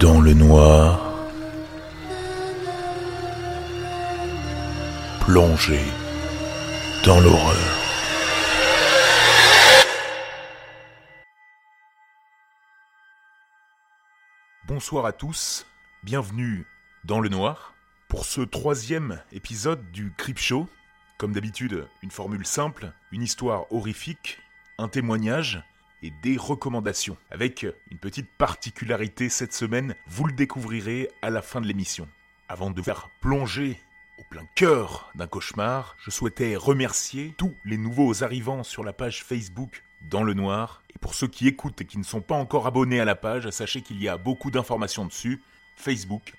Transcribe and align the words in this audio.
Dans 0.00 0.20
le 0.20 0.32
noir, 0.32 1.26
plongé 5.20 5.80
dans 7.04 7.18
l'horreur. 7.18 7.56
Bonsoir 14.68 15.04
à 15.04 15.12
tous, 15.12 15.66
bienvenue 16.04 16.64
dans 17.02 17.18
le 17.18 17.28
noir 17.28 17.74
pour 18.08 18.24
ce 18.24 18.42
troisième 18.42 19.20
épisode 19.32 19.90
du 19.90 20.12
Crip 20.16 20.38
Show. 20.38 20.68
Comme 21.16 21.32
d'habitude, 21.32 21.88
une 22.02 22.12
formule 22.12 22.46
simple, 22.46 22.92
une 23.10 23.22
histoire 23.22 23.72
horrifique, 23.72 24.38
un 24.78 24.86
témoignage 24.86 25.60
et 26.02 26.10
des 26.22 26.36
recommandations. 26.36 27.16
Avec 27.30 27.66
une 27.90 27.98
petite 27.98 28.28
particularité 28.28 29.28
cette 29.28 29.52
semaine, 29.52 29.94
vous 30.06 30.26
le 30.26 30.32
découvrirez 30.32 31.10
à 31.22 31.30
la 31.30 31.42
fin 31.42 31.60
de 31.60 31.66
l'émission. 31.66 32.08
Avant 32.48 32.70
de 32.70 32.82
faire 32.82 33.10
plonger 33.20 33.80
au 34.18 34.22
plein 34.30 34.46
cœur 34.54 35.10
d'un 35.14 35.26
cauchemar, 35.26 35.96
je 35.98 36.10
souhaitais 36.10 36.56
remercier 36.56 37.34
tous 37.36 37.54
les 37.64 37.76
nouveaux 37.76 38.24
arrivants 38.24 38.62
sur 38.62 38.84
la 38.84 38.92
page 38.92 39.22
Facebook 39.24 39.82
dans 40.10 40.22
le 40.22 40.34
noir. 40.34 40.82
Et 40.94 40.98
pour 40.98 41.14
ceux 41.14 41.28
qui 41.28 41.46
écoutent 41.48 41.80
et 41.80 41.84
qui 41.84 41.98
ne 41.98 42.04
sont 42.04 42.20
pas 42.20 42.36
encore 42.36 42.66
abonnés 42.66 43.00
à 43.00 43.04
la 43.04 43.16
page, 43.16 43.50
sachez 43.50 43.82
qu'il 43.82 44.02
y 44.02 44.08
a 44.08 44.16
beaucoup 44.16 44.50
d'informations 44.50 45.04
dessus. 45.04 45.42
Facebook, 45.76 46.34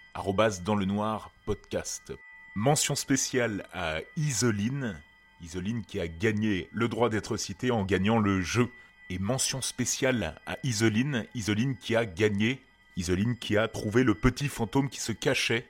dans 0.63 0.75
le 0.75 0.85
noir 0.85 1.31
podcast. 1.45 2.13
Mention 2.55 2.95
spéciale 2.95 3.65
à 3.73 3.99
Isoline. 4.17 5.01
Isoline 5.41 5.83
qui 5.85 5.99
a 5.99 6.07
gagné 6.07 6.67
le 6.71 6.87
droit 6.87 7.09
d'être 7.09 7.37
cité 7.37 7.71
en 7.71 7.85
gagnant 7.85 8.19
le 8.19 8.41
jeu. 8.41 8.69
Et 9.11 9.17
mention 9.17 9.61
spéciale 9.61 10.35
à 10.45 10.57
Isoline. 10.63 11.25
Isoline 11.33 11.75
qui 11.75 11.95
a 11.95 12.05
gagné. 12.05 12.61
Isoline 12.95 13.37
qui 13.37 13.57
a 13.57 13.67
trouvé 13.67 14.03
le 14.03 14.13
petit 14.13 14.47
fantôme 14.47 14.89
qui 14.89 14.99
se 14.99 15.11
cachait 15.11 15.65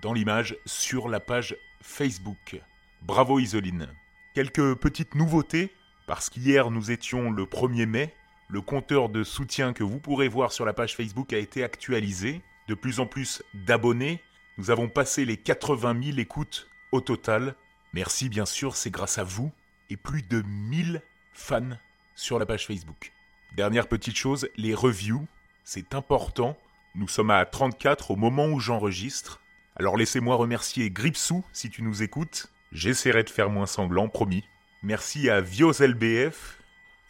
dans 0.00 0.12
l'image 0.12 0.56
sur 0.64 1.08
la 1.08 1.20
page 1.20 1.56
Facebook. 1.82 2.60
Bravo 3.02 3.38
Isoline. 3.38 3.88
Quelques 4.34 4.74
petites 4.74 5.14
nouveautés, 5.14 5.70
parce 6.06 6.30
qu'hier 6.30 6.70
nous 6.70 6.90
étions 6.90 7.30
le 7.30 7.44
1er 7.44 7.86
mai, 7.86 8.14
le 8.48 8.60
compteur 8.60 9.08
de 9.08 9.24
soutien 9.24 9.72
que 9.72 9.84
vous 9.84 9.98
pourrez 9.98 10.28
voir 10.28 10.52
sur 10.52 10.64
la 10.64 10.72
page 10.72 10.96
Facebook 10.96 11.32
a 11.32 11.38
été 11.38 11.62
actualisé. 11.62 12.40
De 12.68 12.74
plus 12.74 13.00
en 13.00 13.06
plus 13.06 13.42
d'abonnés, 13.52 14.22
nous 14.56 14.70
avons 14.70 14.88
passé 14.88 15.24
les 15.24 15.36
80 15.36 16.02
000 16.02 16.18
écoutes 16.18 16.70
au 16.92 17.00
total. 17.00 17.54
Merci 17.92 18.28
bien 18.28 18.46
sûr, 18.46 18.76
c'est 18.76 18.90
grâce 18.90 19.18
à 19.18 19.24
vous 19.24 19.52
et 19.90 19.96
plus 19.96 20.22
de 20.22 20.42
1000 20.42 21.02
fans 21.32 21.76
sur 22.16 22.40
la 22.40 22.46
page 22.46 22.66
Facebook. 22.66 23.12
Dernière 23.54 23.86
petite 23.86 24.16
chose, 24.16 24.48
les 24.56 24.74
reviews, 24.74 25.26
c'est 25.62 25.94
important. 25.94 26.58
Nous 26.94 27.08
sommes 27.08 27.30
à 27.30 27.44
34 27.44 28.10
au 28.10 28.16
moment 28.16 28.46
où 28.46 28.58
j'enregistre. 28.58 29.40
Alors 29.76 29.96
laissez-moi 29.96 30.34
remercier 30.34 30.90
Gripsou 30.90 31.44
si 31.52 31.70
tu 31.70 31.82
nous 31.82 32.02
écoutes. 32.02 32.48
J'essaierai 32.72 33.22
de 33.22 33.30
faire 33.30 33.50
moins 33.50 33.66
sanglant, 33.66 34.08
promis. 34.08 34.42
Merci 34.82 35.30
à 35.30 35.40
ViosLBF, 35.40 36.58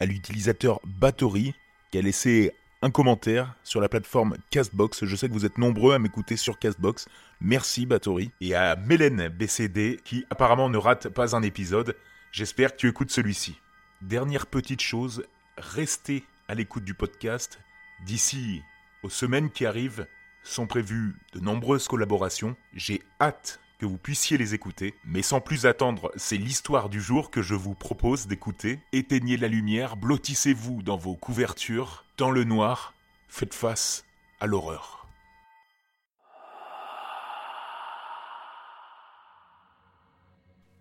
à 0.01 0.07
l'utilisateur 0.07 0.81
Battery, 0.85 1.55
qui 1.91 1.99
a 1.99 2.03
laissé 2.03 2.53
un 2.83 2.91
commentaire 2.91 3.55
sur 3.63 3.81
la 3.81 3.89
plateforme 3.89 4.37
Castbox. 4.51 5.05
Je 5.05 5.17
sais 5.17 5.29
que 5.29 5.33
vous 5.33 5.47
êtes 5.47 5.59
nombreux 5.59 5.95
à 5.95 5.99
m'écouter 5.99 6.37
sur 6.37 6.59
Castbox. 6.59 7.09
Merci 7.41 7.87
Battery. 7.87 8.31
Et 8.41 8.55
à 8.55 8.77
Mélène 8.77 9.29
BCD, 9.29 10.01
qui 10.05 10.25
apparemment 10.31 10.69
ne 10.69 10.79
rate 10.79 11.09
pas 11.09 11.37
un 11.37 11.43
épisode. 11.43 11.97
J'espère 12.33 12.73
que 12.73 12.77
tu 12.77 12.89
écoutes 12.89 13.11
celui-ci. 13.11 13.59
Dernière 14.07 14.47
petite 14.47 14.83
chose, 14.83 15.25
restez 15.59 16.23
à 16.47 16.55
l'écoute 16.55 16.85
du 16.85 16.95
podcast. 16.95 17.59
D'ici 18.05 18.63
aux 19.03 19.11
semaines 19.11 19.51
qui 19.51 19.67
arrivent, 19.67 20.07
sont 20.45 20.69
prévues 20.69 21.17
de 21.33 21.41
nombreuses 21.41 21.89
collaborations. 21.89 22.55
J'ai 22.73 23.03
hâte 23.21 23.59
que 23.81 23.85
vous 23.85 23.99
puissiez 23.99 24.39
les 24.39 24.55
écouter, 24.55 24.95
mais 25.05 25.23
sans 25.23 25.41
plus 25.41 25.67
attendre, 25.67 26.13
c'est 26.15 26.37
l'histoire 26.37 26.89
du 26.89 27.01
jour 27.01 27.33
que 27.33 27.43
je 27.43 27.57
vous 27.57 27.75
propose 27.75 28.29
d'écouter. 28.29 28.79
Éteignez 28.93 29.37
la 29.37 29.49
lumière, 29.49 29.97
blottissez-vous 29.97 30.85
dans 30.85 30.97
vos 30.97 31.17
couvertures, 31.17 32.05
dans 32.17 32.31
le 32.31 32.45
noir, 32.45 32.95
faites 33.27 33.55
face 33.55 34.05
à 34.39 34.47
l'horreur. 34.47 35.09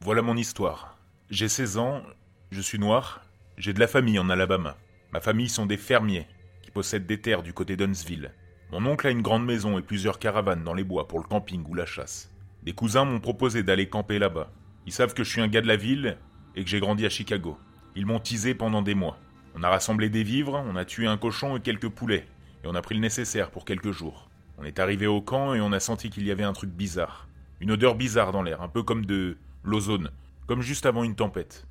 Voilà 0.01 0.21
mon 0.21 0.37
histoire. 0.37 0.95
J'ai 1.31 1.49
16 1.49 1.79
ans, 1.79 2.03
je 2.51 2.61
suis 2.61 2.79
noir, 2.79 3.21
j'ai 3.57 3.73
de 3.73 3.79
la 3.79 3.87
famille 3.87 4.19
en 4.19 4.29
Alabama. 4.29 4.77
Ma 5.11 5.19
famille 5.19 5.49
sont 5.49 5.65
des 5.65 5.77
fermiers 5.77 6.27
qui 6.61 6.71
possèdent 6.71 7.07
des 7.07 7.19
terres 7.19 7.43
du 7.43 7.53
côté 7.53 7.75
d'Huntsville. 7.75 8.31
Mon 8.71 8.85
oncle 8.85 9.07
a 9.07 9.11
une 9.11 9.21
grande 9.21 9.45
maison 9.45 9.77
et 9.77 9.81
plusieurs 9.81 10.19
caravanes 10.19 10.63
dans 10.63 10.73
les 10.73 10.83
bois 10.83 11.07
pour 11.07 11.19
le 11.19 11.25
camping 11.25 11.63
ou 11.67 11.73
la 11.73 11.85
chasse. 11.85 12.31
Des 12.63 12.73
cousins 12.73 13.05
m'ont 13.05 13.19
proposé 13.19 13.63
d'aller 13.63 13.89
camper 13.89 14.19
là-bas. 14.19 14.51
Ils 14.85 14.93
savent 14.93 15.13
que 15.13 15.23
je 15.23 15.29
suis 15.29 15.41
un 15.41 15.47
gars 15.47 15.61
de 15.61 15.67
la 15.67 15.75
ville 15.75 16.17
et 16.55 16.63
que 16.63 16.69
j'ai 16.69 16.79
grandi 16.79 17.05
à 17.05 17.09
Chicago. 17.09 17.57
Ils 17.95 18.05
m'ont 18.05 18.19
teasé 18.19 18.53
pendant 18.53 18.81
des 18.81 18.95
mois. 18.95 19.17
On 19.55 19.63
a 19.63 19.69
rassemblé 19.69 20.09
des 20.09 20.23
vivres, 20.23 20.63
on 20.67 20.75
a 20.75 20.85
tué 20.85 21.07
un 21.07 21.17
cochon 21.17 21.57
et 21.57 21.61
quelques 21.61 21.89
poulets, 21.89 22.27
et 22.63 22.67
on 22.67 22.75
a 22.75 22.81
pris 22.81 22.95
le 22.95 23.01
nécessaire 23.01 23.51
pour 23.51 23.65
quelques 23.65 23.91
jours. 23.91 24.29
On 24.57 24.63
est 24.63 24.79
arrivé 24.79 25.07
au 25.07 25.21
camp 25.21 25.53
et 25.53 25.61
on 25.61 25.71
a 25.71 25.79
senti 25.79 26.09
qu'il 26.09 26.25
y 26.25 26.31
avait 26.31 26.43
un 26.43 26.53
truc 26.53 26.69
bizarre. 26.69 27.27
Une 27.59 27.71
odeur 27.71 27.95
bizarre 27.95 28.31
dans 28.31 28.43
l'air, 28.43 28.61
un 28.61 28.67
peu 28.67 28.83
comme 28.83 29.05
de 29.05 29.37
l'ozone, 29.63 30.11
comme 30.47 30.61
juste 30.61 30.85
avant 30.85 31.03
une 31.03 31.15
tempête. 31.15 31.67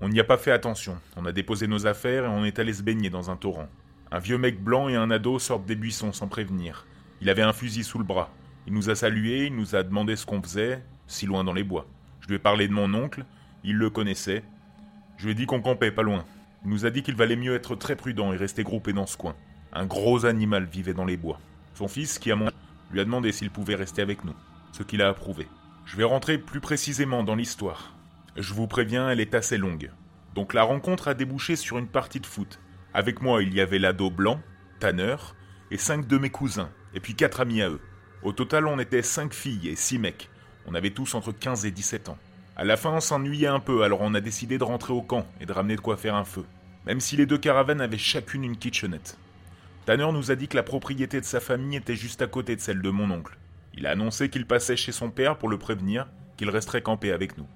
On 0.00 0.08
n'y 0.08 0.20
a 0.20 0.24
pas 0.24 0.38
fait 0.38 0.50
attention, 0.50 0.98
on 1.16 1.24
a 1.24 1.32
déposé 1.32 1.66
nos 1.66 1.86
affaires 1.86 2.24
et 2.24 2.28
on 2.28 2.44
est 2.44 2.58
allé 2.58 2.72
se 2.72 2.82
baigner 2.82 3.10
dans 3.10 3.30
un 3.30 3.36
torrent. 3.36 3.68
Un 4.10 4.18
vieux 4.18 4.38
mec 4.38 4.62
blanc 4.62 4.88
et 4.88 4.96
un 4.96 5.10
ado 5.10 5.38
sortent 5.38 5.66
des 5.66 5.76
buissons 5.76 6.12
sans 6.12 6.28
prévenir. 6.28 6.86
Il 7.20 7.30
avait 7.30 7.42
un 7.42 7.52
fusil 7.52 7.84
sous 7.84 7.98
le 7.98 8.04
bras. 8.04 8.30
Il 8.66 8.72
nous 8.72 8.90
a 8.90 8.94
salués, 8.94 9.46
il 9.46 9.54
nous 9.54 9.76
a 9.76 9.82
demandé 9.82 10.16
ce 10.16 10.26
qu'on 10.26 10.42
faisait, 10.42 10.82
si 11.06 11.26
loin 11.26 11.44
dans 11.44 11.52
les 11.52 11.64
bois. 11.64 11.86
Je 12.20 12.28
lui 12.28 12.34
ai 12.34 12.38
parlé 12.38 12.66
de 12.66 12.72
mon 12.72 12.92
oncle, 12.94 13.24
il 13.62 13.76
le 13.76 13.88
connaissait. 13.88 14.42
Je 15.16 15.26
lui 15.26 15.32
ai 15.32 15.34
dit 15.34 15.46
qu'on 15.46 15.60
campait 15.60 15.90
pas 15.90 16.02
loin. 16.02 16.24
Il 16.64 16.70
nous 16.70 16.86
a 16.86 16.90
dit 16.90 17.02
qu'il 17.02 17.14
valait 17.14 17.36
mieux 17.36 17.54
être 17.54 17.76
très 17.76 17.96
prudent 17.96 18.32
et 18.32 18.36
rester 18.36 18.64
groupé 18.64 18.92
dans 18.92 19.06
ce 19.06 19.16
coin. 19.16 19.36
Un 19.72 19.86
gros 19.86 20.26
animal 20.26 20.64
vivait 20.64 20.94
dans 20.94 21.04
les 21.04 21.16
bois. 21.16 21.38
Son 21.74 21.88
fils, 21.88 22.18
qui 22.18 22.30
a 22.32 22.36
mon 22.36 22.50
lui 22.90 23.00
a 23.00 23.04
demandé 23.04 23.32
s'il 23.32 23.50
pouvait 23.50 23.74
rester 23.74 24.02
avec 24.02 24.24
nous, 24.24 24.34
ce 24.72 24.82
qu'il 24.82 25.02
a 25.02 25.08
approuvé. 25.08 25.48
Je 25.84 25.96
vais 25.96 26.04
rentrer 26.04 26.38
plus 26.38 26.60
précisément 26.60 27.24
dans 27.24 27.34
l'histoire. 27.34 27.93
Je 28.36 28.52
vous 28.52 28.66
préviens, 28.66 29.08
elle 29.08 29.20
est 29.20 29.34
assez 29.34 29.56
longue. 29.58 29.90
Donc 30.34 30.54
la 30.54 30.64
rencontre 30.64 31.06
a 31.06 31.14
débouché 31.14 31.54
sur 31.54 31.78
une 31.78 31.86
partie 31.86 32.18
de 32.18 32.26
foot. 32.26 32.58
Avec 32.92 33.22
moi, 33.22 33.42
il 33.42 33.54
y 33.54 33.60
avait 33.60 33.78
l'ado 33.78 34.10
blanc, 34.10 34.40
Tanner, 34.80 35.16
et 35.70 35.78
cinq 35.78 36.08
de 36.08 36.18
mes 36.18 36.30
cousins, 36.30 36.70
et 36.94 37.00
puis 37.00 37.14
quatre 37.14 37.40
amis 37.40 37.62
à 37.62 37.70
eux. 37.70 37.80
Au 38.22 38.32
total, 38.32 38.66
on 38.66 38.78
était 38.80 39.02
cinq 39.02 39.34
filles 39.34 39.68
et 39.68 39.76
six 39.76 39.98
mecs. 39.98 40.30
On 40.66 40.74
avait 40.74 40.90
tous 40.90 41.14
entre 41.14 41.30
15 41.30 41.66
et 41.66 41.70
17 41.70 42.08
ans. 42.08 42.18
À 42.56 42.64
la 42.64 42.76
fin, 42.76 42.90
on 42.90 43.00
s'ennuyait 43.00 43.46
un 43.46 43.60
peu, 43.60 43.82
alors 43.82 44.00
on 44.00 44.14
a 44.14 44.20
décidé 44.20 44.58
de 44.58 44.64
rentrer 44.64 44.92
au 44.92 45.02
camp 45.02 45.26
et 45.40 45.46
de 45.46 45.52
ramener 45.52 45.76
de 45.76 45.80
quoi 45.80 45.96
faire 45.96 46.14
un 46.14 46.24
feu. 46.24 46.44
Même 46.86 47.00
si 47.00 47.16
les 47.16 47.26
deux 47.26 47.38
caravanes 47.38 47.80
avaient 47.80 47.98
chacune 47.98 48.44
une 48.44 48.56
kitchenette. 48.56 49.18
Tanner 49.86 50.10
nous 50.12 50.30
a 50.30 50.34
dit 50.34 50.48
que 50.48 50.56
la 50.56 50.62
propriété 50.62 51.20
de 51.20 51.26
sa 51.26 51.40
famille 51.40 51.76
était 51.76 51.96
juste 51.96 52.22
à 52.22 52.26
côté 52.26 52.56
de 52.56 52.60
celle 52.60 52.82
de 52.82 52.90
mon 52.90 53.10
oncle. 53.10 53.38
Il 53.74 53.86
a 53.86 53.90
annoncé 53.90 54.28
qu'il 54.28 54.46
passait 54.46 54.76
chez 54.76 54.92
son 54.92 55.10
père 55.10 55.36
pour 55.36 55.48
le 55.48 55.58
prévenir 55.58 56.08
qu'il 56.36 56.50
resterait 56.50 56.82
campé 56.82 57.12
avec 57.12 57.36
nous. 57.38 57.46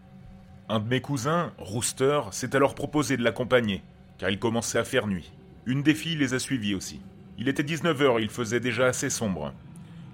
Un 0.71 0.81
de 0.81 0.89
mes 0.89 1.01
cousins, 1.01 1.51
Rooster, 1.56 2.21
s'est 2.31 2.55
alors 2.55 2.75
proposé 2.75 3.17
de 3.17 3.25
l'accompagner, 3.25 3.83
car 4.19 4.29
il 4.29 4.39
commençait 4.39 4.79
à 4.79 4.84
faire 4.84 5.06
nuit. 5.06 5.33
Une 5.65 5.83
des 5.83 5.95
filles 5.95 6.17
les 6.17 6.34
a 6.34 6.39
suivis 6.39 6.75
aussi. 6.75 7.01
Il 7.39 7.49
était 7.49 7.62
19h, 7.62 8.21
il 8.21 8.29
faisait 8.29 8.61
déjà 8.61 8.84
assez 8.84 9.09
sombre. 9.09 9.55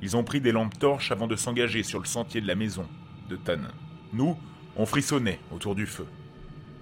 Ils 0.01 0.17
ont 0.17 0.23
pris 0.23 0.41
des 0.41 0.53
lampes 0.53 0.79
torches 0.79 1.11
avant 1.11 1.27
de 1.27 1.35
s'engager 1.35 1.83
sur 1.83 1.99
le 1.99 2.05
sentier 2.05 2.41
de 2.41 2.47
la 2.47 2.55
maison 2.55 2.87
de 3.29 3.35
Tan. 3.35 3.63
Nous, 4.13 4.39
on 4.77 4.87
frissonnait 4.87 5.41
autour 5.51 5.75
du 5.75 5.87
feu. 5.87 6.07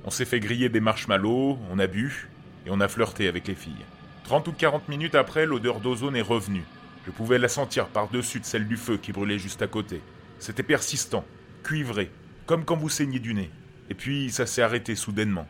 On 0.05 0.11
s'est 0.11 0.27
fait 0.27 0.41
griller 0.41 0.69
des 0.69 0.81
marshmallows, 0.81 1.59
on 1.71 1.79
a 1.79 1.87
bu, 1.87 2.29
et 2.67 2.71
on 2.71 2.81
a 2.81 2.89
flirté 2.89 3.27
avec 3.27 3.49
les 3.49 3.55
filles. 3.55 3.87
30 4.25 4.49
ou 4.49 4.53
40 4.53 4.87
minutes 4.91 5.15
après, 5.15 5.47
l'odeur 5.47 5.81
d'ozone 5.81 6.17
est 6.17 6.21
revenue. 6.21 6.65
Je 7.07 7.11
pouvais 7.11 7.39
la 7.39 7.49
sentir 7.49 7.87
par-dessus 7.87 8.41
de 8.41 8.45
celle 8.45 8.69
du 8.69 8.77
feu 8.77 8.99
qui 8.99 9.13
brûlait 9.13 9.39
juste 9.39 9.63
à 9.63 9.67
côté. 9.67 10.03
C'était 10.39 10.63
persistant, 10.63 11.25
cuivré, 11.63 12.11
comme 12.45 12.67
quand 12.67 12.77
vous 12.77 12.91
saignez 12.91 13.19
du 13.19 13.33
nez. 13.33 13.51
Et 13.91 13.95
puis 13.95 14.31
ça 14.31 14.47
s'est 14.47 14.63
arrêté 14.63 14.95
soudainement. 14.95 15.47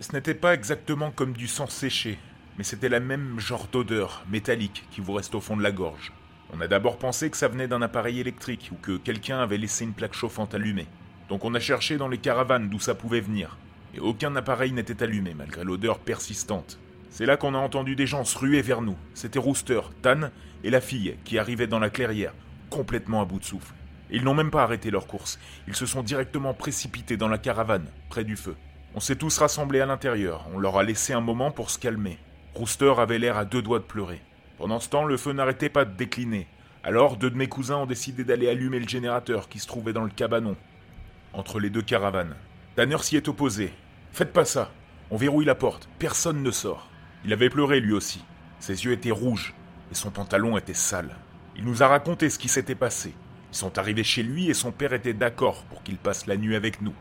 Ce 0.00 0.12
n'était 0.12 0.34
pas 0.34 0.54
exactement 0.54 1.10
comme 1.10 1.32
du 1.32 1.48
sang 1.48 1.66
séché, 1.66 2.18
mais 2.58 2.64
c'était 2.64 2.88
la 2.88 3.00
même 3.00 3.40
genre 3.40 3.68
d'odeur 3.72 4.24
métallique 4.30 4.84
qui 4.90 5.00
vous 5.00 5.14
reste 5.14 5.34
au 5.34 5.40
fond 5.40 5.56
de 5.56 5.62
la 5.62 5.72
gorge. 5.72 6.12
On 6.52 6.60
a 6.60 6.68
d'abord 6.68 6.98
pensé 6.98 7.30
que 7.30 7.36
ça 7.36 7.48
venait 7.48 7.68
d'un 7.68 7.82
appareil 7.82 8.20
électrique 8.20 8.70
ou 8.72 8.76
que 8.76 8.96
quelqu'un 8.98 9.40
avait 9.40 9.58
laissé 9.58 9.84
une 9.84 9.94
plaque 9.94 10.14
chauffante 10.14 10.54
allumée. 10.54 10.86
Donc 11.28 11.44
on 11.44 11.54
a 11.54 11.60
cherché 11.60 11.96
dans 11.96 12.08
les 12.08 12.18
caravanes 12.18 12.68
d'où 12.68 12.78
ça 12.78 12.94
pouvait 12.94 13.20
venir. 13.20 13.58
Et 13.94 14.00
aucun 14.00 14.36
appareil 14.36 14.72
n'était 14.72 15.02
allumé 15.02 15.34
malgré 15.34 15.64
l'odeur 15.64 15.98
persistante. 15.98 16.78
C'est 17.10 17.26
là 17.26 17.36
qu'on 17.36 17.54
a 17.54 17.58
entendu 17.58 17.96
des 17.96 18.06
gens 18.06 18.24
se 18.24 18.38
ruer 18.38 18.60
vers 18.60 18.82
nous. 18.82 18.96
C'était 19.14 19.38
Rooster, 19.38 19.80
Tan 20.02 20.30
et 20.62 20.70
la 20.70 20.80
fille 20.80 21.16
qui 21.24 21.38
arrivaient 21.38 21.66
dans 21.66 21.78
la 21.78 21.90
clairière, 21.90 22.34
complètement 22.68 23.22
à 23.22 23.24
bout 23.24 23.38
de 23.38 23.44
souffle. 23.44 23.74
Ils 24.10 24.24
n'ont 24.24 24.34
même 24.34 24.50
pas 24.50 24.62
arrêté 24.62 24.90
leur 24.90 25.06
course. 25.06 25.38
Ils 25.66 25.74
se 25.74 25.86
sont 25.86 26.02
directement 26.02 26.54
précipités 26.54 27.16
dans 27.16 27.28
la 27.28 27.38
caravane, 27.38 27.86
près 28.08 28.24
du 28.24 28.36
feu. 28.36 28.56
On 28.94 29.00
s'est 29.00 29.16
tous 29.16 29.38
rassemblés 29.38 29.80
à 29.80 29.86
l'intérieur. 29.86 30.46
On 30.54 30.58
leur 30.58 30.78
a 30.78 30.82
laissé 30.82 31.12
un 31.12 31.20
moment 31.20 31.50
pour 31.50 31.70
se 31.70 31.78
calmer. 31.78 32.18
Rooster 32.54 32.94
avait 32.98 33.18
l'air 33.18 33.36
à 33.36 33.44
deux 33.44 33.62
doigts 33.62 33.78
de 33.78 33.84
pleurer. 33.84 34.22
Pendant 34.58 34.80
ce 34.80 34.88
temps, 34.88 35.04
le 35.04 35.16
feu 35.16 35.32
n'arrêtait 35.32 35.68
pas 35.68 35.84
de 35.84 35.94
décliner. 35.94 36.46
Alors, 36.82 37.16
deux 37.16 37.30
de 37.30 37.36
mes 37.36 37.48
cousins 37.48 37.76
ont 37.76 37.86
décidé 37.86 38.24
d'aller 38.24 38.48
allumer 38.48 38.78
le 38.78 38.88
générateur 38.88 39.48
qui 39.48 39.58
se 39.58 39.66
trouvait 39.66 39.92
dans 39.92 40.04
le 40.04 40.10
cabanon, 40.10 40.56
entre 41.32 41.58
les 41.58 41.68
deux 41.68 41.82
caravanes. 41.82 42.36
Tanner 42.76 42.98
s'y 43.02 43.16
est 43.16 43.28
opposé. 43.28 43.72
Faites 44.12 44.32
pas 44.32 44.44
ça. 44.44 44.70
On 45.10 45.16
verrouille 45.16 45.44
la 45.44 45.54
porte. 45.54 45.88
Personne 45.98 46.42
ne 46.42 46.50
sort. 46.50 46.88
Il 47.24 47.32
avait 47.32 47.50
pleuré 47.50 47.80
lui 47.80 47.92
aussi. 47.92 48.24
Ses 48.60 48.84
yeux 48.84 48.92
étaient 48.92 49.10
rouges 49.10 49.52
et 49.90 49.94
son 49.94 50.10
pantalon 50.10 50.56
était 50.56 50.74
sale. 50.74 51.16
Il 51.56 51.64
nous 51.64 51.82
a 51.82 51.88
raconté 51.88 52.30
ce 52.30 52.38
qui 52.38 52.48
s'était 52.48 52.74
passé. 52.74 53.14
Ils 53.52 53.56
sont 53.56 53.78
arrivés 53.78 54.04
chez 54.04 54.22
lui 54.22 54.48
et 54.48 54.54
son 54.54 54.72
père 54.72 54.92
était 54.92 55.12
d'accord 55.12 55.64
pour 55.64 55.82
qu'il 55.82 55.96
passe 55.96 56.26
la 56.26 56.36
nuit 56.36 56.56
avec 56.56 56.82
nous. 56.82 56.94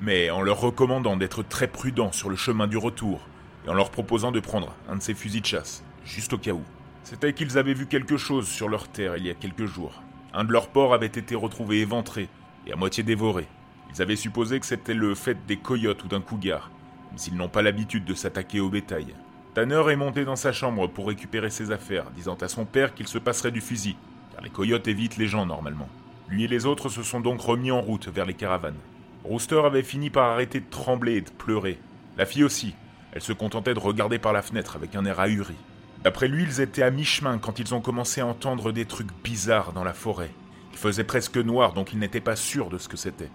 Mais 0.00 0.30
en 0.30 0.42
leur 0.42 0.60
recommandant 0.60 1.16
d'être 1.16 1.42
très 1.42 1.68
prudents 1.68 2.12
sur 2.12 2.30
le 2.30 2.36
chemin 2.36 2.66
du 2.66 2.76
retour 2.76 3.26
et 3.66 3.70
en 3.70 3.74
leur 3.74 3.90
proposant 3.90 4.32
de 4.32 4.40
prendre 4.40 4.74
un 4.88 4.96
de 4.96 5.02
ses 5.02 5.14
fusils 5.14 5.40
de 5.40 5.46
chasse, 5.46 5.84
juste 6.04 6.32
au 6.32 6.38
cas 6.38 6.52
où. 6.52 6.62
C'était 7.04 7.32
qu'ils 7.32 7.58
avaient 7.58 7.74
vu 7.74 7.86
quelque 7.86 8.16
chose 8.16 8.46
sur 8.46 8.68
leur 8.68 8.88
terre 8.88 9.16
il 9.16 9.26
y 9.26 9.30
a 9.30 9.34
quelques 9.34 9.66
jours. 9.66 10.02
Un 10.34 10.44
de 10.44 10.52
leurs 10.52 10.68
porcs 10.68 10.94
avait 10.94 11.06
été 11.06 11.34
retrouvé 11.34 11.80
éventré 11.80 12.28
et 12.66 12.72
à 12.72 12.76
moitié 12.76 13.02
dévoré. 13.02 13.46
Ils 13.94 14.02
avaient 14.02 14.16
supposé 14.16 14.60
que 14.60 14.66
c'était 14.66 14.94
le 14.94 15.14
fait 15.14 15.38
des 15.46 15.56
coyotes 15.56 16.04
ou 16.04 16.08
d'un 16.08 16.20
cougar, 16.20 16.70
mais 17.12 17.18
ils 17.20 17.34
n'ont 17.34 17.48
pas 17.48 17.62
l'habitude 17.62 18.04
de 18.04 18.14
s'attaquer 18.14 18.60
au 18.60 18.68
bétail. 18.68 19.14
Tanner 19.54 19.82
est 19.90 19.96
monté 19.96 20.24
dans 20.24 20.36
sa 20.36 20.52
chambre 20.52 20.86
pour 20.86 21.08
récupérer 21.08 21.50
ses 21.50 21.72
affaires, 21.72 22.10
disant 22.10 22.36
à 22.40 22.48
son 22.48 22.64
père 22.64 22.94
qu'il 22.94 23.08
se 23.08 23.18
passerait 23.18 23.50
du 23.50 23.60
fusil, 23.60 23.96
car 24.38 24.44
les 24.44 24.50
coyotes 24.50 24.86
évitent 24.86 25.16
les 25.16 25.26
gens 25.26 25.46
normalement. 25.46 25.88
Lui 26.28 26.44
et 26.44 26.48
les 26.48 26.64
autres 26.64 26.88
se 26.88 27.02
sont 27.02 27.18
donc 27.18 27.40
remis 27.40 27.72
en 27.72 27.80
route 27.80 28.06
vers 28.08 28.24
les 28.24 28.34
caravanes. 28.34 28.78
Rooster 29.24 29.60
avait 29.64 29.82
fini 29.82 30.10
par 30.10 30.30
arrêter 30.30 30.60
de 30.60 30.70
trembler 30.70 31.14
et 31.14 31.20
de 31.22 31.30
pleurer. 31.30 31.80
La 32.16 32.24
fille 32.24 32.44
aussi. 32.44 32.76
Elle 33.10 33.20
se 33.20 33.32
contentait 33.32 33.74
de 33.74 33.80
regarder 33.80 34.20
par 34.20 34.32
la 34.32 34.42
fenêtre 34.42 34.76
avec 34.76 34.94
un 34.94 35.04
air 35.06 35.18
ahuri. 35.18 35.56
D'après 36.04 36.28
lui, 36.28 36.44
ils 36.44 36.60
étaient 36.60 36.84
à 36.84 36.92
mi-chemin 36.92 37.38
quand 37.38 37.58
ils 37.58 37.74
ont 37.74 37.80
commencé 37.80 38.20
à 38.20 38.26
entendre 38.26 38.70
des 38.70 38.84
trucs 38.84 39.10
bizarres 39.24 39.72
dans 39.72 39.82
la 39.82 39.92
forêt. 39.92 40.30
Il 40.70 40.78
faisait 40.78 41.02
presque 41.02 41.38
noir, 41.38 41.72
donc 41.72 41.92
ils 41.92 41.98
n'étaient 41.98 42.20
pas 42.20 42.36
sûrs 42.36 42.70
de 42.70 42.78
ce 42.78 42.86
que 42.86 42.96
c'était. 42.96 43.30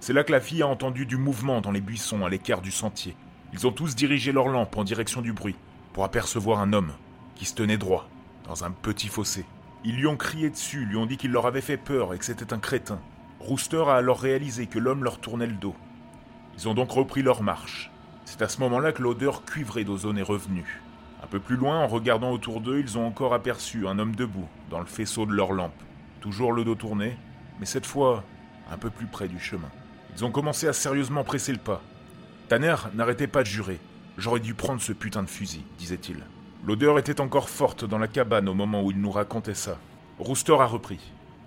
C'est 0.00 0.12
là 0.12 0.24
que 0.24 0.32
la 0.32 0.40
fille 0.40 0.62
a 0.62 0.66
entendu 0.66 1.06
du 1.06 1.16
mouvement 1.16 1.60
dans 1.60 1.70
les 1.70 1.80
buissons 1.80 2.26
à 2.26 2.28
l'écart 2.28 2.60
du 2.60 2.72
sentier. 2.72 3.14
Ils 3.52 3.68
ont 3.68 3.72
tous 3.72 3.94
dirigé 3.94 4.32
leurs 4.32 4.48
lampes 4.48 4.76
en 4.76 4.82
direction 4.82 5.22
du 5.22 5.32
bruit 5.32 5.54
pour 5.92 6.02
apercevoir 6.02 6.58
un 6.58 6.72
homme 6.72 6.92
qui 7.36 7.44
se 7.44 7.54
tenait 7.54 7.78
droit 7.78 8.08
dans 8.48 8.64
un 8.64 8.72
petit 8.72 9.06
fossé. 9.06 9.44
Ils 9.82 9.96
lui 9.96 10.06
ont 10.06 10.16
crié 10.16 10.50
dessus, 10.50 10.84
lui 10.84 10.96
ont 10.96 11.06
dit 11.06 11.16
qu'il 11.16 11.30
leur 11.30 11.46
avait 11.46 11.60
fait 11.60 11.78
peur 11.78 12.12
et 12.12 12.18
que 12.18 12.24
c'était 12.24 12.52
un 12.52 12.58
crétin. 12.58 13.00
Rooster 13.38 13.84
a 13.86 13.94
alors 13.94 14.20
réalisé 14.20 14.66
que 14.66 14.78
l'homme 14.78 15.04
leur 15.04 15.18
tournait 15.18 15.46
le 15.46 15.54
dos. 15.54 15.74
Ils 16.58 16.68
ont 16.68 16.74
donc 16.74 16.90
repris 16.90 17.22
leur 17.22 17.42
marche. 17.42 17.90
C'est 18.26 18.42
à 18.42 18.48
ce 18.48 18.60
moment-là 18.60 18.92
que 18.92 19.02
l'odeur 19.02 19.44
cuivrée 19.44 19.84
d'ozone 19.84 20.18
est 20.18 20.22
revenue. 20.22 20.82
Un 21.22 21.26
peu 21.26 21.40
plus 21.40 21.56
loin, 21.56 21.80
en 21.80 21.86
regardant 21.86 22.30
autour 22.30 22.60
d'eux, 22.60 22.80
ils 22.80 22.98
ont 22.98 23.06
encore 23.06 23.32
aperçu 23.32 23.86
un 23.88 23.98
homme 23.98 24.14
debout 24.14 24.48
dans 24.68 24.80
le 24.80 24.86
faisceau 24.86 25.24
de 25.24 25.32
leur 25.32 25.52
lampe. 25.52 25.72
Toujours 26.20 26.52
le 26.52 26.64
dos 26.64 26.74
tourné, 26.74 27.16
mais 27.58 27.66
cette 27.66 27.86
fois 27.86 28.24
un 28.70 28.76
peu 28.76 28.90
plus 28.90 29.06
près 29.06 29.28
du 29.28 29.38
chemin. 29.38 29.70
Ils 30.14 30.24
ont 30.24 30.30
commencé 30.30 30.68
à 30.68 30.72
sérieusement 30.72 31.24
presser 31.24 31.52
le 31.52 31.58
pas. 31.58 31.82
Tanner 32.48 32.76
n'arrêtait 32.94 33.26
pas 33.26 33.42
de 33.42 33.48
jurer. 33.48 33.80
J'aurais 34.18 34.40
dû 34.40 34.54
prendre 34.54 34.82
ce 34.82 34.92
putain 34.92 35.22
de 35.22 35.28
fusil, 35.28 35.64
disait-il. 35.78 36.22
L'odeur 36.66 36.98
était 36.98 37.22
encore 37.22 37.48
forte 37.48 37.86
dans 37.86 37.96
la 37.96 38.06
cabane 38.06 38.46
au 38.46 38.52
moment 38.52 38.82
où 38.82 38.90
il 38.90 39.00
nous 39.00 39.10
racontait 39.10 39.54
ça. 39.54 39.78
Rooster 40.18 40.56
a 40.60 40.66
repris. 40.66 41.00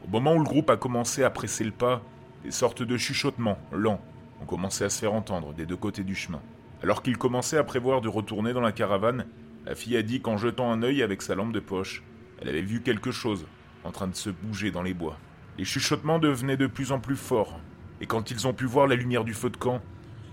Au 0.07 0.09
moment 0.09 0.33
où 0.33 0.39
le 0.39 0.43
groupe 0.43 0.71
a 0.71 0.77
commencé 0.77 1.23
à 1.23 1.29
presser 1.29 1.63
le 1.63 1.71
pas, 1.71 2.01
des 2.43 2.49
sortes 2.49 2.81
de 2.81 2.97
chuchotements, 2.97 3.59
lents, 3.71 4.01
ont 4.41 4.45
commencé 4.45 4.83
à 4.83 4.89
se 4.89 4.99
faire 4.99 5.13
entendre 5.13 5.53
des 5.53 5.67
deux 5.67 5.77
côtés 5.77 6.03
du 6.03 6.15
chemin. 6.15 6.41
Alors 6.81 7.03
qu'il 7.03 7.19
commençait 7.19 7.57
à 7.57 7.63
prévoir 7.63 8.01
de 8.01 8.09
retourner 8.09 8.53
dans 8.53 8.61
la 8.61 8.71
caravane, 8.71 9.27
la 9.67 9.75
fille 9.75 9.97
a 9.97 10.01
dit 10.01 10.19
qu'en 10.19 10.37
jetant 10.37 10.71
un 10.71 10.81
œil 10.81 11.03
avec 11.03 11.21
sa 11.21 11.35
lampe 11.35 11.53
de 11.53 11.59
poche, 11.59 12.01
elle 12.41 12.49
avait 12.49 12.63
vu 12.63 12.81
quelque 12.81 13.11
chose 13.11 13.45
en 13.83 13.91
train 13.91 14.07
de 14.07 14.15
se 14.15 14.31
bouger 14.31 14.71
dans 14.71 14.81
les 14.81 14.95
bois. 14.95 15.17
Les 15.59 15.63
chuchotements 15.63 16.17
devenaient 16.17 16.57
de 16.57 16.67
plus 16.67 16.91
en 16.91 16.99
plus 16.99 17.15
forts, 17.15 17.59
et 18.01 18.07
quand 18.07 18.31
ils 18.31 18.47
ont 18.47 18.53
pu 18.53 18.65
voir 18.65 18.87
la 18.87 18.95
lumière 18.95 19.23
du 19.23 19.35
feu 19.35 19.51
de 19.51 19.57
camp, 19.57 19.79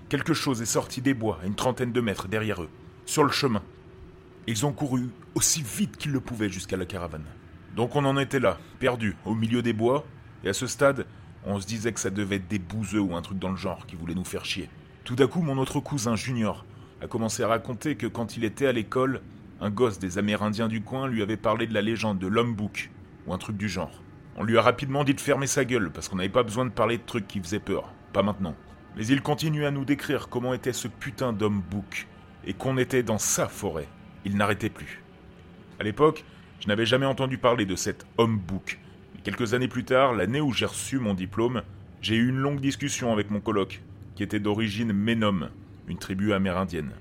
quelque 0.09 0.33
chose 0.33 0.63
est 0.63 0.67
sorti 0.67 1.03
des 1.03 1.15
bois 1.15 1.39
à 1.43 1.47
une 1.47 1.55
trentaine 1.55 1.93
de 1.93 2.01
mètres 2.01 2.29
derrière 2.29 2.63
eux, 2.63 2.71
sur 3.05 3.25
le 3.25 3.31
chemin. 3.31 3.63
Ils 4.47 4.67
ont 4.67 4.73
couru 4.73 5.11
aussi 5.35 5.63
vite 5.63 5.97
qu'ils 5.97 6.13
le 6.13 6.21
pouvaient 6.21 6.49
jusqu'à 6.49 6.77
la 6.77 6.87
caravane. 6.87 7.25
Donc 7.77 7.95
on 7.95 8.05
en 8.05 8.19
était 8.19 8.41
là, 8.41 8.59
perdus, 8.79 9.17
au 9.25 9.35
milieu 9.35 9.63
des 9.63 9.73
bois, 9.73 10.05
et 10.43 10.49
à 10.49 10.53
ce 10.53 10.67
stade, 10.67 11.07
on 11.45 11.61
se 11.61 11.67
disait 11.67 11.93
que 11.93 12.01
ça 12.01 12.11
devait 12.11 12.37
être 12.37 12.49
des 12.49 12.59
bouseux 12.59 13.01
ou 13.01 13.15
un 13.15 13.23
truc 13.23 13.39
dans 13.39 13.51
le 13.51 13.57
genre 13.57 13.87
qui 13.87 13.97
voulaient 13.97 14.15
nous 14.15 14.25
faire 14.25 14.45
chier. 14.45 14.69
Tout 15.05 15.17
d'un 15.17 15.27
coup, 15.27 15.43
mon 15.43 15.59
autre 15.59 15.81
cousin, 15.81 16.17
Junior, 16.17 16.65
a 17.01 17.07
commencé 17.07 17.43
à 17.43 17.49
raconter 17.49 17.97
que 17.97 18.07
quand 18.07 18.37
il 18.37 18.45
était 18.45 18.67
à 18.67 18.73
l'école, 18.73 19.23
un 19.61 19.71
gosse 19.71 19.99
des 19.99 20.19
Amérindiens 20.19 20.69
du 20.69 20.83
coin 20.83 21.07
lui 21.07 21.23
avait 21.23 21.37
parlé 21.37 21.67
de 21.67 21.75
la 21.75 21.83
légende 21.83 22.19
de 22.19 22.27
l'homme 22.27 22.55
bouc, 22.55 22.91
ou 23.27 23.35
un 23.35 23.39
truc 23.39 23.57
du 23.57 23.69
genre. 23.69 24.03
On 24.37 24.45
lui 24.45 24.59
a 24.59 24.63
rapidement 24.63 25.05
dit 25.05 25.15
de 25.15 25.21
fermer 25.21 25.47
sa 25.47 25.65
gueule, 25.65 25.91
parce 25.91 26.09
qu'on 26.09 26.17
n'avait 26.17 26.29
pas 26.29 26.43
besoin 26.43 26.65
de 26.65 26.71
parler 26.71 26.99
de 26.99 27.03
trucs 27.05 27.29
qui 27.29 27.41
faisaient 27.41 27.61
peur. 27.61 27.93
Pas 28.13 28.23
maintenant. 28.23 28.55
Mais 28.97 29.07
il 29.07 29.23
continue 29.23 29.65
à 29.65 29.71
nous 29.71 29.85
décrire 29.85 30.29
comment 30.29 30.55
était 30.55 30.73
ce 30.73 30.89
putain 30.89 31.33
d'homme 31.33 31.63
bouc, 31.71 32.09
et 32.45 32.55
qu'on 32.55 32.79
était 32.79 33.03
dans 33.03 33.19
sa 33.19 33.49
forêt. 33.49 33.89
Il 34.25 34.37
n'arrêtait 34.37 34.71
plus. 34.71 35.03
À 35.79 35.83
l'époque, 35.83 36.25
je 36.61 36.69
n'avais 36.69 36.87
jamais 36.87 37.07
entendu 37.07 37.39
parler 37.39 37.65
de 37.65 37.77
cet 37.77 38.07
homme. 38.19 38.41
Mais 39.15 39.21
quelques 39.23 39.55
années 39.55 39.69
plus 39.69 39.85
tard, 39.85 40.13
l'année 40.13 40.41
où 40.41 40.53
j'ai 40.53 40.67
reçu 40.67 40.99
mon 40.99 41.15
diplôme, 41.15 41.63
j'ai 42.03 42.17
eu 42.17 42.29
une 42.29 42.39
longue 42.39 42.61
discussion 42.61 43.13
avec 43.13 43.31
mon 43.31 43.41
coloc, 43.41 43.83
qui 44.15 44.23
était 44.23 44.41
d'origine 44.41 44.93
Ménom, 44.93 45.49
une 45.89 45.99
tribu 45.99 46.33
amérindienne, 46.33 46.93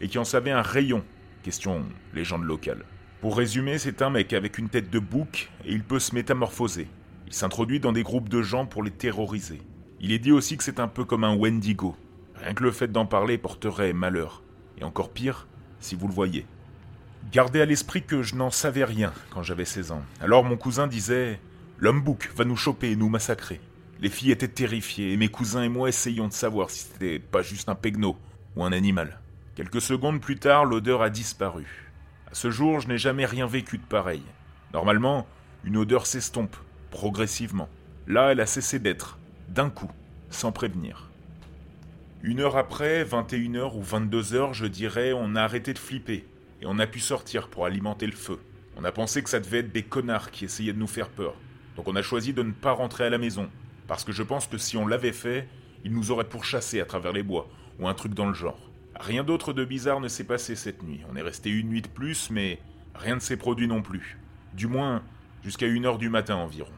et 0.00 0.08
qui 0.08 0.18
en 0.18 0.24
savait 0.24 0.50
un 0.50 0.62
rayon, 0.62 1.04
question 1.42 1.84
légende 2.14 2.44
locale. 2.44 2.84
Pour 3.20 3.38
résumer, 3.38 3.78
c'est 3.78 4.02
un 4.02 4.10
mec 4.10 4.32
avec 4.34 4.58
une 4.58 4.68
tête 4.68 4.90
de 4.90 4.98
bouc 4.98 5.50
et 5.64 5.72
il 5.72 5.82
peut 5.82 5.98
se 5.98 6.14
métamorphoser. 6.14 6.86
Il 7.26 7.32
s'introduit 7.32 7.80
dans 7.80 7.92
des 7.92 8.02
groupes 8.02 8.28
de 8.28 8.42
gens 8.42 8.66
pour 8.66 8.82
les 8.82 8.90
terroriser. 8.90 9.62
Il 10.00 10.12
est 10.12 10.18
dit 10.18 10.32
aussi 10.32 10.56
que 10.56 10.62
c'est 10.62 10.78
un 10.78 10.88
peu 10.88 11.04
comme 11.04 11.24
un 11.24 11.34
Wendigo. 11.34 11.96
Rien 12.34 12.52
que 12.52 12.62
le 12.62 12.70
fait 12.70 12.92
d'en 12.92 13.06
parler 13.06 13.38
porterait 13.38 13.94
malheur. 13.94 14.42
Et 14.78 14.84
encore 14.84 15.10
pire, 15.10 15.48
si 15.80 15.94
vous 15.94 16.06
le 16.06 16.12
voyez. 16.12 16.46
Gardez 17.32 17.60
à 17.60 17.66
l'esprit 17.66 18.04
que 18.04 18.22
je 18.22 18.36
n'en 18.36 18.50
savais 18.50 18.84
rien 18.84 19.12
quand 19.30 19.42
j'avais 19.42 19.64
16 19.64 19.90
ans. 19.90 20.02
Alors 20.20 20.44
mon 20.44 20.56
cousin 20.56 20.86
disait 20.86 21.40
L'homme 21.78 22.00
bouc 22.00 22.30
va 22.36 22.44
nous 22.44 22.56
choper 22.56 22.92
et 22.92 22.96
nous 22.96 23.08
massacrer. 23.08 23.60
Les 24.00 24.08
filles 24.08 24.30
étaient 24.30 24.46
terrifiées 24.46 25.12
et 25.12 25.16
mes 25.16 25.28
cousins 25.28 25.62
et 25.62 25.68
moi 25.68 25.88
essayions 25.88 26.28
de 26.28 26.32
savoir 26.32 26.70
si 26.70 26.84
c'était 26.84 27.18
pas 27.18 27.42
juste 27.42 27.68
un 27.68 27.74
pegno 27.74 28.16
ou 28.54 28.64
un 28.64 28.72
animal. 28.72 29.18
Quelques 29.56 29.80
secondes 29.80 30.20
plus 30.20 30.36
tard, 30.36 30.66
l'odeur 30.66 31.02
a 31.02 31.10
disparu. 31.10 31.90
À 32.30 32.34
ce 32.34 32.50
jour, 32.50 32.80
je 32.80 32.88
n'ai 32.88 32.98
jamais 32.98 33.26
rien 33.26 33.46
vécu 33.46 33.78
de 33.78 33.84
pareil. 33.84 34.22
Normalement, 34.72 35.26
une 35.64 35.78
odeur 35.78 36.06
s'estompe, 36.06 36.56
progressivement. 36.90 37.68
Là, 38.06 38.32
elle 38.32 38.40
a 38.40 38.46
cessé 38.46 38.78
d'être, 38.78 39.18
d'un 39.48 39.70
coup, 39.70 39.90
sans 40.30 40.52
prévenir. 40.52 41.10
Une 42.22 42.40
heure 42.40 42.56
après, 42.56 43.04
21h 43.04 43.76
ou 43.76 43.82
22h, 43.82 44.52
je 44.52 44.66
dirais, 44.66 45.12
on 45.12 45.34
a 45.34 45.42
arrêté 45.42 45.72
de 45.72 45.78
flipper, 45.78 46.26
et 46.60 46.66
on 46.66 46.78
a 46.78 46.86
pu 46.86 47.00
sortir 47.00 47.48
pour 47.48 47.66
alimenter 47.66 48.06
le 48.06 48.12
feu. 48.12 48.38
On 48.76 48.84
a 48.84 48.92
pensé 48.92 49.22
que 49.22 49.30
ça 49.30 49.40
devait 49.40 49.58
être 49.58 49.72
des 49.72 49.82
connards 49.82 50.30
qui 50.30 50.44
essayaient 50.44 50.72
de 50.72 50.78
nous 50.78 50.86
faire 50.86 51.08
peur. 51.08 51.34
Donc 51.76 51.88
on 51.88 51.96
a 51.96 52.02
choisi 52.02 52.32
de 52.32 52.42
ne 52.42 52.52
pas 52.52 52.72
rentrer 52.72 53.04
à 53.04 53.10
la 53.10 53.18
maison, 53.18 53.48
parce 53.86 54.04
que 54.04 54.12
je 54.12 54.22
pense 54.22 54.46
que 54.46 54.58
si 54.58 54.76
on 54.76 54.86
l'avait 54.86 55.12
fait, 55.12 55.48
ils 55.84 55.92
nous 55.92 56.10
auraient 56.10 56.28
pourchassés 56.28 56.80
à 56.80 56.84
travers 56.84 57.12
les 57.12 57.22
bois, 57.22 57.48
ou 57.78 57.88
un 57.88 57.94
truc 57.94 58.14
dans 58.14 58.26
le 58.26 58.34
genre. 58.34 58.70
Rien 58.98 59.24
d'autre 59.24 59.52
de 59.52 59.64
bizarre 59.64 60.00
ne 60.00 60.08
s'est 60.08 60.24
passé 60.24 60.56
cette 60.56 60.82
nuit. 60.82 61.00
On 61.10 61.16
est 61.16 61.22
resté 61.22 61.50
une 61.50 61.68
nuit 61.68 61.82
de 61.82 61.88
plus, 61.88 62.30
mais 62.30 62.60
rien 62.94 63.16
ne 63.16 63.20
s'est 63.20 63.36
produit 63.36 63.68
non 63.68 63.82
plus. 63.82 64.18
Du 64.54 64.66
moins, 64.66 65.02
jusqu'à 65.42 65.66
une 65.66 65.84
heure 65.84 65.98
du 65.98 66.08
matin 66.08 66.36
environ. 66.36 66.72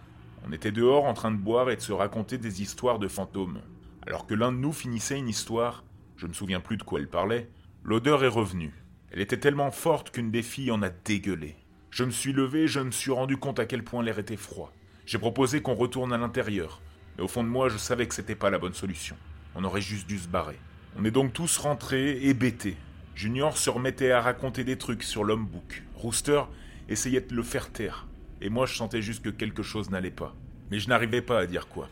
On 0.47 0.53
était 0.53 0.73
dehors 0.73 1.05
en 1.05 1.15
train 1.15 1.31
de 1.31 1.37
boire 1.37 1.71
et 1.71 1.77
de 1.77 1.81
se 1.81 1.93
raconter 1.93 2.39
des 2.39 2.61
histoires 2.63 2.99
de 2.99 3.09
fantômes. 3.09 3.61
Alors 4.07 4.27
que 4.27 4.35
l'un 4.35 4.53
de 4.53 4.57
nous 4.57 4.73
finissait 4.73 5.19
une 5.19 5.29
histoire, 5.29 5.85
je 6.17 6.27
ne 6.27 6.31
me 6.31 6.35
souviens 6.35 6.61
plus 6.61 6.77
de 6.77 6.83
quoi 6.83 6.99
elle 6.99 7.09
parlait, 7.09 7.49
l'odeur 7.85 8.25
est 8.25 8.29
revenue. 8.29 8.73
Elle 9.11 9.21
était 9.21 9.39
tellement 9.39 9.71
forte 9.71 10.11
qu'une 10.11 10.31
des 10.31 10.43
filles 10.43 10.71
en 10.71 10.83
a 10.83 10.91
dégueulé. 10.91 11.57
Je 11.91 12.05
me 12.05 12.11
suis 12.11 12.33
levé 12.33 12.69
je 12.69 12.81
me 12.81 12.91
suis 12.91 13.11
rendu 13.11 13.37
compte 13.37 13.59
à 13.59 13.67
quel 13.67 13.83
point 13.83 14.03
l'air 14.03 14.19
était 14.19 14.37
froid. 14.37 14.73
J'ai 15.07 15.19
proposé 15.19 15.63
qu'on 15.63 15.75
retourne 15.75 16.13
à 16.13 16.19
l'intérieur, 16.19 16.83
mais 17.17 17.25
au 17.25 17.29
fond 17.29 17.43
de 17.43 17.49
moi, 17.49 17.71
je 17.71 17.79
savais 17.79 18.07
que 18.07 18.15
c'était 18.15 18.35
pas 18.35 18.51
la 18.51 18.59
bonne 18.59 18.75
solution. 18.75 19.17
On 19.55 19.65
aurait 19.65 19.81
juste 19.81 20.07
dû 20.07 20.19
se 20.19 20.29
barrer. 20.29 20.59
On 20.99 21.05
est 21.05 21.11
donc 21.11 21.33
tous 21.33 21.57
rentrés, 21.57 22.23
hébétés. 22.25 22.77
Junior 23.15 23.57
se 23.57 23.71
remettait 23.71 24.13
à 24.13 24.21
raconter 24.21 24.65
des 24.65 24.77
trucs 24.77 25.03
sur 25.03 25.25
l'homme 25.25 25.47
bouc. 25.47 25.83
Rooster 25.95 26.43
essayait 26.89 27.23
de 27.23 27.35
le 27.35 27.43
faire 27.43 27.73
taire. 27.73 28.07
Et 28.41 28.51
moi, 28.51 28.67
je 28.67 28.77
sentais 28.77 29.03
juste 29.03 29.25
que 29.25 29.31
quelque 29.31 29.63
chose 29.63 29.91
n'allait 29.91 30.11
pas. 30.11 30.37
Mais 30.71 30.79
je 30.79 30.89
n'arrivais 30.89 31.23
pas 31.23 31.41
à 31.41 31.47
dire 31.47 31.69
quoi. 31.69 31.89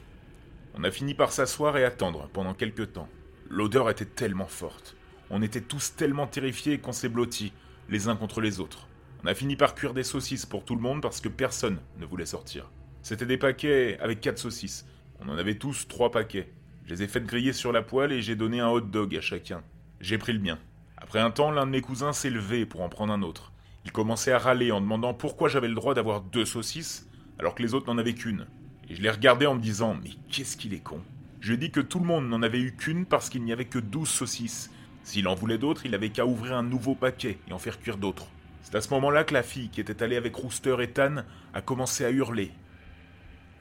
On 0.75 0.85
a 0.85 0.91
fini 0.91 1.15
par 1.15 1.33
s'asseoir 1.33 1.77
et 1.79 1.85
attendre 1.85 2.29
pendant 2.33 2.55
quelque 2.55 2.83
temps. 2.83 3.09
L'odeur 3.49 3.89
était 3.89 4.05
tellement 4.05 4.47
forte. 4.47 4.97
On 5.31 5.43
était 5.43 5.61
tous 5.61 5.95
tellement 5.97 6.27
terrifiés 6.27 6.79
qu'on 6.79 6.93
s'est 6.93 7.09
blottis, 7.09 7.53
les 7.89 8.09
uns 8.09 8.17
contre 8.17 8.41
les 8.41 8.61
autres. 8.61 8.89
On 9.25 9.27
a 9.27 9.35
fini 9.35 9.57
par 9.57 9.75
cuire 9.75 9.95
des 9.95 10.05
saucisses 10.05 10.47
pour 10.47 10.65
tout 10.65 10.77
le 10.77 10.81
monde 10.81 11.03
parce 11.03 11.21
que 11.21 11.29
personne 11.29 11.81
ne 11.99 12.07
voulait 12.07 12.27
sortir. 12.27 12.71
C'était 13.03 13.27
des 13.27 13.39
paquets 13.39 13.99
avec 14.01 14.21
quatre 14.21 14.39
saucisses. 14.39 14.87
On 15.21 15.29
en 15.29 15.39
avait 15.39 15.57
tous 15.57 15.89
trois 15.89 16.11
paquets. 16.11 16.49
Je 16.85 16.95
les 16.95 17.03
ai 17.03 17.09
faites 17.09 17.27
griller 17.27 17.53
sur 17.53 17.73
la 17.73 17.83
poêle 17.83 18.13
et 18.13 18.23
j'ai 18.23 18.37
donné 18.37 18.61
un 18.61 18.69
hot 18.69 18.83
dog 18.83 19.17
à 19.17 19.21
chacun. 19.21 19.63
J'ai 20.01 20.19
pris 20.19 20.33
le 20.33 20.39
mien. 20.39 20.59
Après 20.97 21.19
un 21.19 21.31
temps, 21.31 21.51
l'un 21.51 21.67
de 21.67 21.73
mes 21.73 21.81
cousins 21.81 22.13
s'est 22.13 22.31
levé 22.31 22.67
pour 22.67 22.83
en 22.83 22.89
prendre 22.89 23.13
un 23.13 23.23
autre. 23.23 23.53
Il 23.85 23.93
commençait 23.93 24.33
à 24.33 24.39
râler 24.39 24.73
en 24.73 24.81
demandant 24.81 25.15
pourquoi 25.15 25.49
j'avais 25.49 25.69
le 25.69 25.75
droit 25.75 25.95
d'avoir 25.95 26.21
deux 26.21 26.45
saucisses 26.45 27.09
alors 27.39 27.55
que 27.55 27.63
les 27.63 27.75
autres 27.75 27.87
n'en 27.87 27.99
avaient 27.99 28.15
qu'une. 28.15 28.47
Et 28.89 28.95
je 28.95 29.03
l'ai 29.03 29.11
regardé 29.11 29.47
en 29.47 29.55
me 29.55 29.61
disant 29.61 29.97
Mais 30.03 30.11
qu'est-ce 30.31 30.57
qu'il 30.57 30.75
est 30.75 30.83
con? 30.83 31.01
Je 31.41 31.49
lui 31.49 31.55
ai 31.55 31.59
dit 31.59 31.71
que 31.71 31.81
tout 31.81 31.99
le 31.99 32.07
monde 32.07 32.29
n'en 32.29 32.43
avait 32.43 32.61
eu 32.61 32.75
qu'une 32.75 33.07
parce 33.07 33.29
qu'il 33.29 33.43
n'y 33.45 33.53
avait 33.53 33.67
que 33.67 33.79
douze 33.79 34.09
saucisses. 34.09 34.71
S'il 35.07 35.29
en 35.29 35.37
voulait 35.37 35.57
d'autres, 35.57 35.87
il 35.87 35.95
avait 35.95 36.11
qu'à 36.11 36.27
ouvrir 36.27 36.57
un 36.57 36.65
nouveau 36.65 36.97
paquet 36.97 37.39
et 37.49 37.53
en 37.53 37.61
faire 37.61 37.79
cuire 37.79 37.97
d'autres. 37.97 38.27
C'est 38.63 38.75
à 38.75 38.81
ce 38.81 38.91
moment-là 38.91 39.23
que 39.23 39.35
la 39.35 39.45
fille 39.45 39.69
qui 39.69 39.81
était 39.81 40.03
allée 40.03 40.17
avec 40.17 40.35
Rooster 40.35 40.75
et 40.81 40.91
Tan 40.91 41.23
a 41.55 41.63
commencé 41.63 42.05
à 42.05 42.11
hurler. 42.11 42.51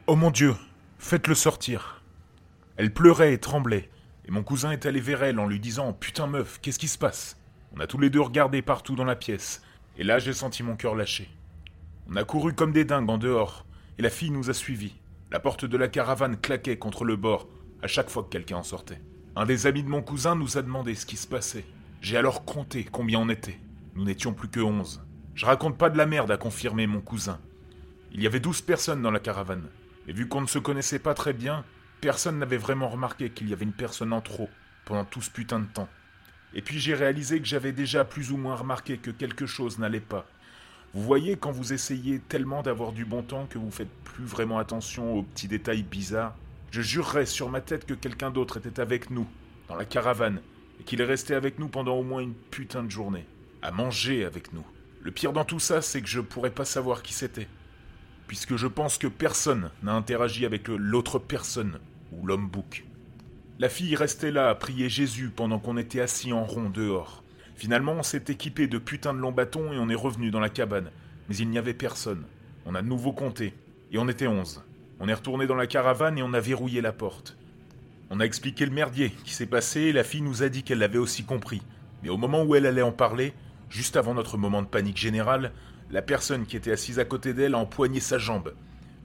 Oh 0.08 0.16
mon 0.16 0.32
Dieu, 0.32 0.56
faites-le 0.98 1.36
sortir. 1.36 2.02
Elle 2.78 2.92
pleurait 2.92 3.32
et 3.34 3.38
tremblait, 3.38 3.92
et 4.28 4.32
mon 4.32 4.42
cousin 4.42 4.72
est 4.72 4.88
allé 4.88 5.00
vers 5.00 5.22
elle 5.22 5.40
en 5.40 5.46
lui 5.46 5.60
disant 5.60 5.94
Putain 5.94 6.26
meuf, 6.26 6.60
qu'est-ce 6.64 6.80
qui 6.80 6.88
se 6.88 6.98
passe? 6.98 7.40
On 7.76 7.80
a 7.80 7.86
tous 7.86 8.00
les 8.00 8.10
deux 8.10 8.22
regardé 8.22 8.64
partout 8.64 8.96
dans 8.96 9.06
la 9.06 9.16
pièce, 9.16 9.62
et 10.00 10.04
là 10.04 10.18
j'ai 10.18 10.34
senti 10.34 10.64
mon 10.64 10.76
cœur 10.76 10.96
lâcher. 10.96 11.30
On 12.10 12.16
a 12.16 12.24
couru 12.24 12.56
comme 12.56 12.72
des 12.72 12.86
dingues 12.86 13.12
en 13.12 13.20
dehors, 13.20 13.68
et 14.00 14.02
la 14.02 14.10
fille 14.10 14.32
nous 14.32 14.50
a 14.50 14.54
suivis. 14.56 14.96
La 15.30 15.40
porte 15.40 15.66
de 15.66 15.78
la 15.78 15.90
caravane 15.90 16.38
claquait 16.38 16.80
contre 16.80 17.06
le 17.06 17.18
bord 17.18 17.48
à 17.84 17.88
chaque 17.88 18.10
fois 18.10 18.24
que 18.24 18.30
quelqu'un 18.30 18.58
en 18.58 18.64
sortait. 18.64 19.00
Un 19.38 19.46
des 19.46 19.68
amis 19.68 19.84
de 19.84 19.90
mon 19.90 20.02
cousin 20.02 20.34
nous 20.34 20.58
a 20.58 20.62
demandé 20.62 20.96
ce 20.96 21.06
qui 21.06 21.18
se 21.18 21.28
passait. 21.28 21.66
J'ai 22.00 22.16
alors 22.16 22.46
compté 22.46 22.86
combien 22.86 23.20
on 23.20 23.28
était. 23.28 23.60
Nous 23.94 24.06
n'étions 24.06 24.32
plus 24.32 24.48
que 24.48 24.62
onze. 24.62 25.04
Je 25.34 25.46
raconte 25.46 25.78
pas 25.78 25.90
de 25.90 25.98
la 25.98 26.06
merde, 26.06 26.32
a 26.32 26.38
confirmé 26.38 26.88
mon 26.88 27.02
cousin. 27.02 27.42
Il 28.14 28.24
y 28.24 28.28
avait 28.28 28.40
douze 28.40 28.62
personnes 28.62 29.02
dans 29.02 29.12
la 29.12 29.20
caravane. 29.20 29.68
Et 30.08 30.14
vu 30.14 30.30
qu'on 30.30 30.40
ne 30.40 30.48
se 30.48 30.58
connaissait 30.58 31.00
pas 31.00 31.14
très 31.14 31.34
bien, 31.34 31.66
personne 32.00 32.40
n'avait 32.40 32.56
vraiment 32.56 32.88
remarqué 32.88 33.30
qu'il 33.30 33.50
y 33.50 33.54
avait 33.54 33.66
une 33.66 33.74
personne 33.74 34.14
en 34.14 34.22
trop 34.22 34.50
pendant 34.86 35.04
tout 35.04 35.22
ce 35.22 35.30
putain 35.30 35.60
de 35.60 35.66
temps. 35.66 35.90
Et 36.54 36.62
puis 36.62 36.80
j'ai 36.80 36.94
réalisé 36.94 37.42
que 37.42 37.48
j'avais 37.48 37.74
déjà 37.74 38.06
plus 38.06 38.32
ou 38.32 38.38
moins 38.38 38.56
remarqué 38.56 38.98
que 38.98 39.12
quelque 39.12 39.46
chose 39.46 39.80
n'allait 39.80 40.00
pas. 40.00 40.26
Vous 40.94 41.04
voyez, 41.04 41.36
quand 41.36 41.52
vous 41.52 41.74
essayez 41.74 42.20
tellement 42.20 42.62
d'avoir 42.62 42.94
du 42.94 43.04
bon 43.04 43.22
temps 43.22 43.48
que 43.48 43.58
vous 43.58 43.72
faites 43.72 43.92
plus 44.06 44.24
vraiment 44.24 44.60
attention 44.60 45.14
aux 45.14 45.24
petits 45.24 45.50
détails 45.50 45.84
bizarres, 45.84 46.38
je 46.72 46.82
jurerais 46.82 47.26
sur 47.26 47.50
ma 47.50 47.62
tête 47.62 47.86
que 47.86 47.94
quelqu'un 47.94 48.32
d'autre 48.32 48.58
était 48.58 48.82
avec 48.82 49.10
nous, 49.10 49.28
dans 49.68 49.76
la 49.76 49.86
caravane, 49.86 50.42
et 50.80 50.84
qu'il 50.84 51.02
est 51.02 51.06
resté 51.06 51.34
avec 51.34 51.60
nous 51.60 51.68
pendant 51.68 51.96
au 51.96 52.04
moins 52.04 52.22
une 52.22 52.34
putain 52.34 52.84
de 52.84 52.92
journée, 52.92 53.26
à 53.62 53.72
manger 53.72 54.26
avec 54.26 54.54
nous. 54.54 54.66
Le 55.02 55.12
pire 55.12 55.34
dans 55.34 55.46
tout 55.46 55.60
ça, 55.60 55.82
c'est 55.82 56.02
que 56.02 56.08
je 56.08 56.20
pourrais 56.20 56.52
pas 56.52 56.66
savoir 56.66 57.02
qui 57.02 57.14
c'était, 57.14 57.48
puisque 58.28 58.56
je 58.56 58.68
pense 58.68 58.98
que 58.98 59.08
personne 59.08 59.70
n'a 59.84 59.94
interagi 59.94 60.46
avec 60.46 60.68
l'autre 60.68 61.20
personne, 61.20 61.80
ou 62.12 62.26
l'homme 62.26 62.50
bouc. 62.50 62.86
La 63.58 63.70
fille 63.70 63.96
restait 63.96 64.32
là 64.32 64.50
à 64.50 64.56
prier 64.56 64.90
Jésus 64.90 65.30
pendant 65.34 65.60
qu'on 65.60 65.78
était 65.78 66.02
assis 66.02 66.34
en 66.34 66.44
rond 66.44 66.70
dehors. 66.70 67.24
Finalement, 67.56 67.94
on 67.94 68.04
s'est 68.04 68.26
équipé 68.28 68.68
de 68.68 68.78
putains 68.78 69.14
de 69.14 69.20
longs 69.20 69.32
bâtons 69.32 69.72
et 69.72 69.78
on 69.78 69.88
est 69.88 69.96
revenu 69.96 70.30
dans 70.30 70.42
la 70.42 70.50
cabane. 70.50 70.92
Mais 71.30 71.38
il 71.38 71.50
n'y 71.50 71.58
avait 71.58 71.74
personne. 71.74 72.26
On 72.66 72.76
a 72.76 72.82
de 72.82 72.88
nouveau 72.88 73.14
compté. 73.14 73.54
Et 73.94 73.98
on 73.98 74.10
était 74.10 74.28
onze. 74.28 74.65
On 75.00 75.08
est 75.08 75.14
retourné 75.14 75.48
dans 75.48 75.56
la 75.56 75.68
caravane 75.68 76.18
et 76.18 76.24
on 76.24 76.34
a 76.34 76.40
verrouillé 76.40 76.82
la 76.82 76.94
porte. 76.94 77.38
On 78.10 78.20
a 78.20 78.26
expliqué 78.26 78.66
le 78.66 78.72
merdier 78.72 79.12
qui 79.24 79.34
s'est 79.34 79.46
passé 79.46 79.82
et 79.82 79.94
la 79.94 80.04
fille 80.04 80.22
nous 80.22 80.44
a 80.44 80.50
dit 80.50 80.64
qu'elle 80.64 80.80
l'avait 80.80 80.98
aussi 80.98 81.24
compris. 81.24 81.62
Mais 82.04 82.10
au 82.10 82.18
moment 82.18 82.44
où 82.44 82.56
elle 82.56 82.66
allait 82.66 82.82
en 82.82 82.92
parler, 82.92 83.34
juste 83.70 83.98
avant 83.98 84.14
notre 84.14 84.38
moment 84.38 84.62
de 84.62 84.68
panique 84.68 84.98
générale, 84.98 85.52
la 85.92 86.02
personne 86.02 86.46
qui 86.46 86.56
était 86.56 86.72
assise 86.72 87.00
à 87.00 87.06
côté 87.06 87.34
d'elle 87.34 87.56
a 87.56 87.60
empoigné 87.60 88.00
sa 88.00 88.18
jambe 88.18 88.54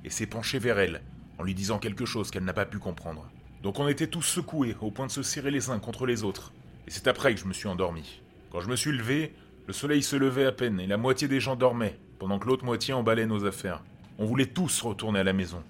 et 0.05 0.11
s'est 0.11 0.27
penchée 0.27 0.59
vers 0.59 0.79
elle 0.79 1.03
en 1.39 1.43
lui 1.43 1.55
disant 1.55 1.79
quelque 1.79 2.05
chose 2.05 2.31
qu'elle 2.31 2.45
n'a 2.45 2.53
pas 2.53 2.67
pu 2.67 2.79
comprendre. 2.79 3.29
Donc 3.63 3.79
on 3.79 3.89
était 3.89 4.07
tous 4.07 4.23
secoués 4.23 4.77
au 4.81 4.91
point 4.91 5.07
de 5.07 5.11
se 5.11 5.23
serrer 5.23 5.51
les 5.51 5.71
uns 5.71 5.79
contre 5.79 6.07
les 6.07 6.23
autres. 6.23 6.53
Et 6.87 6.91
c'est 6.91 7.09
après 7.09 7.35
que 7.35 7.41
je 7.41 7.47
me 7.47 7.53
suis 7.53 7.69
endormi. 7.69 8.21
Quand 8.53 8.61
je 8.61 8.69
me 8.69 8.77
suis 8.77 8.93
levé, 8.93 9.35
le 9.67 9.73
soleil 9.73 10.03
se 10.03 10.17
levait 10.17 10.47
à 10.47 10.53
peine 10.53 10.81
et 10.81 10.87
la 10.87 10.97
moitié 10.97 11.29
des 11.29 11.41
gens 11.41 11.57
dormaient, 11.57 11.99
pendant 12.19 12.39
que 12.39 12.47
l'autre 12.47 12.65
moitié 12.65 12.93
emballait 12.95 13.27
nos 13.27 13.45
affaires. 13.45 13.83
On 14.19 14.27
voulait 14.27 14.47
tous 14.47 14.83
retourner 14.83 15.21
à 15.21 15.25
la 15.25 15.33
maison. 15.33 15.63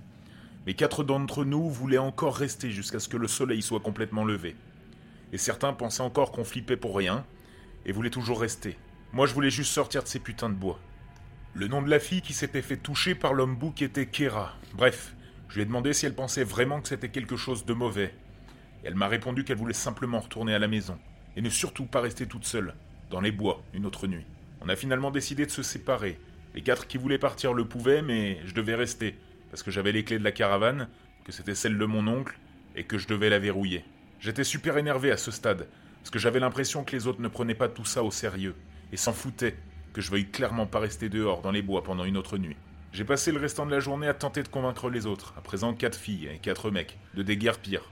Mais 0.67 0.75
quatre 0.75 1.05
d'entre 1.05 1.45
nous 1.45 1.69
voulaient 1.71 1.99
encore 1.99 2.37
rester 2.37 2.71
jusqu'à 2.71 3.00
ce 3.00 3.09
que 3.09 3.17
le 3.17 3.29
soleil 3.29 3.62
soit 3.62 3.81
complètement 3.81 4.25
levé. 4.25 4.57
Et 5.33 5.38
certains 5.38 5.73
pensaient 5.73 6.02
encore 6.02 6.33
qu'on 6.33 6.45
flippait 6.45 6.76
pour 6.76 6.97
rien, 6.97 7.25
et 7.87 7.93
voulaient 7.93 8.11
toujours 8.11 8.40
rester. 8.40 8.76
Moi 9.12 9.26
je 9.26 9.35
voulais 9.35 9.50
juste 9.50 9.73
sortir 9.73 10.02
de 10.02 10.09
ces 10.09 10.19
putains 10.19 10.50
de 10.50 10.55
bois. 10.55 10.79
Le 11.55 11.67
nom 11.67 11.83
de 11.83 11.90
la 11.90 11.99
fille 11.99 12.23
qui 12.23 12.33
s'était 12.33 12.62
fait 12.62 12.76
toucher 12.76 13.14
par 13.14 13.35
l'homme 13.35 13.57
bouc 13.57 13.83
était 13.83 14.07
Kera. 14.07 14.55
Bref, 14.75 15.14
je 15.49 15.57
lui 15.57 15.62
ai 15.62 15.64
demandé 15.64 15.93
si 15.93 16.07
elle 16.07 16.14
pensait 16.14 16.45
vraiment 16.45 16.81
que 16.81 16.88
c'était 16.88 17.09
quelque 17.09 17.37
chose 17.37 17.64
de 17.64 17.73
mauvais. 17.73 18.14
Elle 18.85 18.95
m'a 18.95 19.09
répondu 19.09 19.45
qu'elle 19.45 19.57
voulait 19.57 19.73
simplement 19.73 20.21
retourner 20.21 20.55
à 20.55 20.59
la 20.59 20.69
maison 20.69 20.99
et 21.37 21.43
ne 21.43 21.50
surtout 21.50 21.87
pas 21.87 22.00
rester 22.00 22.26
toute 22.26 22.45
seule, 22.45 22.75
dans 23.11 23.21
les 23.21 23.33
bois, 23.33 23.62
une 23.75 23.87
autre 23.87 24.07
nuit. 24.07 24.26
On 24.61 24.69
a 24.69 24.76
finalement 24.76 25.11
décidé 25.11 25.47
de 25.47 25.50
se 25.50 25.62
séparer. 25.62 26.19
Les 26.55 26.62
quatre 26.62 26.87
qui 26.87 26.99
voulaient 26.99 27.19
partir 27.19 27.52
le 27.52 27.64
pouvaient, 27.64 28.02
mais 28.02 28.38
je 28.45 28.55
devais 28.55 28.75
rester, 28.75 29.17
parce 29.50 29.62
que 29.62 29.71
j'avais 29.71 29.92
les 29.92 30.04
clés 30.04 30.19
de 30.19 30.25
la 30.25 30.33
caravane, 30.33 30.88
que 31.25 31.33
c'était 31.33 31.54
celle 31.54 31.78
de 31.78 31.85
mon 31.85 32.07
oncle, 32.07 32.38
et 32.76 32.85
que 32.85 32.99
je 32.99 33.09
devais 33.09 33.30
la 33.30 33.38
verrouiller. 33.38 33.85
J'étais 34.21 34.45
super 34.45 34.78
énervé 34.78 35.11
à 35.11 35.16
ce 35.16 35.30
stade, 35.30 35.69
parce 36.00 36.11
que 36.11 36.19
j'avais 36.19 36.40
l'impression 36.40 36.85
que 36.85 36.97
les 36.97 37.07
autres 37.07 37.21
ne 37.21 37.28
prenaient 37.28 37.54
pas 37.54 37.69
tout 37.69 37.85
ça 37.85 38.02
au 38.02 38.11
sérieux, 38.11 38.54
et 38.92 38.97
s'en 38.97 39.12
foutaient, 39.12 39.57
que 39.92 40.00
je 40.00 40.11
veuille 40.11 40.30
clairement 40.30 40.66
pas 40.66 40.78
rester 40.78 41.09
dehors 41.09 41.42
dans 41.42 41.50
les 41.50 41.62
bois 41.62 41.83
pendant 41.83 42.04
une 42.04 42.16
autre 42.16 42.38
nuit. 42.38 42.57
J'ai 42.92 43.04
passé 43.04 43.33
le 43.33 43.40
restant 43.40 43.66
de 43.66 43.71
la 43.71 43.80
journée 43.80 44.09
à 44.09 44.14
tenter 44.14 44.42
de 44.42 44.49
convaincre 44.49 44.90
les 44.90 45.07
autres, 45.07 45.35
à 45.37 45.40
présent 45.40 45.75
quatre 45.75 45.99
filles 45.99 46.28
et 46.33 46.38
quatre 46.38 46.71
mecs, 46.71 46.99
de 47.14 47.23
déguerpir, 47.23 47.83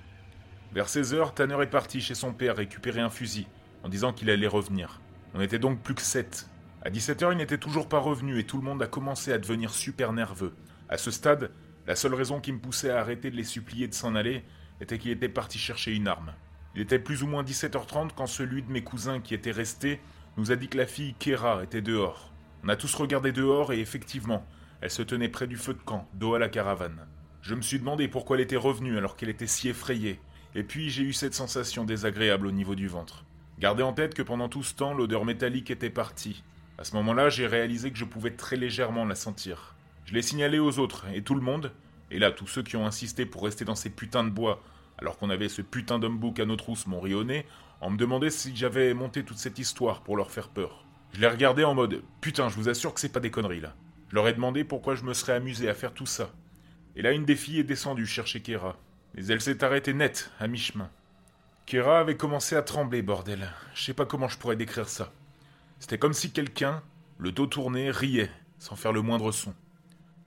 vers 0.73 0.89
16 0.89 1.15
heures, 1.15 1.33
Tanner 1.33 1.57
est 1.63 1.71
parti 1.71 2.03
chez 2.03 2.15
son 2.15 2.33
père 2.33 2.57
récupérer 2.57 3.01
un 3.01 3.09
fusil, 3.09 3.47
en 3.85 3.89
disant 3.89 4.13
qu'il 4.13 4.29
allait 4.29 4.47
revenir. 4.47 5.01
On 5.35 5.41
était 5.41 5.59
donc 5.59 5.81
plus 5.81 5.95
que 5.95 6.03
7. 6.03 6.47
À 6.83 6.91
17h, 6.91 7.33
il 7.33 7.39
n'était 7.39 7.57
toujours 7.57 7.89
pas 7.89 7.99
revenu 7.99 8.39
et 8.39 8.45
tout 8.45 8.59
le 8.59 8.65
monde 8.65 8.83
a 8.83 8.87
commencé 8.87 9.33
à 9.33 9.39
devenir 9.39 9.73
super 9.73 10.13
nerveux. 10.13 10.55
À 10.89 10.97
ce 10.97 11.11
stade, 11.11 11.51
la 11.87 11.97
seule 11.97 12.15
raison 12.15 12.41
qui 12.41 12.53
me 12.53 12.59
poussait 12.59 12.91
à 12.91 13.01
arrêter 13.01 13.31
de 13.31 13.37
les 13.37 13.45
supplier 13.45 13.89
de 13.89 13.95
s'en 13.95 14.15
aller 14.15 14.45
était 14.81 14.99
qu'il 14.99 15.11
était 15.11 15.29
parti 15.29 15.59
chercher 15.59 15.95
une 15.95 16.09
arme. 16.09 16.33
Il 16.75 16.81
était 16.81 16.99
plus 16.99 17.23
ou 17.23 17.27
moins 17.27 17.43
17h30 17.43 18.11
quand 18.15 18.27
celui 18.27 18.63
de 18.63 18.71
mes 18.71 18.83
cousins 18.83 19.21
qui 19.21 19.35
était 19.35 19.51
resté 19.51 20.01
nous 20.37 20.53
a 20.53 20.57
dit 20.57 20.69
que 20.69 20.79
la 20.79 20.87
fille 20.87 21.15
Kera 21.19 21.63
était 21.63 21.83
dehors. 21.83 22.33
On 22.65 22.69
a 22.69 22.77
tous 22.77 22.95
regardé 22.95 23.33
dehors 23.33 23.73
et 23.73 23.81
effectivement, 23.81 24.47
elle 24.81 24.91
se 24.91 25.03
tenait 25.03 25.29
près 25.29 25.47
du 25.47 25.57
feu 25.57 25.75
de 25.75 25.83
camp, 25.83 26.09
dos 26.15 26.35
à 26.35 26.39
la 26.39 26.49
caravane. 26.49 27.07
Je 27.43 27.55
me 27.55 27.63
suis 27.63 27.79
demandé 27.79 28.09
pourquoi 28.09 28.37
elle 28.37 28.43
était 28.43 28.57
revenue 28.57 28.97
alors 28.97 29.17
qu'elle 29.17 29.29
était 29.29 29.47
si 29.47 29.69
effrayée, 29.69 30.21
et 30.55 30.63
puis 30.63 30.91
j'ai 30.91 31.03
eu 31.03 31.13
cette 31.13 31.35
sensation 31.35 31.85
désagréable 31.85 32.47
au 32.47 32.53
niveau 32.53 32.75
du 32.75 32.89
ventre. 32.89 33.25
Gardez 33.59 33.83
en 33.83 33.93
tête 33.93 34.15
que 34.15 34.23
pendant 34.23 34.49
tout 34.49 34.63
ce 34.63 34.75
temps, 34.75 34.95
l'odeur 34.95 35.25
métallique 35.25 35.71
était 35.71 35.91
partie. 35.91 36.45
À 36.79 36.85
ce 36.85 36.95
moment-là, 36.97 37.29
j'ai 37.29 37.47
réalisé 37.47 37.91
que 37.91 37.99
je 37.99 38.05
pouvais 38.05 38.31
très 38.31 38.57
légèrement 38.57 39.05
la 39.05 39.17
sentir. 39.17 39.75
Je 40.09 40.15
l'ai 40.15 40.23
signalé 40.23 40.59
aux 40.59 40.79
autres, 40.79 41.05
et 41.13 41.21
tout 41.21 41.35
le 41.35 41.43
monde, 41.43 41.71
et 42.11 42.19
là 42.19 42.31
tous 42.31 42.47
ceux 42.47 42.63
qui 42.63 42.77
ont 42.77 42.87
insisté 42.87 43.27
pour 43.27 43.45
rester 43.45 43.67
dans 43.67 43.75
ces 43.75 43.91
putains 43.91 44.25
de 44.25 44.31
bois, 44.31 44.63
alors 44.97 45.19
qu'on 45.19 45.29
avait 45.29 45.51
ce 45.51 45.61
putain 45.61 45.99
d'homme 45.99 46.17
bouc 46.17 46.41
à 46.41 46.47
nos 46.47 46.57
trousses 46.57 46.87
m'ont 46.87 46.99
rionné, 46.99 47.45
en 47.83 47.91
me 47.91 47.99
demandant 47.99 48.31
si 48.31 48.57
j'avais 48.57 48.95
monté 48.95 49.23
toute 49.23 49.37
cette 49.37 49.59
histoire 49.59 50.01
pour 50.01 50.17
leur 50.17 50.31
faire 50.31 50.49
peur. 50.49 50.83
Je 51.13 51.21
les 51.21 51.29
regardais 51.29 51.65
en 51.65 51.75
mode 51.75 52.03
Putain, 52.23 52.49
je 52.49 52.57
vous 52.57 52.71
assure 52.71 52.95
que 52.95 53.01
c'est 53.01 53.13
pas 53.13 53.21
des 53.21 53.31
conneries 53.31 53.61
là. 53.61 53.75
Je 54.09 54.15
leur 54.15 54.27
ai 54.27 54.33
demandé 54.33 54.65
pourquoi 54.65 54.95
je 54.95 55.05
me 55.05 55.13
serais 55.13 55.35
amusé 55.35 55.69
à 55.69 55.75
faire 55.75 55.93
tout 55.93 56.07
ça. 56.07 56.31
Et 56.97 57.03
là, 57.03 57.13
une 57.13 57.27
des 57.27 57.37
filles 57.37 57.59
est 57.59 57.65
descendue 57.65 58.07
chercher 58.07 58.41
Kera. 58.41 58.79
Mais 59.15 59.27
elle 59.27 59.43
s'est 59.43 59.63
arrêtée 59.63 59.93
net, 59.93 60.31
à 60.41 60.49
mi-chemin. 60.49 60.89
Kera 61.67 62.01
avait 62.01 62.17
commencé 62.17 62.57
à 62.57 62.63
trembler, 62.63 63.03
bordel. 63.03 63.53
Je 63.75 63.83
sais 63.83 63.93
pas 63.93 64.07
comment 64.07 64.29
je 64.29 64.39
pourrais 64.39 64.57
décrire 64.57 64.89
ça. 64.89 65.13
C'était 65.81 65.99
comme 65.99 66.15
si 66.15 66.33
quelqu'un, 66.33 66.83
le 67.19 67.31
dos 67.31 67.47
tourné, 67.47 67.91
riait, 67.91 68.31
sans 68.59 68.75
faire 68.75 68.95
le 68.95 69.03
moindre 69.03 69.33
son. 69.33 69.53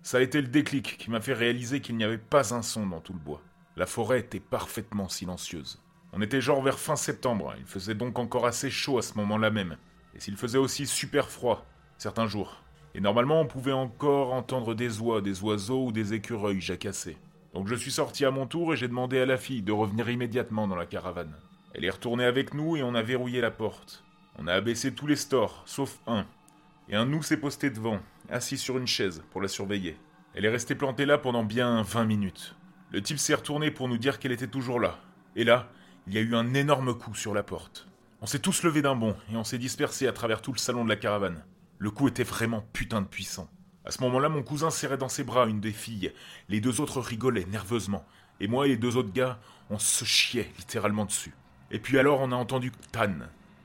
Ça 0.04 0.18
a 0.18 0.22
été 0.22 0.42
le 0.42 0.48
déclic 0.48 0.98
qui 0.98 1.12
m'a 1.12 1.22
fait 1.22 1.34
réaliser 1.34 1.80
qu'il 1.80 1.96
n'y 1.96 2.04
avait 2.04 2.18
pas 2.18 2.56
un 2.56 2.64
son 2.64 2.88
dans 2.88 3.02
tout 3.02 3.14
le 3.14 3.20
bois. 3.20 3.42
La 3.78 3.86
forêt 3.86 4.20
était 4.20 4.40
parfaitement 4.40 5.08
silencieuse. 5.08 5.80
On 6.12 6.22
était 6.22 6.42
genre 6.42 6.62
vers 6.62 6.80
fin 6.80 6.96
septembre, 6.96 7.54
il 7.58 7.66
faisait 7.66 7.96
donc 7.96 8.18
encore 8.18 8.48
assez 8.48 8.70
chaud 8.70 8.98
à 8.98 9.04
ce 9.04 9.16
moment-là 9.20 9.52
même. 9.52 9.78
Et 10.16 10.20
s'il 10.20 10.38
faisait 10.38 10.58
aussi 10.58 10.88
super 10.88 11.30
froid, 11.30 11.66
certains 11.98 12.26
jours. 12.26 12.64
Et 12.96 13.00
normalement 13.00 13.42
on 13.42 13.48
pouvait 13.48 13.72
encore 13.72 14.34
entendre 14.34 14.74
des 14.74 15.00
oies, 15.00 15.22
des 15.22 15.42
oiseaux 15.44 15.86
ou 15.86 15.92
des 15.92 16.14
écureuils 16.14 16.60
jacasser. 16.60 17.18
Donc 17.54 17.68
je 17.68 17.76
suis 17.76 17.92
sorti 17.92 18.26
à 18.26 18.32
mon 18.32 18.48
tour 18.48 18.74
et 18.74 18.78
j'ai 18.78 18.88
demandé 18.88 19.20
à 19.20 19.26
la 19.26 19.38
fille 19.38 19.62
de 19.62 19.72
revenir 19.72 20.10
immédiatement 20.10 20.68
dans 20.68 20.76
la 20.76 20.88
caravane. 20.88 21.36
Elle 21.74 21.86
est 21.86 21.90
retournée 21.90 22.26
avec 22.26 22.54
nous 22.56 22.76
et 22.76 22.84
on 22.84 22.96
a 22.96 23.04
verrouillé 23.04 23.40
la 23.40 23.52
porte. 23.52 24.04
On 24.38 24.48
a 24.48 24.54
abaissé 24.54 24.94
tous 24.94 25.08
les 25.08 25.16
stores, 25.16 25.64
sauf 25.66 26.00
un. 26.08 26.26
Et 26.92 26.96
un 26.98 27.06
nous 27.06 27.24
s'est 27.24 27.38
posté 27.38 27.70
devant, 27.70 28.02
assis 28.30 28.58
sur 28.58 28.78
une 28.78 28.86
chaise, 28.86 29.24
pour 29.32 29.42
la 29.42 29.48
surveiller. 29.48 29.98
Elle 30.36 30.44
est 30.44 30.50
restée 30.50 30.76
plantée 30.76 31.06
là 31.06 31.18
pendant 31.18 31.46
bien 31.46 31.84
20 31.84 32.04
minutes. 32.04 32.54
Le 32.92 33.02
type 33.02 33.18
s'est 33.18 33.34
retourné 33.34 33.72
pour 33.72 33.88
nous 33.88 33.98
dire 33.98 34.20
qu'elle 34.20 34.34
était 34.34 34.48
toujours 34.48 34.78
là. 34.78 35.00
Et 35.38 35.46
là, 35.46 35.70
il 36.06 36.14
y 36.14 36.18
a 36.18 36.22
eu 36.22 36.36
un 36.36 36.54
énorme 36.54 36.94
coup 36.94 37.16
sur 37.16 37.34
la 37.34 37.44
porte. 37.44 37.88
On 38.20 38.26
s'est 38.26 38.40
tous 38.40 38.64
levés 38.64 38.82
d'un 38.82 38.96
bond 38.96 39.16
et 39.32 39.38
on 39.38 39.46
s'est 39.46 39.58
dispersés 39.58 40.06
à 40.06 40.12
travers 40.12 40.42
tout 40.42 40.52
le 40.52 40.58
salon 40.58 40.84
de 40.84 40.90
la 40.90 40.98
caravane. 40.98 41.46
Le 41.78 41.92
coup 41.92 42.10
était 42.10 42.24
vraiment 42.24 42.68
putain 42.74 43.02
de 43.02 43.08
puissant. 43.08 43.50
À 43.86 43.92
ce 43.92 44.04
moment-là, 44.04 44.28
mon 44.28 44.44
cousin 44.44 44.70
serrait 44.70 44.98
dans 44.98 45.08
ses 45.08 45.24
bras 45.24 45.48
une 45.48 45.62
des 45.62 45.72
filles. 45.72 46.12
Les 46.50 46.60
deux 46.60 46.82
autres 46.82 47.00
rigolaient 47.00 47.46
nerveusement. 47.46 48.06
Et 48.42 48.50
moi 48.50 48.66
et 48.66 48.72
les 48.72 48.78
deux 48.78 48.98
autres 48.98 49.14
gars, 49.14 49.40
on 49.70 49.80
se 49.80 50.04
chiait 50.04 50.52
littéralement 50.58 51.06
dessus. 51.06 51.34
Et 51.72 51.80
puis 51.80 51.98
alors, 51.98 52.20
on 52.20 52.34
a 52.34 52.36
entendu 52.36 52.74
Tan. 52.92 53.16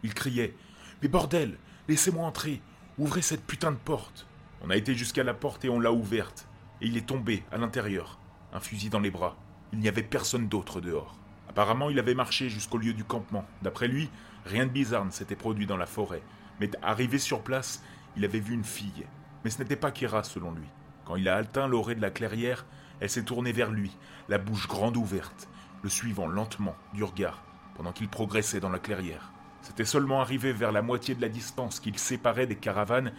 Il 0.04 0.14
criait 0.14 0.54
Mais 1.02 1.09
bordel, 1.09 1.59
laissez-moi 1.88 2.25
entrer. 2.25 2.62
Ouvrez 2.99 3.21
cette 3.21 3.45
putain 3.45 3.73
de 3.73 3.76
porte 3.76 4.26
On 4.62 4.71
a 4.71 4.76
été 4.76 4.95
jusqu'à 4.95 5.23
la 5.23 5.35
porte 5.35 5.67
et 5.67 5.69
on 5.69 5.79
l'a 5.79 5.93
ouverte. 5.93 6.49
Et 6.81 6.87
il 6.87 6.97
est 6.97 7.05
tombé, 7.05 7.45
à 7.53 7.59
l'intérieur, 7.59 8.19
un 8.55 8.61
fusil 8.61 8.88
dans 8.88 9.00
les 9.00 9.11
bras. 9.11 9.37
Il 9.75 9.81
n'y 9.81 9.88
avait 9.88 10.03
personne 10.03 10.49
d'autre 10.49 10.81
dehors. 10.81 11.15
Apparemment, 11.50 11.91
il 11.91 11.99
avait 11.99 12.15
marché 12.15 12.49
jusqu'au 12.49 12.79
lieu 12.79 12.95
du 12.95 13.05
campement. 13.05 13.45
D'après 13.61 13.87
lui, 13.87 14.09
rien 14.47 14.65
de 14.65 14.71
bizarre 14.71 15.05
ne 15.05 15.11
s'était 15.11 15.37
produit 15.37 15.67
dans 15.67 15.76
la 15.76 15.85
forêt. 15.85 16.23
Mais 16.59 16.71
arrivé 16.81 17.19
sur 17.19 17.43
place, 17.43 17.83
il 18.17 18.25
avait 18.25 18.41
vu 18.41 18.55
une 18.55 18.65
fille. 18.65 19.05
Mais 19.45 19.50
ce 19.50 19.59
n'était 19.59 19.76
pas 19.76 19.91
Kira, 19.91 20.25
selon 20.25 20.53
lui. 20.53 20.67
Quand 21.05 21.17
il 21.17 21.29
a 21.29 21.37
atteint 21.37 21.69
l'orée 21.69 21.97
de 21.97 22.03
la 22.03 22.11
clairière, 22.11 22.65
elle 23.00 23.11
s'est 23.11 23.25
tournée 23.25 23.53
vers 23.53 23.71
lui, 23.71 23.95
la 24.31 24.38
bouche 24.38 24.69
grande 24.69 24.97
ouverte, 24.97 25.49
le 25.83 25.91
suivant 25.91 26.29
lentement 26.29 26.76
du 26.95 27.05
regard, 27.05 27.45
pendant 27.75 27.93
qu'il 27.93 28.09
progressait 28.09 28.61
dans 28.61 28.71
la 28.71 28.79
clairière. 28.79 29.33
C'était 29.66 29.85
seulement 29.85 30.20
arrivé 30.20 30.52
vers 30.52 30.70
la 30.70 30.80
moitié 30.80 31.16
de 31.16 31.20
la 31.20 31.28
distance 31.28 31.80
qu'il 31.80 31.99
séparait 31.99 32.46
des 32.46 32.54
caravanes 32.54 33.12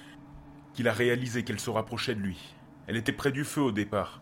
qu'il 0.74 0.88
a 0.88 0.94
réalisé 0.94 1.44
qu'elle 1.44 1.60
se 1.60 1.70
rapprochait 1.70 2.16
de 2.16 2.22
lui. 2.22 2.56
Elle 2.88 2.96
était 2.96 3.12
près 3.12 3.34
du 3.34 3.44
feu 3.44 3.60
au 3.60 3.74
départ, 3.74 4.22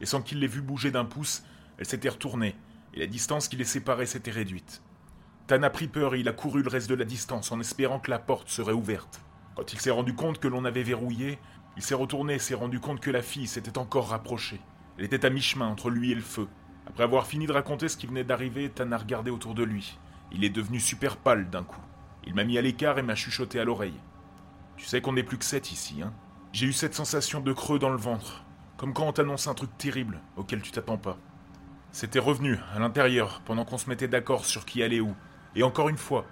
et 0.00 0.06
sans 0.06 0.22
qu'il 0.22 0.38
l'ait 0.38 0.46
vu 0.46 0.60
bouger 0.60 0.92
d'un 0.92 1.04
pouce, 1.04 1.42
elle 1.76 1.86
s'était 1.86 2.10
retournée, 2.10 2.54
et 2.94 3.00
la 3.00 3.08
distance 3.08 3.48
qui 3.48 3.56
les 3.56 3.64
séparait 3.64 4.06
s'était 4.06 4.30
réduite. 4.30 4.82
Tan 5.48 5.64
a 5.64 5.70
pris 5.70 5.88
peur 5.88 6.14
et 6.14 6.20
il 6.20 6.28
a 6.28 6.32
couru 6.32 6.62
le 6.62 6.68
reste 6.68 6.88
de 6.88 6.94
la 6.94 7.04
distance 7.04 7.50
en 7.50 7.58
espérant 7.58 7.98
que 7.98 8.12
la 8.12 8.20
porte 8.20 8.48
serait 8.48 8.72
ouverte. 8.72 9.20
Quand 9.56 9.72
il 9.72 9.80
s'est 9.80 9.90
rendu 9.90 10.14
compte 10.14 10.38
que 10.38 10.46
l'on 10.46 10.64
avait 10.64 10.84
verrouillé, 10.84 11.40
il 11.76 11.82
s'est 11.82 11.96
retourné 11.96 12.34
et 12.34 12.38
s'est 12.38 12.54
rendu 12.54 12.78
compte 12.78 13.00
que 13.00 13.10
la 13.10 13.22
fille 13.22 13.48
s'était 13.48 13.78
encore 13.78 14.10
rapprochée. 14.10 14.60
Elle 14.96 15.06
était 15.06 15.26
à 15.26 15.30
mi-chemin 15.30 15.66
entre 15.66 15.90
lui 15.90 16.12
et 16.12 16.14
le 16.14 16.20
feu. 16.20 16.46
Après 16.86 17.02
avoir 17.02 17.26
fini 17.26 17.48
de 17.48 17.52
raconter 17.52 17.88
ce 17.88 17.96
qui 17.96 18.06
venait 18.06 18.22
d'arriver, 18.22 18.70
Tan 18.70 18.92
a 18.92 18.96
regardé 18.96 19.32
autour 19.32 19.56
de 19.56 19.64
lui. 19.64 19.98
Il 20.32 20.44
est 20.44 20.50
devenu 20.50 20.80
super 20.80 21.16
pâle 21.16 21.50
d'un 21.50 21.64
coup. 21.64 21.80
Il 22.24 22.34
m'a 22.34 22.44
mis 22.44 22.58
à 22.58 22.62
l'écart 22.62 22.98
et 22.98 23.02
m'a 23.02 23.14
chuchoté 23.14 23.60
à 23.60 23.64
l'oreille. 23.64 23.98
Tu 24.76 24.84
sais 24.84 25.00
qu'on 25.00 25.12
n'est 25.12 25.22
plus 25.22 25.38
que 25.38 25.44
sept 25.44 25.72
ici, 25.72 26.02
hein 26.02 26.12
J'ai 26.52 26.66
eu 26.66 26.72
cette 26.72 26.94
sensation 26.94 27.40
de 27.40 27.52
creux 27.52 27.78
dans 27.78 27.90
le 27.90 27.96
ventre, 27.96 28.44
comme 28.76 28.92
quand 28.92 29.06
on 29.06 29.12
t'annonce 29.12 29.48
un 29.48 29.54
truc 29.54 29.76
terrible 29.78 30.20
auquel 30.36 30.62
tu 30.62 30.70
t'attends 30.70 30.98
pas. 30.98 31.18
C'était 31.90 32.18
revenu, 32.18 32.58
à 32.74 32.78
l'intérieur, 32.78 33.40
pendant 33.44 33.64
qu'on 33.64 33.78
se 33.78 33.88
mettait 33.88 34.08
d'accord 34.08 34.44
sur 34.44 34.66
qui 34.66 34.82
allait 34.82 35.00
où. 35.00 35.14
Et 35.56 35.62
encore 35.62 35.88
une 35.88 35.96
fois. 35.96 36.26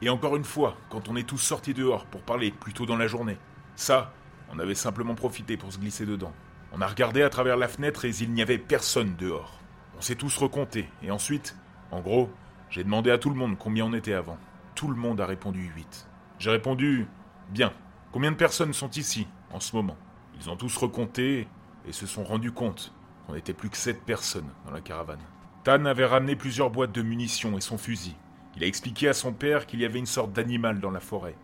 Et 0.00 0.08
encore 0.08 0.36
une 0.36 0.44
fois, 0.44 0.76
quand 0.90 1.08
on 1.08 1.16
est 1.16 1.28
tous 1.28 1.38
sortis 1.38 1.74
dehors 1.74 2.06
pour 2.06 2.22
parler 2.22 2.50
plus 2.50 2.72
tôt 2.72 2.86
dans 2.86 2.96
la 2.96 3.06
journée. 3.06 3.38
Ça, 3.76 4.12
on 4.50 4.58
avait 4.58 4.74
simplement 4.74 5.14
profité 5.14 5.56
pour 5.56 5.72
se 5.72 5.78
glisser 5.78 6.04
dedans. 6.04 6.32
On 6.72 6.80
a 6.80 6.86
regardé 6.86 7.22
à 7.22 7.30
travers 7.30 7.56
la 7.56 7.68
fenêtre 7.68 8.04
et 8.04 8.10
il 8.10 8.32
n'y 8.32 8.42
avait 8.42 8.58
personne 8.58 9.14
dehors. 9.16 9.60
On 9.96 10.00
s'est 10.00 10.16
tous 10.16 10.36
recomptés. 10.36 10.88
Et 11.02 11.10
ensuite, 11.10 11.56
en 11.90 12.00
gros, 12.00 12.30
j'ai 12.72 12.84
demandé 12.84 13.10
à 13.10 13.18
tout 13.18 13.28
le 13.28 13.36
monde 13.36 13.58
combien 13.58 13.84
on 13.84 13.92
était 13.92 14.14
avant. 14.14 14.38
Tout 14.74 14.88
le 14.88 14.96
monde 14.96 15.20
a 15.20 15.26
répondu 15.26 15.70
8. 15.76 16.08
J'ai 16.38 16.48
répondu 16.48 17.06
Bien. 17.50 17.70
Combien 18.12 18.32
de 18.32 18.36
personnes 18.36 18.72
sont 18.72 18.88
ici 18.88 19.26
en 19.52 19.60
ce 19.60 19.76
moment? 19.76 19.98
Ils 20.40 20.48
ont 20.48 20.56
tous 20.56 20.74
recompté 20.78 21.46
et 21.86 21.92
se 21.92 22.06
sont 22.06 22.24
rendus 22.24 22.52
compte 22.52 22.94
qu'on 23.26 23.34
n'était 23.34 23.52
plus 23.52 23.68
que 23.68 23.76
sept 23.76 24.02
personnes 24.02 24.48
dans 24.64 24.70
la 24.70 24.80
caravane. 24.80 25.20
Tan 25.64 25.84
avait 25.84 26.06
ramené 26.06 26.34
plusieurs 26.34 26.70
boîtes 26.70 26.92
de 26.92 27.02
munitions 27.02 27.58
et 27.58 27.60
son 27.60 27.76
fusil. 27.76 28.16
Il 28.56 28.64
a 28.64 28.66
expliqué 28.66 29.06
à 29.06 29.12
son 29.12 29.34
père 29.34 29.66
qu'il 29.66 29.80
y 29.82 29.84
avait 29.84 29.98
une 29.98 30.06
sorte 30.06 30.32
d'animal 30.32 30.80
dans 30.80 30.90
la 30.90 31.00
forêt, 31.00 31.36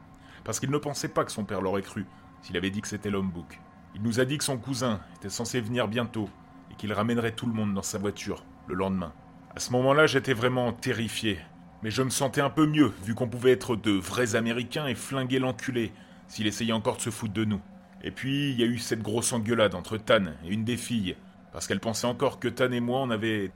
parce 0.45 0.59
qu'il 0.59 0.71
ne 0.71 0.79
pensait 0.79 1.09
pas 1.09 1.27
que 1.27 1.33
son 1.33 1.45
père 1.45 1.61
l'aurait 1.61 1.83
cru 1.83 2.07
s'il 2.41 2.57
avait 2.57 2.71
dit 2.71 2.81
que 2.81 2.89
c'était 2.89 3.11
l'homme 3.11 3.31
bouc. 3.31 3.61
Il 3.95 4.01
nous 4.01 4.19
a 4.19 4.25
dit 4.25 4.39
que 4.39 4.45
son 4.45 4.57
cousin 4.57 5.01
était 5.17 5.29
censé 5.29 5.61
venir 5.61 5.89
bientôt 5.89 6.31
et 6.71 6.75
qu'il 6.77 6.95
ramènerait 6.95 7.33
tout 7.33 7.47
le 7.47 7.53
monde 7.53 7.75
dans 7.75 7.83
sa 7.83 7.99
voiture 7.99 8.45
le 8.67 8.75
lendemain. 8.75 9.13
À 9.59 9.61
ce 9.61 9.73
moment-là, 9.73 10.07
j'étais 10.07 10.35
vraiment 10.35 10.73
terrifié, 10.73 11.41
mais 11.83 11.91
je 11.91 12.05
me 12.05 12.11
sentais 12.11 12.41
un 12.41 12.49
peu 12.49 12.65
mieux 12.65 12.93
vu 13.03 13.17
qu'on 13.17 13.27
pouvait 13.27 13.51
être 13.51 13.75
de 13.75 13.91
vrais 13.91 14.37
Américains 14.37 14.87
et 14.87 14.95
flinguer 14.95 15.41
l'enculé 15.41 15.93
s'il 16.29 16.47
essayait 16.47 16.73
encore 16.73 16.99
de 16.99 17.03
se 17.03 17.11
foutre 17.11 17.33
de 17.33 17.45
nous. 17.45 17.61
Et 18.05 18.13
puis, 18.13 18.53
il 18.53 18.61
y 18.61 18.63
a 18.63 18.67
eu 18.67 18.79
cette 18.79 19.03
grosse 19.03 19.33
engueulade 19.33 19.75
entre 19.75 19.97
Tan 19.97 20.27
et 20.45 20.51
une 20.51 20.63
des 20.63 20.77
filles, 20.77 21.17
parce 21.53 21.67
qu'elle 21.67 21.81
pensait 21.81 22.07
encore 22.07 22.39
que 22.39 22.47
Tan 22.47 22.71
et 22.71 22.79
moi 22.79 23.01
on 23.01 23.11
avait 23.11 23.51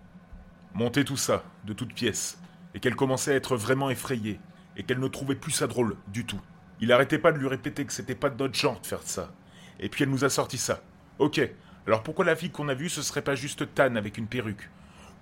monté 0.75 1.05
tout 1.05 1.17
ça, 1.17 1.45
de 1.67 1.73
toutes 1.73 1.95
pièces, 1.95 2.43
et 2.75 2.81
qu'elle 2.81 2.97
commençait 2.97 3.35
à 3.35 3.37
être 3.37 3.57
vraiment 3.57 3.89
effrayée, 3.89 4.41
et 4.77 4.83
qu'elle 4.83 4.99
ne 4.99 5.07
trouvait 5.07 5.37
plus 5.37 5.53
ça 5.53 5.69
drôle 5.69 5.97
du 6.09 6.27
tout. 6.27 6.41
Il 6.81 6.91
arrêtait 6.91 7.21
pas 7.21 7.31
de 7.31 7.39
lui 7.39 7.47
répéter 7.47 7.85
que 7.85 7.93
c'était 7.93 8.17
pas 8.17 8.29
de 8.29 8.43
notre 8.43 8.59
genre 8.59 8.81
de 8.81 8.87
faire 8.89 9.03
ça. 9.03 9.33
Et 9.79 9.89
puis 9.89 10.03
elle 10.03 10.11
nous 10.11 10.25
a 10.25 10.31
sorti 10.31 10.59
ça. 10.59 10.83
Ok, 11.21 11.41
alors 11.87 12.03
pourquoi 12.03 12.25
la 12.25 12.35
fille 12.35 12.51
qu'on 12.51 12.69
a 12.71 12.75
vue 12.75 12.89
ce 12.89 13.03
serait 13.03 13.23
pas 13.23 13.37
juste 13.37 13.73
Tan 13.77 13.95
avec 13.95 14.19
une 14.19 14.27
perruque? 14.27 14.69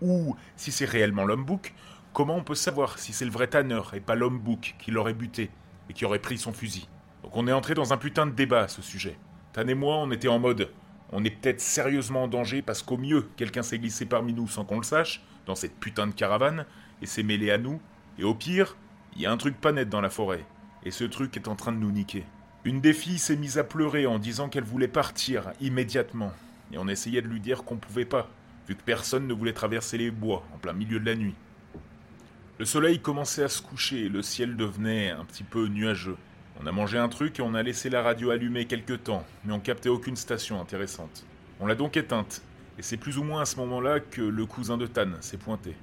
Ou, 0.02 0.36
si 0.56 0.72
c'est 0.72 0.84
réellement 0.84 1.24
l'homme 1.24 1.44
bouc, 1.44 1.74
comment 2.12 2.36
on 2.36 2.44
peut 2.44 2.54
savoir 2.54 2.98
si 2.98 3.12
c'est 3.12 3.24
le 3.24 3.30
vrai 3.30 3.46
Tanner 3.46 3.82
et 3.92 4.00
pas 4.00 4.14
l'homme 4.14 4.38
bouc 4.38 4.76
qui 4.78 4.90
l'aurait 4.90 5.14
buté 5.14 5.50
et 5.88 5.92
qui 5.92 6.04
aurait 6.04 6.18
pris 6.18 6.38
son 6.38 6.52
fusil? 6.52 6.88
Donc 7.22 7.36
on 7.36 7.46
est 7.46 7.52
entré 7.52 7.74
dans 7.74 7.92
un 7.92 7.98
putain 7.98 8.26
de 8.26 8.32
débat 8.32 8.62
à 8.62 8.68
ce 8.68 8.82
sujet. 8.82 9.18
Tan 9.52 9.66
et 9.66 9.74
moi, 9.74 9.96
on 9.96 10.10
était 10.10 10.28
en 10.28 10.38
mode 10.38 10.70
on 11.12 11.24
est 11.24 11.30
peut-être 11.30 11.60
sérieusement 11.60 12.24
en 12.24 12.28
danger 12.28 12.62
parce 12.62 12.82
qu'au 12.82 12.96
mieux, 12.96 13.28
quelqu'un 13.36 13.62
s'est 13.62 13.78
glissé 13.78 14.06
parmi 14.06 14.32
nous 14.32 14.46
sans 14.46 14.64
qu'on 14.64 14.78
le 14.78 14.84
sache, 14.84 15.22
dans 15.46 15.56
cette 15.56 15.74
putain 15.74 16.06
de 16.06 16.12
caravane, 16.12 16.66
et 17.02 17.06
s'est 17.06 17.24
mêlé 17.24 17.50
à 17.50 17.58
nous. 17.58 17.80
Et 18.18 18.24
au 18.24 18.34
pire, 18.34 18.76
il 19.16 19.22
y 19.22 19.26
a 19.26 19.32
un 19.32 19.36
truc 19.36 19.60
pas 19.60 19.72
net 19.72 19.88
dans 19.88 20.00
la 20.00 20.10
forêt. 20.10 20.44
Et 20.84 20.92
ce 20.92 21.04
truc 21.04 21.36
est 21.36 21.48
en 21.48 21.56
train 21.56 21.72
de 21.72 21.78
nous 21.78 21.90
niquer. 21.90 22.24
Une 22.64 22.80
des 22.80 22.92
filles 22.92 23.18
s'est 23.18 23.36
mise 23.36 23.58
à 23.58 23.64
pleurer 23.64 24.06
en 24.06 24.18
disant 24.18 24.48
qu'elle 24.48 24.64
voulait 24.64 24.88
partir 24.88 25.50
immédiatement. 25.60 26.32
Et 26.72 26.78
on 26.78 26.86
essayait 26.86 27.22
de 27.22 27.26
lui 27.26 27.40
dire 27.40 27.64
qu'on 27.64 27.76
pouvait 27.76 28.04
pas, 28.04 28.28
vu 28.70 28.76
que 28.76 28.82
personne 28.84 29.26
ne 29.26 29.34
voulait 29.34 29.52
traverser 29.52 29.98
les 29.98 30.12
bois 30.12 30.44
en 30.54 30.58
plein 30.58 30.72
milieu 30.72 31.00
de 31.00 31.04
la 31.04 31.16
nuit. 31.16 31.34
Le 32.60 32.64
soleil 32.64 33.00
commençait 33.00 33.42
à 33.42 33.48
se 33.48 33.60
coucher 33.60 34.04
et 34.04 34.08
le 34.08 34.22
ciel 34.22 34.56
devenait 34.56 35.10
un 35.10 35.24
petit 35.24 35.42
peu 35.42 35.66
nuageux. 35.66 36.16
On 36.62 36.66
a 36.66 36.72
mangé 36.72 36.96
un 36.96 37.08
truc 37.08 37.40
et 37.40 37.42
on 37.42 37.54
a 37.54 37.64
laissé 37.64 37.90
la 37.90 38.00
radio 38.00 38.30
allumée 38.30 38.66
quelque 38.66 38.92
temps, 38.92 39.26
mais 39.44 39.52
on 39.52 39.58
captait 39.58 39.88
aucune 39.88 40.14
station 40.14 40.60
intéressante. 40.60 41.26
On 41.58 41.66
l'a 41.66 41.74
donc 41.74 41.96
éteinte, 41.96 42.42
et 42.78 42.82
c'est 42.82 42.96
plus 42.96 43.18
ou 43.18 43.24
moins 43.24 43.42
à 43.42 43.44
ce 43.44 43.56
moment-là 43.56 43.98
que 43.98 44.22
le 44.22 44.46
cousin 44.46 44.78
de 44.78 44.86
Tan 44.86 45.20
s'est 45.20 45.36
pointé. 45.36 45.74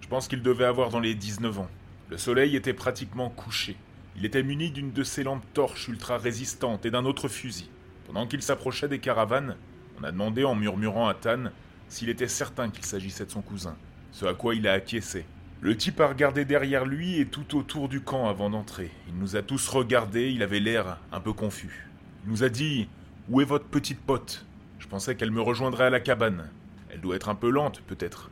Je 0.00 0.08
pense 0.08 0.26
qu'il 0.26 0.42
devait 0.42 0.64
avoir 0.64 0.90
dans 0.90 0.98
les 0.98 1.14
19 1.14 1.60
ans. 1.60 1.70
Le 2.10 2.18
soleil 2.18 2.56
était 2.56 2.74
pratiquement 2.74 3.30
couché. 3.30 3.76
Il 4.16 4.24
était 4.24 4.42
muni 4.42 4.72
d'une 4.72 4.90
de 4.90 5.04
ces 5.04 5.22
lampes 5.22 5.46
torches 5.54 5.86
ultra 5.86 6.18
résistantes 6.18 6.86
et 6.86 6.90
d'un 6.90 7.04
autre 7.04 7.28
fusil. 7.28 7.70
Pendant 8.08 8.26
qu'il 8.26 8.42
s'approchait 8.42 8.88
des 8.88 8.98
caravanes, 8.98 9.54
on 10.00 10.02
a 10.02 10.10
demandé 10.10 10.42
en 10.42 10.56
murmurant 10.56 11.06
à 11.06 11.14
Tan 11.14 11.52
s'il 11.88 12.08
était 12.08 12.28
certain 12.28 12.70
qu'il 12.70 12.84
s'agissait 12.84 13.26
de 13.26 13.30
son 13.30 13.42
cousin, 13.42 13.76
ce 14.12 14.26
à 14.26 14.34
quoi 14.34 14.54
il 14.54 14.66
a 14.66 14.72
acquiescé. 14.72 15.24
Le 15.60 15.76
type 15.76 16.00
a 16.00 16.08
regardé 16.08 16.44
derrière 16.44 16.84
lui 16.84 17.18
et 17.18 17.26
tout 17.26 17.56
autour 17.56 17.88
du 17.88 18.00
camp 18.00 18.28
avant 18.28 18.50
d'entrer. 18.50 18.90
Il 19.08 19.18
nous 19.18 19.36
a 19.36 19.42
tous 19.42 19.68
regardés, 19.68 20.30
il 20.30 20.42
avait 20.42 20.60
l'air 20.60 20.98
un 21.12 21.20
peu 21.20 21.32
confus. 21.32 21.88
Il 22.24 22.30
nous 22.30 22.44
a 22.44 22.48
dit 22.48 22.88
Où 23.28 23.40
est 23.40 23.46
votre 23.46 23.64
petite 23.64 24.00
pote? 24.00 24.44
Je 24.78 24.86
pensais 24.86 25.16
qu'elle 25.16 25.30
me 25.30 25.40
rejoindrait 25.40 25.86
à 25.86 25.90
la 25.90 26.00
cabane. 26.00 26.50
Elle 26.90 27.00
doit 27.00 27.16
être 27.16 27.28
un 27.28 27.34
peu 27.34 27.50
lente, 27.50 27.80
peut-être. 27.86 28.30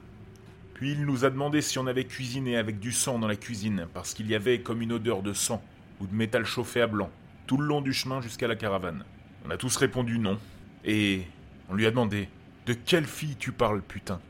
Puis 0.74 0.92
il 0.92 1.06
nous 1.06 1.24
a 1.24 1.30
demandé 1.30 1.62
si 1.62 1.78
on 1.78 1.86
avait 1.86 2.04
cuisiné 2.04 2.56
avec 2.56 2.78
du 2.78 2.92
sang 2.92 3.18
dans 3.18 3.28
la 3.28 3.36
cuisine, 3.36 3.86
parce 3.94 4.12
qu'il 4.12 4.28
y 4.28 4.34
avait 4.34 4.60
comme 4.60 4.82
une 4.82 4.92
odeur 4.92 5.22
de 5.22 5.32
sang 5.32 5.62
ou 6.00 6.06
de 6.06 6.14
métal 6.14 6.44
chauffé 6.44 6.82
à 6.82 6.86
blanc, 6.86 7.10
tout 7.46 7.56
le 7.56 7.66
long 7.66 7.80
du 7.80 7.92
chemin 7.92 8.20
jusqu'à 8.20 8.48
la 8.48 8.56
caravane. 8.56 9.04
On 9.46 9.50
a 9.50 9.56
tous 9.56 9.76
répondu 9.76 10.18
non, 10.18 10.38
et 10.84 11.22
on 11.68 11.74
lui 11.74 11.86
a 11.86 11.90
demandé 11.90 12.28
De 12.66 12.72
quelle 12.72 13.04
fille 13.04 13.36
tu 13.36 13.52
parles, 13.52 13.82
putain? 13.82 14.20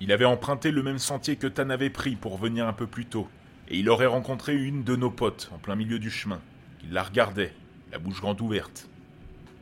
Il 0.00 0.12
avait 0.12 0.24
emprunté 0.24 0.70
le 0.70 0.84
même 0.84 1.00
sentier 1.00 1.34
que 1.34 1.48
Tan 1.48 1.70
avait 1.70 1.90
pris 1.90 2.14
pour 2.14 2.36
venir 2.36 2.68
un 2.68 2.72
peu 2.72 2.86
plus 2.86 3.06
tôt, 3.06 3.28
et 3.68 3.78
il 3.78 3.90
aurait 3.90 4.06
rencontré 4.06 4.54
une 4.54 4.84
de 4.84 4.94
nos 4.94 5.10
potes 5.10 5.50
en 5.52 5.58
plein 5.58 5.74
milieu 5.74 5.98
du 5.98 6.10
chemin. 6.10 6.40
Il 6.84 6.92
la 6.92 7.02
regardait, 7.02 7.52
la 7.90 7.98
bouche 7.98 8.20
grande 8.20 8.40
ouverte. 8.40 8.88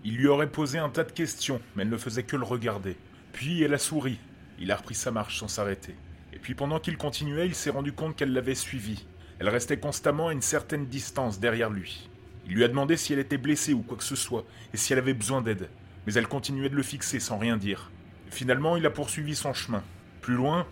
Il 0.05 0.17
lui 0.17 0.27
aurait 0.27 0.51
posé 0.51 0.79
un 0.79 0.91
tas 0.91 1.05
de 1.05 1.13
questions, 1.13 1.63
mais 1.75 1.83
elle 1.83 1.89
ne 1.89 1.97
faisait 1.97 2.25
que 2.25 2.37
le 2.37 2.45
regarder. 2.45 2.99
Puis 3.33 3.63
elle 3.63 3.73
a 3.73 3.79
souri. 3.79 4.19
Il 4.59 4.71
a 4.71 4.77
repris 4.77 4.95
sa 4.95 5.11
marche 5.11 5.39
sans 5.39 5.49
s'arrêter. 5.49 5.95
Et 6.35 6.39
puis 6.39 6.55
pendant 6.55 6.81
qu'il 6.81 6.99
continuait, 6.99 7.47
il 7.47 7.55
s'est 7.55 7.71
rendu 7.71 7.95
compte 7.95 8.17
qu'elle 8.17 8.35
l'avait 8.35 8.55
suivi, 8.55 9.07
elle 9.39 9.49
restait 9.49 9.79
constamment 9.79 10.29
à 10.29 10.33
une 10.35 10.43
certaine 10.43 10.87
distance 10.87 11.41
derrière 11.41 11.71
lui. 11.71 12.11
Il 12.47 12.53
lui 12.53 12.65
a 12.65 12.69
demandé 12.69 12.99
si 12.99 13.15
elle 13.15 13.19
était 13.19 13.39
blessée 13.39 13.73
ou 13.73 13.81
quoi 13.81 13.97
que 13.97 14.05
ce 14.05 14.15
soit, 14.15 14.45
et 14.75 14.77
si 14.77 14.93
elle 14.93 14.99
avait 14.99 15.15
besoin 15.15 15.41
d'aide, 15.41 15.71
mais 16.07 16.13
elle 16.15 16.29
continuait 16.29 16.69
de 16.69 16.77
le 16.77 16.83
fixer 16.83 17.19
sans 17.19 17.39
rien 17.39 17.57
dire. 17.57 17.91
Finalement, 18.35 18.77
il 18.77 18.85
a 18.85 18.91
poursuivi 18.91 19.37
son 19.37 19.53
chemin. 19.53 19.85
Plus 20.21 20.35
loin, 20.35 20.67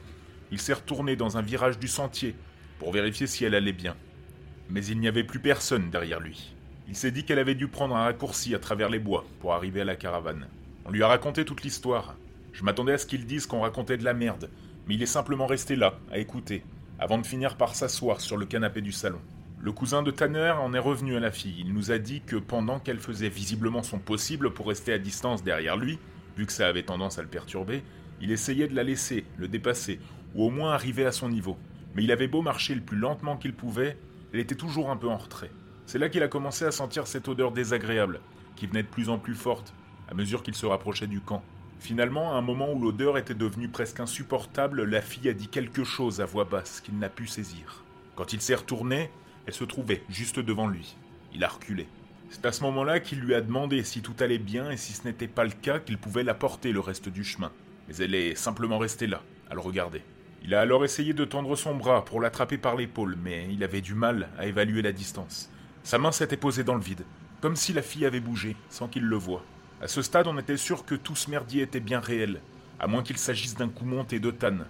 il 0.51 0.61
s'est 0.61 0.73
retourné 0.73 1.15
dans 1.15 1.37
un 1.37 1.43
virage 1.43 1.79
du 1.79 1.87
sentier 1.87 2.35
pour 2.81 2.91
vérifier 2.91 3.29
si 3.29 3.45
elle 3.45 3.55
allait 3.55 3.73
bien. 3.73 3.95
Mais 4.69 4.85
il 4.85 4.99
n'y 4.99 5.07
avait 5.07 5.23
plus 5.23 5.39
personne 5.39 5.89
derrière 5.89 6.19
lui. 6.19 6.57
Il 6.89 6.97
s'est 6.97 7.13
dit 7.13 7.25
qu'elle 7.25 7.39
avait 7.39 7.55
dû 7.55 7.69
prendre 7.69 7.95
un 7.95 8.03
raccourci 8.03 8.53
à 8.57 8.59
travers 8.59 8.89
les 8.89 8.99
bois 8.99 9.25
pour 9.39 9.55
arriver 9.55 9.83
à 9.83 9.85
la 9.85 9.95
caravane. 9.95 10.49
On 10.87 10.91
lui 10.91 11.05
a 11.05 11.07
raconté 11.07 11.45
toute 11.45 11.63
l'histoire. 11.63 12.17
Je 12.53 12.65
m'attendais 12.65 12.95
à 12.95 12.99
ce 12.99 13.07
qu'il 13.07 13.27
dise 13.27 13.47
qu'on 13.47 13.61
racontait 13.61 13.97
de 13.97 14.03
la 14.03 14.13
merde, 14.13 14.51
mais 14.89 14.97
il 14.97 15.03
est 15.05 15.07
simplement 15.07 15.47
resté 15.47 15.77
là, 15.77 16.01
à 16.11 16.19
écouter, 16.19 16.65
avant 16.99 17.19
de 17.19 17.27
finir 17.27 17.57
par 17.57 17.77
s'asseoir 17.77 18.21
sur 18.21 18.39
le 18.39 18.47
canapé 18.47 18.81
du 18.81 18.91
salon. 18.91 19.21
Le 19.61 19.71
cousin 19.71 20.03
de 20.03 20.11
Tanner 20.11 20.55
en 20.61 20.75
est 20.75 20.81
revenu 20.81 21.15
à 21.15 21.21
la 21.21 21.31
fille. 21.31 21.61
Il 21.61 21.73
nous 21.75 21.93
a 21.93 21.99
dit 21.99 22.23
que 22.23 22.35
pendant 22.35 22.81
qu'elle 22.81 22.99
faisait 22.99 23.29
visiblement 23.29 23.85
son 23.85 24.01
possible 24.01 24.53
pour 24.53 24.67
rester 24.67 24.93
à 24.93 24.99
distance 24.99 25.45
derrière 25.45 25.77
lui, 25.77 26.01
vu 26.37 26.47
que 26.47 26.53
ça 26.53 26.69
avait 26.69 26.83
tendance 26.83 27.19
à 27.19 27.23
le 27.23 27.29
perturber, 27.29 27.83
il 28.21 28.31
essayait 28.31 28.69
de 28.69 28.75
la 28.75 28.85
laisser, 28.85 29.25
le 29.37 29.49
dépasser, 29.49 30.01
ou 30.35 30.45
au 30.45 30.51
moins 30.51 30.73
arriver 30.73 31.05
à 31.05 31.13
son 31.13 31.29
niveau. 31.29 31.57
Mais 31.95 32.05
il 32.05 32.13
avait 32.13 32.29
beau 32.29 32.43
marcher 32.43 32.75
le 32.75 32.81
plus 32.81 32.97
lentement 32.97 33.37
qu'il 33.37 33.55
pouvait, 33.55 33.99
elle 34.33 34.41
était 34.41 34.55
toujours 34.55 34.91
un 34.91 34.97
peu 34.97 35.09
en 35.09 35.19
retrait. 35.19 35.51
C'est 35.87 35.99
là 35.99 36.09
qu'il 36.09 36.23
a 36.23 36.29
commencé 36.29 36.65
à 36.65 36.71
sentir 36.71 37.07
cette 37.07 37.29
odeur 37.29 37.53
désagréable, 37.53 38.21
qui 38.57 38.67
venait 38.67 38.83
de 38.83 38.89
plus 38.89 39.09
en 39.09 39.19
plus 39.19 39.35
forte, 39.35 39.75
à 40.09 40.15
mesure 40.15 40.43
qu'il 40.43 40.55
se 40.55 40.67
rapprochait 40.67 41.07
du 41.07 41.21
camp. 41.21 41.43
Finalement, 41.81 42.33
à 42.33 42.37
un 42.37 42.43
moment 42.43 42.73
où 42.73 42.81
l'odeur 42.81 43.19
était 43.19 43.35
devenue 43.35 43.69
presque 43.69 44.01
insupportable, 44.01 44.85
la 44.85 45.03
fille 45.03 45.29
a 45.29 45.35
dit 45.35 45.49
quelque 45.49 45.85
chose 45.85 46.21
à 46.21 46.25
voix 46.25 46.45
basse 46.45 46.81
qu'il 46.81 46.99
n'a 46.99 47.09
pu 47.09 47.27
saisir. 47.27 47.85
Quand 48.15 48.33
il 48.33 48.41
s'est 48.41 48.55
retourné, 48.55 49.11
elle 49.47 49.53
se 49.53 49.65
trouvait 49.65 50.05
juste 50.09 50.39
devant 50.39 50.69
lui. 50.69 50.97
Il 51.35 51.43
a 51.43 51.49
reculé. 51.49 51.89
C'est 52.33 52.47
à 52.47 52.53
ce 52.53 52.63
moment-là 52.63 52.99
qu'il 52.99 53.21
lui 53.21 53.35
a 53.35 53.43
demandé 53.43 53.85
si 53.85 54.01
tout 54.01 54.15
allait 54.21 54.39
bien 54.39 54.71
et 54.71 54.79
si 54.79 54.95
ce 54.95 55.07
n'était 55.07 55.29
pas 55.29 55.45
le 55.45 55.51
cas 55.51 55.79
qu'il 55.79 55.99
pouvait 55.99 56.23
la 56.23 56.33
porter 56.33 56.73
le 56.73 56.81
reste 56.81 57.11
du 57.11 57.25
chemin. 57.25 57.53
Mais 57.87 57.97
elle 57.97 58.15
est 58.15 58.35
simplement 58.35 58.79
restée 58.79 59.07
là, 59.07 59.21
à 59.51 59.55
le 59.55 59.61
regarder. 59.61 60.01
Il 60.43 60.55
a 60.55 60.61
alors 60.61 60.83
essayé 60.83 61.13
de 61.13 61.27
tendre 61.27 61.55
son 61.57 61.75
bras 61.75 62.07
pour 62.07 62.23
l'attraper 62.23 62.57
par 62.57 62.75
l'épaule, 62.75 63.19
mais 63.23 63.47
il 63.51 63.63
avait 63.63 63.83
du 63.83 63.95
mal 63.95 64.31
à 64.39 64.47
évaluer 64.47 64.81
la 64.81 64.93
distance. 64.93 65.51
Sa 65.85 65.99
main 65.99 66.11
s'était 66.11 66.39
posée 66.39 66.65
dans 66.65 66.75
le 66.75 66.81
vide, 66.81 67.05
comme 67.43 67.55
si 67.55 67.75
la 67.75 67.83
fille 67.83 68.07
avait 68.07 68.19
bougé, 68.19 68.57
sans 68.71 68.89
qu'il 68.89 69.05
le 69.05 69.17
voie. 69.17 69.45
À 69.83 69.87
ce 69.87 70.01
stade, 70.01 70.27
on 70.27 70.39
était 70.39 70.57
sûr 70.57 70.87
que 70.87 70.95
tout 70.95 71.15
ce 71.15 71.31
merdier 71.31 71.63
était 71.63 71.81
bien 71.81 72.01
réel, 72.01 72.41
à 72.81 72.87
moins 72.87 73.03
qu'il 73.03 73.19
s'agisse 73.19 73.57
d'un 73.57 73.69
coup 73.69 73.85
monté 73.85 74.21
de 74.21 74.31
Tan. 74.31 74.61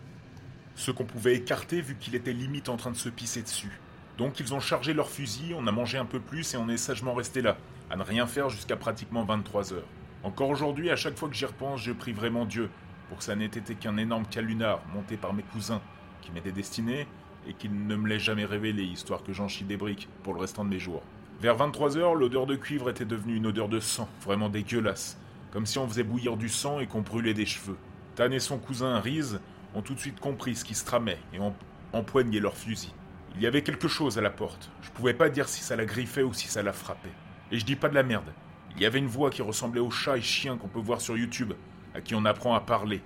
Ce 0.75 0.91
qu'on 0.91 1.05
pouvait 1.05 1.37
écarter 1.37 1.81
vu 1.81 1.95
qu'il 1.95 2.17
était 2.17 2.33
limite 2.33 2.69
en 2.69 2.77
train 2.77 2.91
de 2.91 2.97
se 2.97 3.09
pisser 3.09 3.43
dessus. 3.43 3.79
Donc 4.23 4.39
ils 4.39 4.55
ont 4.55 4.61
chargé 4.61 4.95
leur 4.95 5.11
fusil, 5.11 5.53
on 5.59 5.67
a 5.67 5.73
mangé 5.73 5.99
un 5.99 6.05
peu 6.05 6.21
plus 6.21 6.55
et 6.55 6.57
on 6.57 6.69
est 6.69 6.77
sagement 6.77 7.13
resté 7.13 7.43
là, 7.43 7.57
à 7.91 7.97
ne 7.97 8.05
rien 8.05 8.29
faire 8.29 8.51
jusqu'à 8.51 8.77
pratiquement 8.77 9.25
23 9.25 9.73
heures. 9.73 9.89
Encore 10.23 10.49
aujourd'hui, 10.49 10.91
à 10.91 10.95
chaque 10.95 11.19
fois 11.19 11.29
que 11.29 11.35
j'y 11.35 11.45
repense, 11.45 11.81
je 11.81 11.91
prie 11.91 12.13
vraiment 12.13 12.45
Dieu 12.45 12.71
pour 13.09 13.19
que 13.19 13.25
ça 13.25 13.35
n'ait 13.35 13.47
été 13.47 13.75
qu'un 13.75 13.97
énorme 13.97 14.25
calunar 14.31 14.81
monté 14.95 15.17
par 15.17 15.33
mes 15.35 15.43
cousins 15.43 15.81
qui 16.21 16.31
m'était 16.31 16.53
destiné 16.53 17.09
et 17.49 17.55
qu'il 17.55 17.75
ne 17.89 17.97
me 17.97 18.07
l'ait 18.07 18.21
jamais 18.21 18.45
révélé, 18.45 18.85
histoire 18.85 19.25
que 19.25 19.33
j'en 19.33 19.49
chie 19.49 19.65
des 19.65 19.77
briques 19.77 20.09
pour 20.23 20.35
le 20.35 20.41
restant 20.41 20.65
de 20.65 20.71
mes 20.71 20.79
jours. 20.79 21.03
Vers 21.41 21.57
23h, 21.57 22.17
l'odeur 22.17 22.47
de 22.47 22.55
cuivre 22.55 22.91
était 22.91 23.05
devenue 23.05 23.35
une 23.35 23.49
odeur 23.49 23.69
de 23.69 23.81
sang, 23.81 24.09
vraiment 24.25 24.51
dégueulasse, 24.51 25.19
comme 25.51 25.67
si 25.67 25.81
on 25.81 25.89
faisait 25.89 26.05
bouillir 26.05 26.37
du 26.37 26.49
sang 26.49 26.79
et 26.79 26.87
qu'on 26.87 27.01
brûlait 27.01 27.35
des 27.35 27.45
cheveux. 27.45 27.77
Tan 28.15 28.31
et 28.31 28.39
son 28.39 28.59
cousin 28.59 29.01
Riz 29.01 29.41
ont 29.75 29.83
tout 29.83 29.95
de 29.95 30.01
suite 30.01 30.21
compris 30.21 30.55
ce 30.55 30.65
qui 30.65 30.77
se 30.77 30.85
tramait 30.85 31.19
et 31.35 31.41
ont 31.41 31.57
empoigné 31.93 32.39
leur 32.39 32.57
fusil. 32.57 32.95
Il 33.35 33.43
y 33.43 33.47
avait 33.47 33.63
quelque 33.63 33.89
chose 33.89 34.19
à 34.19 34.21
la 34.21 34.31
porte. 34.31 34.71
Je 34.83 34.91
pouvais 34.91 35.15
pas 35.15 35.31
dire 35.31 35.49
si 35.49 35.63
ça 35.63 35.77
la 35.77 35.87
griffait 35.87 36.23
ou 36.23 36.35
si 36.35 36.49
ça 36.49 36.63
la 36.63 36.73
frappait. 36.73 37.13
Et 37.51 37.59
je 37.59 37.65
dis 37.65 37.77
pas 37.77 37.89
de 37.89 37.95
la 37.95 38.03
merde. 38.03 38.33
Il 38.77 38.83
y 38.83 38.87
avait 38.87 38.99
une 38.99 39.07
voix 39.07 39.31
qui 39.31 39.43
ressemblait 39.43 39.81
au 39.81 39.91
chat 39.91 40.17
et 40.17 40.23
chien 40.23 40.57
qu'on 40.57 40.69
peut 40.69 40.81
voir 40.81 41.01
sur 41.01 41.17
YouTube, 41.17 41.53
à 41.95 42.01
qui 42.01 42.15
on 42.15 42.25
apprend 42.25 42.55
à 42.55 42.61
parler. 42.61 43.03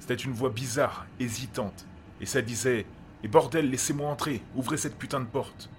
C'était 0.00 0.14
une 0.14 0.32
voix 0.32 0.50
bizarre, 0.50 1.06
hésitante, 1.18 1.86
et 2.20 2.26
ça 2.26 2.42
disait 2.42 2.80
Et 2.80 2.86
eh 3.24 3.28
bordel, 3.28 3.70
laissez-moi 3.70 4.10
entrer, 4.10 4.42
ouvrez 4.54 4.76
cette 4.76 4.98
putain 4.98 5.20
de 5.20 5.26
porte. 5.26 5.70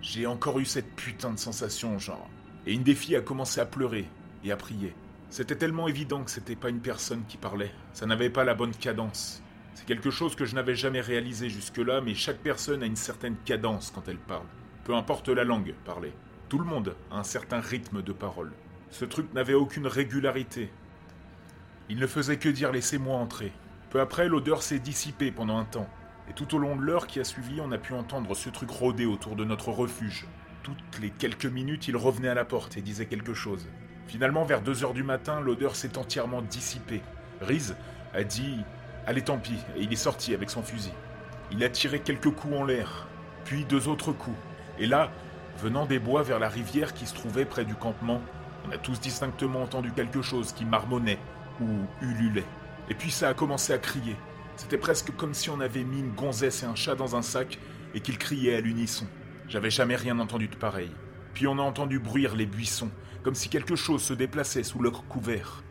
J'ai 0.00 0.26
encore 0.26 0.58
eu 0.58 0.64
cette 0.64 0.94
putain 0.96 1.32
de 1.32 1.38
sensation, 1.38 1.98
genre. 1.98 2.28
Et 2.66 2.74
une 2.74 2.82
des 2.82 2.94
filles 2.94 3.16
a 3.16 3.20
commencé 3.20 3.60
à 3.60 3.66
pleurer 3.66 4.06
et 4.44 4.52
à 4.52 4.56
prier. 4.56 4.94
C'était 5.30 5.56
tellement 5.56 5.88
évident 5.88 6.24
que 6.24 6.30
c'était 6.30 6.56
pas 6.56 6.68
une 6.68 6.80
personne 6.80 7.24
qui 7.26 7.36
parlait. 7.36 7.72
Ça 7.92 8.04
n'avait 8.06 8.30
pas 8.30 8.44
la 8.44 8.54
bonne 8.54 8.74
cadence. 8.74 9.41
C'est 9.74 9.86
quelque 9.86 10.10
chose 10.10 10.34
que 10.34 10.44
je 10.44 10.54
n'avais 10.54 10.74
jamais 10.74 11.00
réalisé 11.00 11.48
jusque-là, 11.48 12.00
mais 12.00 12.14
chaque 12.14 12.38
personne 12.38 12.82
a 12.82 12.86
une 12.86 12.96
certaine 12.96 13.36
cadence 13.44 13.90
quand 13.94 14.08
elle 14.08 14.18
parle. 14.18 14.46
Peu 14.84 14.94
importe 14.94 15.28
la 15.28 15.44
langue 15.44 15.74
parlée. 15.84 16.12
Tout 16.48 16.58
le 16.58 16.64
monde 16.64 16.94
a 17.10 17.18
un 17.18 17.24
certain 17.24 17.60
rythme 17.60 18.02
de 18.02 18.12
parole. 18.12 18.52
Ce 18.90 19.04
truc 19.04 19.32
n'avait 19.32 19.54
aucune 19.54 19.86
régularité. 19.86 20.70
Il 21.88 21.98
ne 21.98 22.06
faisait 22.06 22.36
que 22.36 22.48
dire 22.48 22.72
laissez-moi 22.72 23.16
entrer. 23.16 23.52
Peu 23.90 24.00
après, 24.00 24.28
l'odeur 24.28 24.62
s'est 24.62 24.78
dissipée 24.78 25.32
pendant 25.32 25.58
un 25.58 25.64
temps. 25.64 25.88
Et 26.28 26.32
tout 26.32 26.54
au 26.54 26.58
long 26.58 26.76
de 26.76 26.82
l'heure 26.82 27.06
qui 27.06 27.20
a 27.20 27.24
suivi, 27.24 27.60
on 27.60 27.72
a 27.72 27.78
pu 27.78 27.94
entendre 27.94 28.34
ce 28.34 28.50
truc 28.50 28.70
rôder 28.70 29.06
autour 29.06 29.36
de 29.36 29.44
notre 29.44 29.70
refuge. 29.70 30.26
Toutes 30.62 30.98
les 31.00 31.10
quelques 31.10 31.46
minutes, 31.46 31.88
il 31.88 31.96
revenait 31.96 32.28
à 32.28 32.34
la 32.34 32.44
porte 32.44 32.76
et 32.76 32.82
disait 32.82 33.06
quelque 33.06 33.34
chose. 33.34 33.66
Finalement, 34.06 34.44
vers 34.44 34.62
2 34.62 34.84
heures 34.84 34.94
du 34.94 35.02
matin, 35.02 35.40
l'odeur 35.40 35.74
s'est 35.74 35.98
entièrement 35.98 36.42
dissipée. 36.42 37.02
Riz 37.40 37.72
a 38.14 38.22
dit 38.22 38.58
Allez, 39.06 39.22
tant 39.22 39.38
pis, 39.38 39.58
et 39.76 39.82
il 39.82 39.92
est 39.92 39.96
sorti 39.96 40.32
avec 40.32 40.50
son 40.50 40.62
fusil. 40.62 40.92
Il 41.50 41.62
a 41.64 41.68
tiré 41.68 42.00
quelques 42.00 42.30
coups 42.30 42.54
en 42.54 42.64
l'air, 42.64 43.08
puis 43.44 43.64
deux 43.64 43.88
autres 43.88 44.12
coups. 44.12 44.36
Et 44.78 44.86
là, 44.86 45.10
venant 45.58 45.86
des 45.86 45.98
bois 45.98 46.22
vers 46.22 46.38
la 46.38 46.48
rivière 46.48 46.94
qui 46.94 47.06
se 47.06 47.14
trouvait 47.14 47.44
près 47.44 47.64
du 47.64 47.74
campement, 47.74 48.22
on 48.66 48.70
a 48.70 48.78
tous 48.78 49.00
distinctement 49.00 49.62
entendu 49.62 49.92
quelque 49.92 50.22
chose 50.22 50.52
qui 50.52 50.64
marmonnait 50.64 51.18
ou 51.60 51.66
ululait. 52.00 52.44
Et 52.88 52.94
puis 52.94 53.10
ça 53.10 53.28
a 53.28 53.34
commencé 53.34 53.72
à 53.72 53.78
crier. 53.78 54.16
C'était 54.56 54.78
presque 54.78 55.14
comme 55.16 55.34
si 55.34 55.50
on 55.50 55.60
avait 55.60 55.82
mis 55.82 56.00
une 56.00 56.12
gonzesse 56.12 56.62
et 56.62 56.66
un 56.66 56.74
chat 56.74 56.94
dans 56.94 57.16
un 57.16 57.22
sac 57.22 57.58
et 57.94 58.00
qu'ils 58.00 58.18
criaient 58.18 58.56
à 58.56 58.60
l'unisson. 58.60 59.06
J'avais 59.48 59.70
jamais 59.70 59.96
rien 59.96 60.18
entendu 60.20 60.46
de 60.48 60.56
pareil. 60.56 60.90
Puis 61.34 61.46
on 61.46 61.58
a 61.58 61.62
entendu 61.62 61.98
bruire 61.98 62.36
les 62.36 62.46
buissons, 62.46 62.90
comme 63.22 63.34
si 63.34 63.48
quelque 63.48 63.76
chose 63.76 64.02
se 64.02 64.14
déplaçait 64.14 64.62
sous 64.62 64.80
leur 64.80 65.04
couvert. 65.08 65.62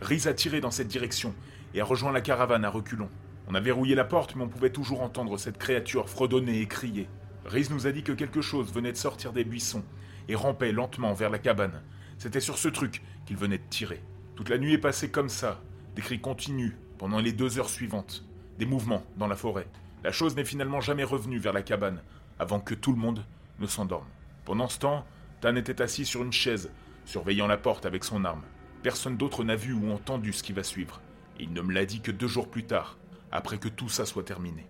Riz 0.00 0.26
a 0.26 0.34
tiré 0.34 0.60
dans 0.60 0.70
cette 0.70 0.88
direction 0.88 1.34
et 1.74 1.80
a 1.80 1.84
rejoint 1.84 2.12
la 2.12 2.20
caravane 2.20 2.64
à 2.64 2.70
reculons. 2.70 3.10
On 3.48 3.54
a 3.54 3.60
verrouillé 3.60 3.94
la 3.94 4.04
porte, 4.04 4.36
mais 4.36 4.44
on 4.44 4.48
pouvait 4.48 4.70
toujours 4.70 5.02
entendre 5.02 5.38
cette 5.38 5.58
créature 5.58 6.08
fredonner 6.08 6.60
et 6.60 6.66
crier. 6.66 7.08
Riz 7.44 7.68
nous 7.70 7.86
a 7.86 7.92
dit 7.92 8.02
que 8.02 8.12
quelque 8.12 8.42
chose 8.42 8.72
venait 8.72 8.92
de 8.92 8.96
sortir 8.96 9.32
des 9.32 9.44
buissons 9.44 9.84
et 10.28 10.34
rampait 10.34 10.72
lentement 10.72 11.14
vers 11.14 11.30
la 11.30 11.38
cabane. 11.38 11.82
C'était 12.18 12.40
sur 12.40 12.58
ce 12.58 12.68
truc 12.68 13.02
qu'il 13.26 13.36
venait 13.36 13.58
de 13.58 13.68
tirer. 13.70 14.02
Toute 14.36 14.48
la 14.48 14.58
nuit 14.58 14.74
est 14.74 14.78
passée 14.78 15.10
comme 15.10 15.28
ça, 15.28 15.60
des 15.96 16.02
cris 16.02 16.20
continus, 16.20 16.74
pendant 16.98 17.18
les 17.18 17.32
deux 17.32 17.58
heures 17.58 17.70
suivantes, 17.70 18.24
des 18.58 18.66
mouvements 18.66 19.04
dans 19.16 19.26
la 19.26 19.36
forêt. 19.36 19.66
La 20.04 20.12
chose 20.12 20.36
n'est 20.36 20.44
finalement 20.44 20.80
jamais 20.80 21.04
revenue 21.04 21.38
vers 21.38 21.52
la 21.52 21.62
cabane, 21.62 22.02
avant 22.38 22.60
que 22.60 22.74
tout 22.74 22.92
le 22.92 22.98
monde 22.98 23.24
ne 23.58 23.66
s'endorme. 23.66 24.06
Pendant 24.44 24.68
ce 24.68 24.78
temps, 24.78 25.04
Tan 25.40 25.56
était 25.56 25.82
assis 25.82 26.04
sur 26.04 26.22
une 26.22 26.32
chaise, 26.32 26.70
surveillant 27.04 27.46
la 27.46 27.56
porte 27.56 27.86
avec 27.86 28.04
son 28.04 28.24
arme. 28.24 28.42
Personne 28.82 29.16
d'autre 29.16 29.44
n'a 29.44 29.56
vu 29.56 29.72
ou 29.72 29.90
entendu 29.90 30.32
ce 30.32 30.42
qui 30.42 30.52
va 30.52 30.62
suivre. 30.62 31.00
Il 31.42 31.54
ne 31.54 31.62
me 31.62 31.72
l'a 31.72 31.86
dit 31.86 32.02
que 32.02 32.10
deux 32.10 32.26
jours 32.26 32.50
plus 32.50 32.64
tard, 32.64 32.98
après 33.32 33.56
que 33.56 33.68
tout 33.68 33.88
ça 33.88 34.04
soit 34.04 34.24
terminé. 34.24 34.66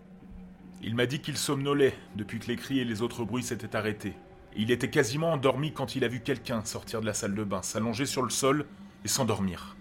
Il 0.83 0.95
m'a 0.95 1.07
dit 1.07 1.21
qu'il 1.21 1.37
somnolait 1.37 1.97
depuis 2.15 2.39
que 2.39 2.47
les 2.47 2.55
cris 2.55 2.79
et 2.79 2.85
les 2.85 3.03
autres 3.03 3.25
bruits 3.25 3.43
s'étaient 3.43 3.75
arrêtés. 3.75 4.15
Il 4.57 4.71
était 4.71 4.89
quasiment 4.89 5.33
endormi 5.33 5.73
quand 5.73 5.97
il 5.97 6.05
a 6.05 6.09
vu 6.09 6.21
quelqu'un 6.21 6.65
sortir 6.65 7.01
de 7.01 7.07
la 7.07 7.13
salle 7.13 7.35
de 7.35 7.43
bain, 7.43 7.61
s'allonger 7.63 8.07
sur 8.07 8.23
le 8.23 8.31
sol 8.31 8.67
et 9.05 9.09
s'endormir. 9.09 9.77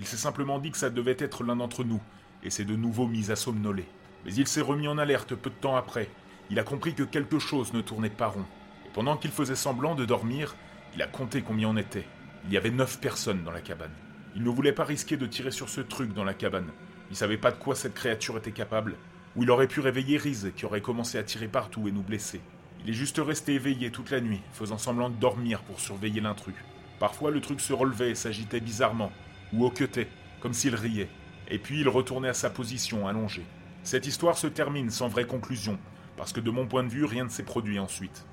Il 0.00 0.06
s'est 0.06 0.16
simplement 0.16 0.58
dit 0.58 0.70
que 0.70 0.78
ça 0.78 0.88
devait 0.88 1.16
être 1.18 1.44
l'un 1.44 1.56
d'entre 1.56 1.84
nous, 1.84 2.00
et 2.42 2.48
s'est 2.48 2.64
de 2.64 2.76
nouveau 2.76 3.06
mis 3.06 3.30
à 3.30 3.36
somnoler. 3.36 3.86
Mais 4.24 4.32
il 4.32 4.48
s'est 4.48 4.62
remis 4.62 4.88
en 4.88 4.96
alerte 4.96 5.34
peu 5.34 5.50
de 5.50 5.54
temps 5.54 5.76
après. 5.76 6.08
Il 6.48 6.58
a 6.58 6.64
compris 6.64 6.94
que 6.94 7.02
quelque 7.02 7.38
chose 7.38 7.74
ne 7.74 7.82
tournait 7.82 8.08
pas 8.08 8.28
rond. 8.28 8.46
Et 8.86 8.90
pendant 8.94 9.18
qu'il 9.18 9.32
faisait 9.32 9.54
semblant 9.54 9.94
de 9.94 10.06
dormir, 10.06 10.56
il 10.94 11.02
a 11.02 11.06
compté 11.06 11.42
combien 11.42 11.68
on 11.68 11.76
était. 11.76 12.06
Il 12.46 12.52
y 12.52 12.56
avait 12.56 12.70
neuf 12.70 13.00
personnes 13.00 13.44
dans 13.44 13.52
la 13.52 13.60
cabane. 13.60 14.05
Il 14.36 14.42
ne 14.42 14.50
voulait 14.50 14.72
pas 14.72 14.84
risquer 14.84 15.16
de 15.16 15.24
tirer 15.24 15.50
sur 15.50 15.70
ce 15.70 15.80
truc 15.80 16.12
dans 16.12 16.22
la 16.22 16.34
cabane. 16.34 16.70
Il 17.08 17.16
savait 17.16 17.38
pas 17.38 17.50
de 17.50 17.56
quoi 17.56 17.74
cette 17.74 17.94
créature 17.94 18.36
était 18.36 18.52
capable. 18.52 18.96
Ou 19.34 19.44
il 19.44 19.50
aurait 19.50 19.66
pu 19.66 19.80
réveiller 19.80 20.18
Riz, 20.18 20.52
qui 20.54 20.66
aurait 20.66 20.82
commencé 20.82 21.16
à 21.16 21.22
tirer 21.22 21.48
partout 21.48 21.88
et 21.88 21.90
nous 21.90 22.02
blesser. 22.02 22.42
Il 22.84 22.90
est 22.90 22.92
juste 22.92 23.16
resté 23.16 23.54
éveillé 23.54 23.90
toute 23.90 24.10
la 24.10 24.20
nuit, 24.20 24.42
faisant 24.52 24.76
semblant 24.76 25.08
de 25.08 25.16
dormir 25.16 25.62
pour 25.62 25.80
surveiller 25.80 26.20
l'intrus. 26.20 26.54
Parfois, 26.98 27.30
le 27.30 27.40
truc 27.40 27.62
se 27.62 27.72
relevait 27.72 28.10
et 28.10 28.14
s'agitait 28.14 28.60
bizarrement, 28.60 29.10
ou 29.54 29.64
hoquetait, 29.64 30.08
comme 30.40 30.52
s'il 30.52 30.74
riait, 30.74 31.08
et 31.48 31.58
puis 31.58 31.80
il 31.80 31.88
retournait 31.88 32.28
à 32.28 32.34
sa 32.34 32.50
position, 32.50 33.08
allongé. 33.08 33.42
Cette 33.84 34.06
histoire 34.06 34.36
se 34.36 34.48
termine 34.48 34.90
sans 34.90 35.08
vraie 35.08 35.26
conclusion, 35.26 35.78
parce 36.18 36.34
que 36.34 36.40
de 36.40 36.50
mon 36.50 36.66
point 36.66 36.84
de 36.84 36.90
vue, 36.90 37.06
rien 37.06 37.24
ne 37.24 37.30
s'est 37.30 37.42
produit 37.42 37.78
ensuite. 37.78 38.26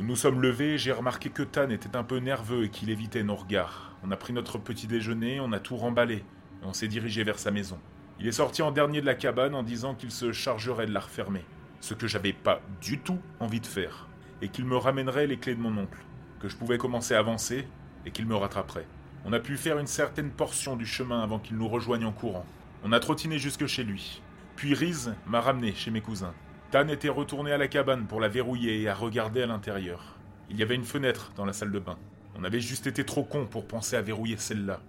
Nous 0.00 0.06
nous 0.06 0.16
sommes 0.16 0.40
levés, 0.40 0.78
j'ai 0.78 0.92
remarqué 0.92 1.28
que 1.28 1.42
Tan 1.42 1.68
était 1.68 1.94
un 1.94 2.04
peu 2.04 2.20
nerveux 2.20 2.64
et 2.64 2.68
qu'il 2.70 2.88
évitait 2.88 3.22
nos 3.22 3.36
regards. 3.36 3.92
On 4.02 4.10
a 4.10 4.16
pris 4.16 4.32
notre 4.32 4.56
petit 4.56 4.86
déjeuner, 4.86 5.40
on 5.40 5.52
a 5.52 5.60
tout 5.60 5.76
remballé, 5.76 6.14
et 6.14 6.64
on 6.64 6.72
s'est 6.72 6.88
dirigé 6.88 7.22
vers 7.22 7.38
sa 7.38 7.50
maison. 7.50 7.78
Il 8.18 8.26
est 8.26 8.32
sorti 8.32 8.62
en 8.62 8.70
dernier 8.70 9.02
de 9.02 9.06
la 9.06 9.14
cabane 9.14 9.54
en 9.54 9.62
disant 9.62 9.94
qu'il 9.94 10.10
se 10.10 10.32
chargerait 10.32 10.86
de 10.86 10.94
la 10.94 11.00
refermer, 11.00 11.44
ce 11.82 11.92
que 11.92 12.06
j'avais 12.06 12.32
pas 12.32 12.62
du 12.80 12.98
tout 12.98 13.18
envie 13.40 13.60
de 13.60 13.66
faire, 13.66 14.08
et 14.40 14.48
qu'il 14.48 14.64
me 14.64 14.78
ramènerait 14.78 15.26
les 15.26 15.36
clés 15.36 15.54
de 15.54 15.60
mon 15.60 15.76
oncle, 15.76 16.02
que 16.40 16.48
je 16.48 16.56
pouvais 16.56 16.78
commencer 16.78 17.14
à 17.14 17.18
avancer, 17.18 17.68
et 18.06 18.10
qu'il 18.10 18.24
me 18.24 18.36
rattraperait. 18.36 18.86
On 19.26 19.34
a 19.34 19.38
pu 19.38 19.58
faire 19.58 19.78
une 19.78 19.86
certaine 19.86 20.30
portion 20.30 20.76
du 20.76 20.86
chemin 20.86 21.20
avant 21.20 21.38
qu'il 21.38 21.58
nous 21.58 21.68
rejoigne 21.68 22.06
en 22.06 22.12
courant. 22.12 22.46
On 22.84 22.92
a 22.92 23.00
trottiné 23.00 23.38
jusque 23.38 23.66
chez 23.66 23.84
lui. 23.84 24.22
Puis 24.56 24.72
Riz 24.72 25.10
m'a 25.26 25.42
ramené 25.42 25.74
chez 25.74 25.90
mes 25.90 26.00
cousins. 26.00 26.32
Tan 26.70 26.86
était 26.86 27.08
retourné 27.08 27.50
à 27.50 27.58
la 27.58 27.66
cabane 27.66 28.06
pour 28.06 28.20
la 28.20 28.28
verrouiller 28.28 28.80
et 28.80 28.88
à 28.88 28.94
regarder 28.94 29.42
à 29.42 29.46
l'intérieur. 29.46 30.16
Il 30.50 30.56
y 30.56 30.62
avait 30.62 30.76
une 30.76 30.84
fenêtre 30.84 31.32
dans 31.34 31.44
la 31.44 31.52
salle 31.52 31.72
de 31.72 31.80
bain. 31.80 31.98
On 32.36 32.44
avait 32.44 32.60
juste 32.60 32.86
été 32.86 33.04
trop 33.04 33.24
con 33.24 33.46
pour 33.46 33.66
penser 33.66 33.96
à 33.96 34.02
verrouiller 34.02 34.36
celle-là. 34.36 34.80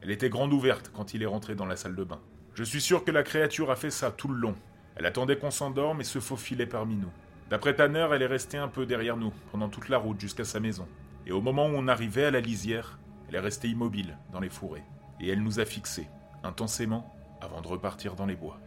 Elle 0.00 0.12
était 0.12 0.28
grande 0.28 0.52
ouverte 0.52 0.92
quand 0.94 1.14
il 1.14 1.24
est 1.24 1.26
rentré 1.26 1.56
dans 1.56 1.66
la 1.66 1.74
salle 1.74 1.96
de 1.96 2.04
bain. 2.04 2.20
Je 2.54 2.62
suis 2.62 2.80
sûr 2.80 3.02
que 3.02 3.10
la 3.10 3.24
créature 3.24 3.72
a 3.72 3.76
fait 3.76 3.90
ça 3.90 4.12
tout 4.12 4.28
le 4.28 4.38
long. 4.38 4.54
Elle 4.94 5.06
attendait 5.06 5.36
qu'on 5.36 5.50
s'endorme 5.50 6.00
et 6.00 6.04
se 6.04 6.20
faufilait 6.20 6.66
parmi 6.66 6.94
nous. 6.94 7.10
D'après 7.50 7.74
Tanner, 7.74 8.06
elle 8.12 8.22
est 8.22 8.26
restée 8.26 8.58
un 8.58 8.68
peu 8.68 8.86
derrière 8.86 9.16
nous 9.16 9.32
pendant 9.50 9.68
toute 9.68 9.88
la 9.88 9.98
route 9.98 10.20
jusqu'à 10.20 10.44
sa 10.44 10.60
maison. 10.60 10.86
Et 11.26 11.32
au 11.32 11.40
moment 11.40 11.66
où 11.66 11.74
on 11.74 11.88
arrivait 11.88 12.26
à 12.26 12.30
la 12.30 12.40
lisière, 12.40 12.96
elle 13.28 13.34
est 13.34 13.40
restée 13.40 13.66
immobile 13.66 14.16
dans 14.32 14.40
les 14.40 14.50
fourrés. 14.50 14.84
Et 15.18 15.28
elle 15.30 15.42
nous 15.42 15.58
a 15.58 15.64
fixés, 15.64 16.08
intensément, 16.44 17.12
avant 17.40 17.60
de 17.60 17.66
repartir 17.66 18.14
dans 18.14 18.26
les 18.26 18.36
bois. 18.36 18.60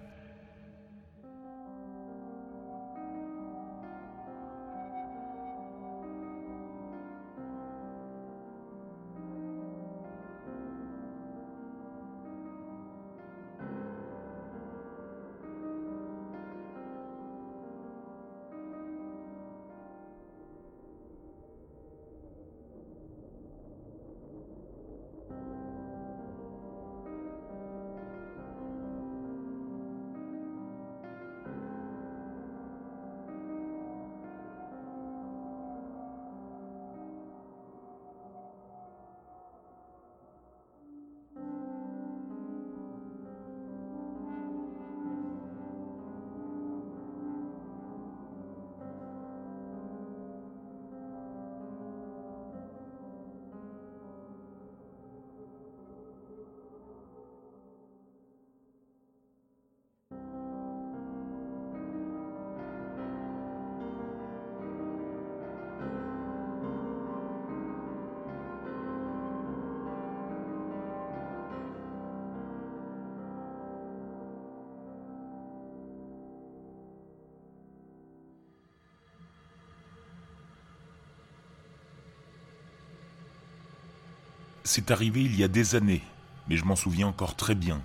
C'est 84.63 84.91
arrivé 84.91 85.23
il 85.23 85.35
y 85.35 85.43
a 85.43 85.47
des 85.47 85.75
années, 85.75 86.03
mais 86.47 86.57
je 86.57 86.65
m'en 86.65 86.75
souviens 86.75 87.07
encore 87.07 87.35
très 87.35 87.55
bien 87.55 87.81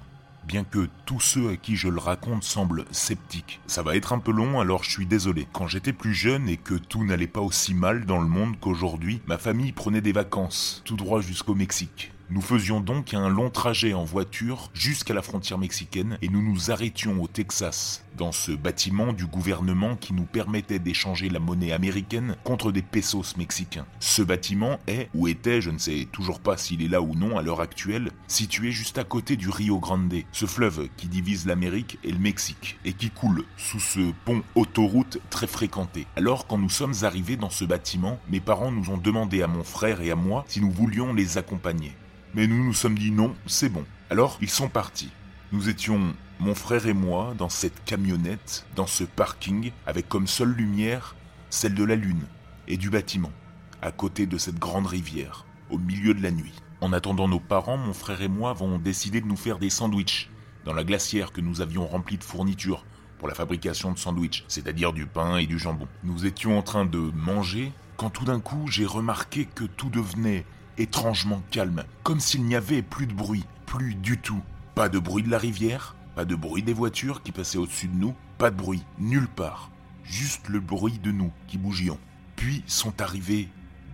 bien 0.46 0.64
que 0.64 0.88
tous 1.04 1.20
ceux 1.20 1.50
à 1.50 1.56
qui 1.56 1.76
je 1.76 1.88
le 1.88 1.98
raconte 1.98 2.44
semblent 2.44 2.84
sceptiques. 2.92 3.60
Ça 3.66 3.82
va 3.82 3.96
être 3.96 4.12
un 4.12 4.18
peu 4.18 4.30
long, 4.30 4.60
alors 4.60 4.84
je 4.84 4.90
suis 4.90 5.06
désolé. 5.06 5.46
Quand 5.52 5.66
j'étais 5.66 5.92
plus 5.92 6.14
jeune 6.14 6.48
et 6.48 6.56
que 6.56 6.74
tout 6.74 7.04
n'allait 7.04 7.26
pas 7.26 7.40
aussi 7.40 7.74
mal 7.74 8.06
dans 8.06 8.20
le 8.20 8.28
monde 8.28 8.54
qu'aujourd'hui, 8.60 9.20
ma 9.26 9.38
famille 9.38 9.72
prenait 9.72 10.00
des 10.00 10.12
vacances, 10.12 10.82
tout 10.84 10.96
droit 10.96 11.20
jusqu'au 11.20 11.54
Mexique. 11.54 12.12
Nous 12.28 12.40
faisions 12.40 12.80
donc 12.80 13.14
un 13.14 13.28
long 13.28 13.50
trajet 13.50 13.94
en 13.94 14.02
voiture 14.02 14.70
jusqu'à 14.74 15.14
la 15.14 15.22
frontière 15.22 15.58
mexicaine 15.58 16.18
et 16.22 16.28
nous 16.28 16.42
nous 16.42 16.72
arrêtions 16.72 17.22
au 17.22 17.28
Texas, 17.28 18.04
dans 18.16 18.32
ce 18.32 18.50
bâtiment 18.50 19.12
du 19.12 19.26
gouvernement 19.26 19.94
qui 19.94 20.12
nous 20.12 20.24
permettait 20.24 20.80
d'échanger 20.80 21.28
la 21.28 21.38
monnaie 21.38 21.70
américaine 21.70 22.34
contre 22.42 22.72
des 22.72 22.82
pesos 22.82 23.36
mexicains. 23.36 23.86
Ce 24.00 24.22
bâtiment 24.22 24.80
est, 24.88 25.08
ou 25.14 25.28
était, 25.28 25.60
je 25.60 25.70
ne 25.70 25.78
sais 25.78 26.08
toujours 26.10 26.40
pas 26.40 26.56
s'il 26.56 26.82
est 26.82 26.88
là 26.88 27.00
ou 27.00 27.14
non 27.14 27.38
à 27.38 27.42
l'heure 27.42 27.60
actuelle, 27.60 28.10
situé 28.26 28.72
juste 28.72 28.98
à 28.98 29.04
côté 29.04 29.36
du 29.36 29.48
Rio 29.48 29.78
Grande, 29.78 30.12
ce 30.32 30.46
fleuve 30.46 30.88
qui 30.96 31.06
divise 31.06 31.46
l'Amérique 31.46 31.96
et 32.02 32.10
le 32.10 32.18
Mexique, 32.18 32.76
et 32.84 32.92
qui 32.92 33.10
coule 33.10 33.44
sous 33.56 33.80
ce 33.80 34.12
pont 34.24 34.42
autoroute 34.56 35.18
très 35.30 35.46
fréquenté. 35.46 36.08
Alors 36.16 36.48
quand 36.48 36.58
nous 36.58 36.70
sommes 36.70 36.94
arrivés 37.02 37.36
dans 37.36 37.50
ce 37.50 37.64
bâtiment, 37.64 38.18
mes 38.28 38.40
parents 38.40 38.72
nous 38.72 38.90
ont 38.90 38.98
demandé 38.98 39.42
à 39.42 39.46
mon 39.46 39.62
frère 39.62 40.00
et 40.00 40.10
à 40.10 40.16
moi 40.16 40.44
si 40.48 40.60
nous 40.60 40.72
voulions 40.72 41.14
les 41.14 41.38
accompagner. 41.38 41.92
Mais 42.34 42.46
nous 42.46 42.64
nous 42.64 42.74
sommes 42.74 42.98
dit 42.98 43.10
non, 43.10 43.34
c'est 43.46 43.68
bon. 43.68 43.84
Alors 44.10 44.38
ils 44.40 44.50
sont 44.50 44.68
partis. 44.68 45.10
Nous 45.52 45.68
étions, 45.68 46.14
mon 46.40 46.54
frère 46.54 46.86
et 46.86 46.92
moi, 46.92 47.34
dans 47.38 47.48
cette 47.48 47.84
camionnette, 47.84 48.66
dans 48.74 48.86
ce 48.86 49.04
parking, 49.04 49.72
avec 49.86 50.08
comme 50.08 50.26
seule 50.26 50.52
lumière 50.52 51.14
celle 51.50 51.74
de 51.74 51.84
la 51.84 51.94
lune 51.94 52.26
et 52.68 52.76
du 52.76 52.90
bâtiment, 52.90 53.32
à 53.80 53.92
côté 53.92 54.26
de 54.26 54.38
cette 54.38 54.58
grande 54.58 54.86
rivière, 54.86 55.46
au 55.70 55.78
milieu 55.78 56.14
de 56.14 56.22
la 56.22 56.30
nuit. 56.30 56.54
En 56.80 56.92
attendant 56.92 57.28
nos 57.28 57.40
parents, 57.40 57.78
mon 57.78 57.94
frère 57.94 58.20
et 58.20 58.28
moi 58.28 58.50
avons 58.50 58.78
décidé 58.78 59.20
de 59.20 59.26
nous 59.26 59.36
faire 59.36 59.58
des 59.58 59.70
sandwichs 59.70 60.30
dans 60.64 60.74
la 60.74 60.84
glacière 60.84 61.32
que 61.32 61.40
nous 61.40 61.60
avions 61.60 61.86
remplie 61.86 62.18
de 62.18 62.24
fournitures 62.24 62.84
pour 63.18 63.28
la 63.28 63.34
fabrication 63.34 63.92
de 63.92 63.98
sandwichs, 63.98 64.44
c'est-à-dire 64.48 64.92
du 64.92 65.06
pain 65.06 65.38
et 65.38 65.46
du 65.46 65.58
jambon. 65.58 65.88
Nous 66.04 66.26
étions 66.26 66.58
en 66.58 66.62
train 66.62 66.84
de 66.84 66.98
manger 67.14 67.72
quand 67.96 68.10
tout 68.10 68.24
d'un 68.24 68.40
coup 68.40 68.66
j'ai 68.68 68.84
remarqué 68.84 69.46
que 69.46 69.64
tout 69.64 69.88
devenait 69.88 70.44
étrangement 70.78 71.42
calme, 71.50 71.84
comme 72.02 72.20
s'il 72.20 72.44
n'y 72.44 72.56
avait 72.56 72.82
plus 72.82 73.06
de 73.06 73.14
bruit, 73.14 73.44
plus 73.66 73.94
du 73.94 74.18
tout. 74.18 74.42
Pas 74.74 74.88
de 74.88 74.98
bruit 74.98 75.22
de 75.22 75.30
la 75.30 75.38
rivière, 75.38 75.96
pas 76.14 76.24
de 76.24 76.34
bruit 76.34 76.62
des 76.62 76.72
voitures 76.72 77.22
qui 77.22 77.32
passaient 77.32 77.58
au-dessus 77.58 77.88
de 77.88 77.96
nous, 77.96 78.14
pas 78.38 78.50
de 78.50 78.56
bruit, 78.56 78.84
nulle 78.98 79.28
part. 79.28 79.70
Juste 80.04 80.48
le 80.48 80.60
bruit 80.60 80.98
de 80.98 81.10
nous 81.10 81.32
qui 81.46 81.58
bougions. 81.58 81.98
Puis 82.36 82.62
sont 82.66 83.00
arrivés 83.00 83.48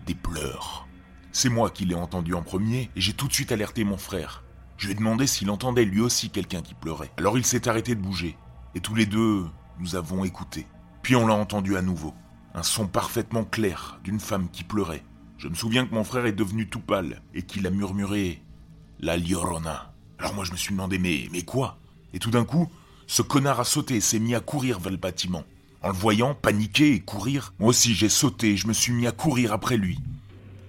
des 0.06 0.14
pleurs. 0.14 0.86
C'est 1.32 1.48
moi 1.48 1.70
qui 1.70 1.84
l'ai 1.84 1.94
entendu 1.94 2.34
en 2.34 2.42
premier 2.42 2.90
et 2.94 3.00
j'ai 3.00 3.14
tout 3.14 3.28
de 3.28 3.32
suite 3.32 3.52
alerté 3.52 3.84
mon 3.84 3.96
frère. 3.96 4.44
Je 4.76 4.86
lui 4.86 4.92
ai 4.92 4.96
demandé 4.96 5.26
s'il 5.26 5.50
entendait 5.50 5.84
lui 5.84 6.00
aussi 6.00 6.28
quelqu'un 6.28 6.60
qui 6.60 6.74
pleurait. 6.74 7.12
Alors 7.16 7.38
il 7.38 7.46
s'est 7.46 7.68
arrêté 7.68 7.94
de 7.94 8.00
bouger 8.00 8.36
et 8.74 8.80
tous 8.80 8.94
les 8.94 9.06
deux, 9.06 9.46
nous 9.78 9.96
avons 9.96 10.24
écouté. 10.24 10.66
Puis 11.02 11.16
on 11.16 11.26
l'a 11.26 11.34
entendu 11.34 11.76
à 11.76 11.82
nouveau. 11.82 12.14
Un 12.54 12.62
son 12.62 12.86
parfaitement 12.86 13.44
clair 13.44 13.98
d'une 14.04 14.20
femme 14.20 14.48
qui 14.50 14.64
pleurait. 14.64 15.04
Je 15.42 15.48
me 15.48 15.54
souviens 15.54 15.84
que 15.84 15.92
mon 15.92 16.04
frère 16.04 16.26
est 16.26 16.30
devenu 16.30 16.68
tout 16.68 16.78
pâle 16.78 17.20
et 17.34 17.42
qu'il 17.42 17.66
a 17.66 17.70
murmuré 17.70 18.40
La 19.00 19.16
Llorona. 19.16 19.92
Alors 20.20 20.34
moi 20.34 20.44
je 20.44 20.52
me 20.52 20.56
suis 20.56 20.70
demandé 20.70 21.00
mais, 21.00 21.28
mais 21.32 21.42
quoi? 21.42 21.80
Et 22.14 22.20
tout 22.20 22.30
d'un 22.30 22.44
coup, 22.44 22.70
ce 23.08 23.22
connard 23.22 23.58
a 23.58 23.64
sauté 23.64 23.96
et 23.96 24.00
s'est 24.00 24.20
mis 24.20 24.36
à 24.36 24.40
courir 24.40 24.78
vers 24.78 24.92
le 24.92 24.98
bâtiment. 24.98 25.42
En 25.82 25.88
le 25.88 25.94
voyant 25.94 26.36
paniquer 26.36 26.92
et 26.92 27.00
courir, 27.00 27.54
moi 27.58 27.70
aussi 27.70 27.92
j'ai 27.92 28.08
sauté 28.08 28.52
et 28.52 28.56
je 28.56 28.68
me 28.68 28.72
suis 28.72 28.92
mis 28.92 29.08
à 29.08 29.10
courir 29.10 29.52
après 29.52 29.76
lui. 29.76 29.98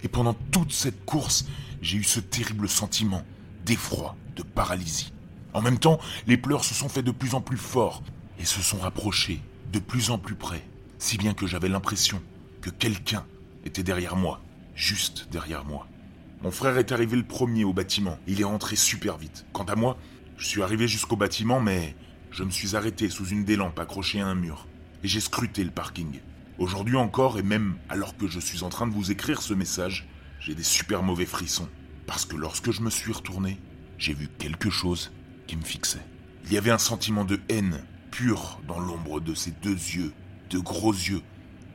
Et 0.01 0.07
pendant 0.07 0.33
toute 0.33 0.73
cette 0.73 1.05
course, 1.05 1.45
j'ai 1.83 1.99
eu 1.99 2.03
ce 2.03 2.19
terrible 2.19 2.67
sentiment 2.67 3.21
d'effroi, 3.67 4.15
de 4.35 4.41
paralysie. 4.41 5.13
En 5.53 5.61
même 5.61 5.77
temps, 5.77 5.99
les 6.25 6.37
pleurs 6.37 6.63
se 6.65 6.73
sont 6.73 6.89
faits 6.89 7.05
de 7.05 7.11
plus 7.11 7.35
en 7.35 7.41
plus 7.41 7.57
forts 7.57 8.01
et 8.39 8.45
se 8.45 8.63
sont 8.63 8.79
rapprochés 8.79 9.39
de 9.71 9.77
plus 9.77 10.09
en 10.09 10.17
plus 10.17 10.33
près, 10.33 10.67
si 10.97 11.19
bien 11.19 11.35
que 11.35 11.45
j'avais 11.45 11.69
l'impression 11.69 12.19
que 12.61 12.71
quelqu'un 12.71 13.23
était 13.65 13.83
derrière 13.83 14.15
moi 14.15 14.41
juste 14.75 15.27
derrière 15.31 15.65
moi. 15.65 15.87
Mon 16.41 16.51
frère 16.51 16.77
est 16.77 16.91
arrivé 16.91 17.15
le 17.15 17.23
premier 17.23 17.63
au 17.63 17.73
bâtiment. 17.73 18.17
Il 18.27 18.41
est 18.41 18.45
rentré 18.45 18.75
super 18.75 19.17
vite. 19.17 19.45
Quant 19.53 19.63
à 19.63 19.75
moi, 19.75 19.97
je 20.37 20.45
suis 20.45 20.61
arrivé 20.61 20.87
jusqu'au 20.87 21.15
bâtiment, 21.15 21.61
mais 21.61 21.95
je 22.31 22.43
me 22.43 22.51
suis 22.51 22.75
arrêté 22.75 23.09
sous 23.09 23.27
une 23.27 23.45
des 23.45 23.55
lampes 23.55 23.79
accrochées 23.79 24.19
à 24.19 24.27
un 24.27 24.35
mur. 24.35 24.67
Et 25.03 25.07
j'ai 25.07 25.21
scruté 25.21 25.63
le 25.63 25.71
parking. 25.71 26.19
Aujourd'hui 26.57 26.97
encore, 26.97 27.39
et 27.39 27.43
même 27.43 27.75
alors 27.89 28.17
que 28.17 28.27
je 28.27 28.39
suis 28.39 28.63
en 28.63 28.69
train 28.69 28.87
de 28.87 28.93
vous 28.93 29.11
écrire 29.11 29.41
ce 29.41 29.53
message, 29.53 30.07
j'ai 30.39 30.55
des 30.55 30.63
super 30.63 31.03
mauvais 31.03 31.25
frissons. 31.25 31.69
Parce 32.07 32.25
que 32.25 32.35
lorsque 32.35 32.71
je 32.71 32.81
me 32.81 32.89
suis 32.89 33.13
retourné, 33.13 33.59
j'ai 33.97 34.13
vu 34.13 34.27
quelque 34.27 34.69
chose 34.69 35.11
qui 35.47 35.55
me 35.55 35.63
fixait. 35.63 36.05
Il 36.45 36.53
y 36.53 36.57
avait 36.57 36.71
un 36.71 36.77
sentiment 36.77 37.23
de 37.23 37.39
haine 37.47 37.85
pur 38.11 38.59
dans 38.67 38.79
l'ombre 38.79 39.21
de 39.21 39.33
ces 39.33 39.51
deux 39.51 39.69
yeux, 39.69 40.13
de 40.49 40.59
gros 40.59 40.91
yeux, 40.91 41.21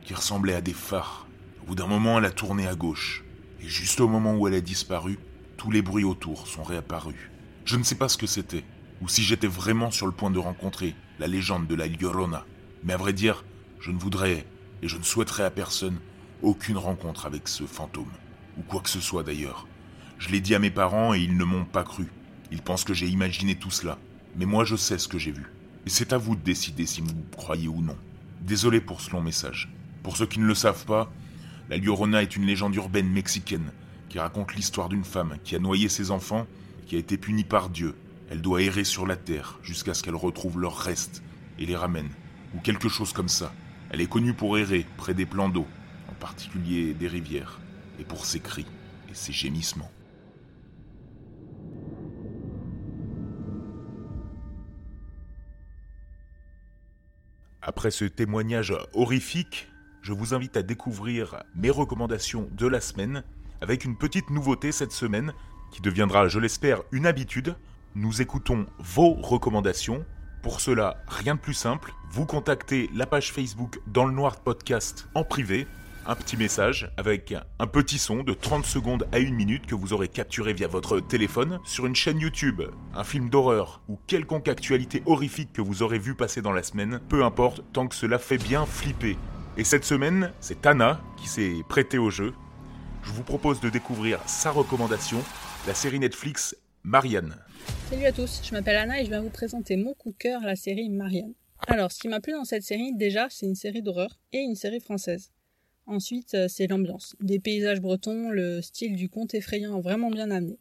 qui 0.03 0.13
ressemblaient 0.13 0.53
à 0.53 0.61
des 0.61 0.73
phares 0.73 1.28
bout 1.69 1.75
d'un 1.75 1.85
moment, 1.85 2.17
elle 2.17 2.25
a 2.25 2.31
tourné 2.31 2.67
à 2.67 2.73
gauche. 2.73 3.23
Et 3.61 3.67
juste 3.67 3.99
au 3.99 4.07
moment 4.07 4.35
où 4.35 4.47
elle 4.47 4.55
a 4.55 4.59
disparu, 4.59 5.19
tous 5.55 5.69
les 5.69 5.83
bruits 5.83 6.03
autour 6.03 6.47
sont 6.47 6.63
réapparus. 6.63 7.29
Je 7.63 7.77
ne 7.77 7.83
sais 7.83 7.93
pas 7.93 8.09
ce 8.09 8.17
que 8.17 8.25
c'était, 8.25 8.63
ou 9.03 9.07
si 9.07 9.21
j'étais 9.21 9.45
vraiment 9.45 9.91
sur 9.91 10.07
le 10.07 10.11
point 10.11 10.31
de 10.31 10.39
rencontrer 10.39 10.95
la 11.19 11.27
légende 11.27 11.67
de 11.67 11.75
la 11.75 11.85
Llorona. 11.85 12.43
Mais 12.83 12.93
à 12.93 12.97
vrai 12.97 13.13
dire, 13.13 13.45
je 13.79 13.91
ne 13.91 13.99
voudrais, 13.99 14.47
et 14.81 14.87
je 14.87 14.97
ne 14.97 15.03
souhaiterais 15.03 15.43
à 15.43 15.51
personne, 15.51 15.99
aucune 16.41 16.77
rencontre 16.77 17.27
avec 17.27 17.47
ce 17.47 17.65
fantôme. 17.65 18.11
Ou 18.57 18.63
quoi 18.63 18.81
que 18.81 18.89
ce 18.89 18.99
soit 18.99 19.21
d'ailleurs. 19.21 19.67
Je 20.17 20.29
l'ai 20.29 20.41
dit 20.41 20.55
à 20.55 20.59
mes 20.59 20.71
parents 20.71 21.13
et 21.13 21.19
ils 21.19 21.37
ne 21.37 21.43
m'ont 21.43 21.65
pas 21.65 21.83
cru. 21.83 22.07
Ils 22.51 22.63
pensent 22.63 22.83
que 22.83 22.95
j'ai 22.95 23.09
imaginé 23.09 23.53
tout 23.53 23.69
cela. 23.69 23.99
Mais 24.35 24.47
moi 24.47 24.65
je 24.65 24.75
sais 24.75 24.97
ce 24.97 25.07
que 25.07 25.19
j'ai 25.19 25.31
vu. 25.31 25.45
Et 25.85 25.91
c'est 25.91 26.13
à 26.13 26.17
vous 26.17 26.35
de 26.35 26.41
décider 26.41 26.87
si 26.87 27.01
vous 27.01 27.13
croyez 27.37 27.67
ou 27.67 27.83
non. 27.83 27.97
Désolé 28.41 28.81
pour 28.81 29.01
ce 29.01 29.11
long 29.11 29.21
message. 29.21 29.71
Pour 30.01 30.17
ceux 30.17 30.25
qui 30.25 30.39
ne 30.39 30.47
le 30.47 30.55
savent 30.55 30.85
pas, 30.85 31.11
la 31.69 31.77
Llorona 31.77 32.23
est 32.23 32.35
une 32.35 32.45
légende 32.45 32.75
urbaine 32.75 33.09
mexicaine 33.09 33.71
qui 34.09 34.17
raconte 34.17 34.55
l'histoire 34.55 34.89
d'une 34.89 35.03
femme 35.03 35.37
qui 35.43 35.55
a 35.55 35.59
noyé 35.59 35.87
ses 35.87 36.09
enfants 36.09 36.47
et 36.81 36.85
qui 36.87 36.95
a 36.95 36.99
été 36.99 37.15
punie 37.15 37.43
par 37.43 37.69
Dieu. 37.69 37.95
Elle 38.31 38.41
doit 38.41 38.63
errer 38.63 38.83
sur 38.83 39.05
la 39.05 39.15
terre 39.15 39.59
jusqu'à 39.61 39.93
ce 39.93 40.01
qu'elle 40.01 40.15
retrouve 40.15 40.59
leurs 40.59 40.77
restes 40.77 41.21
et 41.59 41.67
les 41.67 41.75
ramène, 41.75 42.09
ou 42.55 42.59
quelque 42.59 42.89
chose 42.89 43.13
comme 43.13 43.29
ça. 43.29 43.53
Elle 43.91 44.01
est 44.01 44.09
connue 44.09 44.33
pour 44.33 44.57
errer 44.57 44.85
près 44.97 45.13
des 45.13 45.27
plans 45.27 45.49
d'eau, 45.49 45.67
en 46.09 46.13
particulier 46.13 46.95
des 46.95 47.07
rivières, 47.07 47.59
et 47.99 48.03
pour 48.03 48.25
ses 48.25 48.39
cris 48.39 48.65
et 49.11 49.13
ses 49.13 49.31
gémissements. 49.31 49.91
Après 57.61 57.91
ce 57.91 58.05
témoignage 58.05 58.73
horrifique, 58.93 59.67
je 60.01 60.13
vous 60.13 60.33
invite 60.33 60.57
à 60.57 60.61
découvrir 60.61 61.43
mes 61.55 61.69
recommandations 61.69 62.49
de 62.51 62.67
la 62.67 62.81
semaine, 62.81 63.23
avec 63.61 63.85
une 63.85 63.97
petite 63.97 64.29
nouveauté 64.29 64.71
cette 64.71 64.91
semaine, 64.91 65.33
qui 65.71 65.81
deviendra, 65.81 66.27
je 66.27 66.39
l'espère, 66.39 66.81
une 66.91 67.05
habitude. 67.05 67.55
Nous 67.95 68.21
écoutons 68.21 68.65
vos 68.79 69.13
recommandations. 69.13 70.05
Pour 70.41 70.61
cela, 70.61 71.03
rien 71.07 71.35
de 71.35 71.39
plus 71.39 71.53
simple, 71.53 71.93
vous 72.11 72.25
contactez 72.25 72.89
la 72.95 73.05
page 73.05 73.33
Facebook 73.33 73.79
Dans 73.87 74.05
le 74.05 74.13
Noir 74.13 74.39
Podcast 74.39 75.09
en 75.13 75.23
privé, 75.23 75.67
un 76.05 76.15
petit 76.15 76.37
message 76.37 76.89
avec 76.97 77.35
un 77.59 77.67
petit 77.67 77.99
son 77.99 78.23
de 78.23 78.33
30 78.33 78.65
secondes 78.65 79.07
à 79.11 79.19
une 79.19 79.35
minute 79.35 79.65
que 79.65 79.75
vous 79.75 79.93
aurez 79.93 80.07
capturé 80.07 80.53
via 80.53 80.67
votre 80.67 80.99
téléphone 80.99 81.59
sur 81.65 81.85
une 81.85 81.95
chaîne 81.95 82.19
YouTube, 82.19 82.61
un 82.95 83.03
film 83.03 83.29
d'horreur 83.29 83.81
ou 83.89 83.99
quelconque 84.07 84.47
actualité 84.47 85.03
horrifique 85.05 85.53
que 85.53 85.61
vous 85.61 85.83
aurez 85.83 85.99
vu 85.99 86.15
passer 86.15 86.41
dans 86.41 86.53
la 86.53 86.63
semaine, 86.63 86.99
peu 87.09 87.23
importe 87.23 87.61
tant 87.73 87.87
que 87.87 87.95
cela 87.95 88.17
fait 88.17 88.37
bien 88.37 88.65
flipper. 88.65 89.17
Et 89.59 89.65
cette 89.65 89.83
semaine, 89.83 90.31
c'est 90.39 90.65
Anna 90.65 91.01
qui 91.17 91.27
s'est 91.27 91.63
prêtée 91.67 91.97
au 91.97 92.09
jeu. 92.09 92.33
Je 93.03 93.11
vous 93.11 93.23
propose 93.23 93.59
de 93.59 93.69
découvrir 93.69 94.21
sa 94.25 94.51
recommandation, 94.51 95.17
la 95.67 95.73
série 95.73 95.99
Netflix 95.99 96.55
Marianne. 96.83 97.35
Salut 97.89 98.05
à 98.05 98.13
tous, 98.13 98.39
je 98.41 98.53
m'appelle 98.53 98.77
Anna 98.77 99.01
et 99.01 99.03
je 99.03 99.09
viens 99.09 99.21
vous 99.21 99.29
présenter 99.29 99.75
mon 99.75 99.93
coup 99.95 100.11
de 100.11 100.17
cœur, 100.17 100.39
la 100.45 100.55
série 100.55 100.87
Marianne. 100.87 101.33
Alors, 101.67 101.91
ce 101.91 101.99
qui 101.99 102.07
m'a 102.07 102.21
plu 102.21 102.31
dans 102.31 102.45
cette 102.45 102.63
série, 102.63 102.93
déjà, 102.95 103.27
c'est 103.29 103.47
une 103.47 103.55
série 103.55 103.81
d'horreur 103.81 104.17
et 104.31 104.37
une 104.37 104.55
série 104.55 104.79
française. 104.79 105.33
Ensuite, 105.87 106.35
euh, 106.35 106.47
c'est 106.47 106.67
l'ambiance, 106.67 107.17
des 107.19 107.39
paysages 107.39 107.81
bretons, 107.81 108.29
le 108.29 108.61
style 108.61 108.95
du 108.95 109.09
conte 109.09 109.33
effrayant 109.33 109.81
vraiment 109.81 110.09
bien 110.09 110.31
amené. 110.31 110.57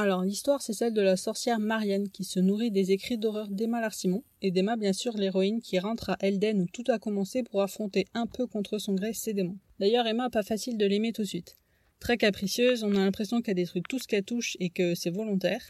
Alors, 0.00 0.22
l'histoire, 0.22 0.62
c'est 0.62 0.74
celle 0.74 0.94
de 0.94 1.00
la 1.00 1.16
sorcière 1.16 1.58
Marianne 1.58 2.08
qui 2.08 2.22
se 2.22 2.38
nourrit 2.38 2.70
des 2.70 2.92
écrits 2.92 3.18
d'horreur 3.18 3.48
d'Emma 3.48 3.80
Larsimon, 3.80 4.22
et 4.42 4.52
d'Emma, 4.52 4.76
bien 4.76 4.92
sûr, 4.92 5.16
l'héroïne 5.16 5.60
qui 5.60 5.80
rentre 5.80 6.10
à 6.10 6.16
Elden 6.20 6.60
où 6.60 6.66
tout 6.72 6.84
a 6.86 7.00
commencé 7.00 7.42
pour 7.42 7.62
affronter 7.62 8.06
un 8.14 8.28
peu 8.28 8.46
contre 8.46 8.78
son 8.78 8.94
gré 8.94 9.12
ses 9.12 9.32
démons. 9.32 9.58
D'ailleurs, 9.80 10.06
Emma, 10.06 10.30
pas 10.30 10.44
facile 10.44 10.78
de 10.78 10.86
l'aimer 10.86 11.12
tout 11.12 11.22
de 11.22 11.26
suite. 11.26 11.56
Très 11.98 12.16
capricieuse, 12.16 12.84
on 12.84 12.94
a 12.94 13.00
l'impression 13.00 13.42
qu'elle 13.42 13.56
détruit 13.56 13.82
tout 13.88 13.98
ce 13.98 14.06
qu'elle 14.06 14.22
touche 14.22 14.56
et 14.60 14.70
que 14.70 14.94
c'est 14.94 15.10
volontaire. 15.10 15.68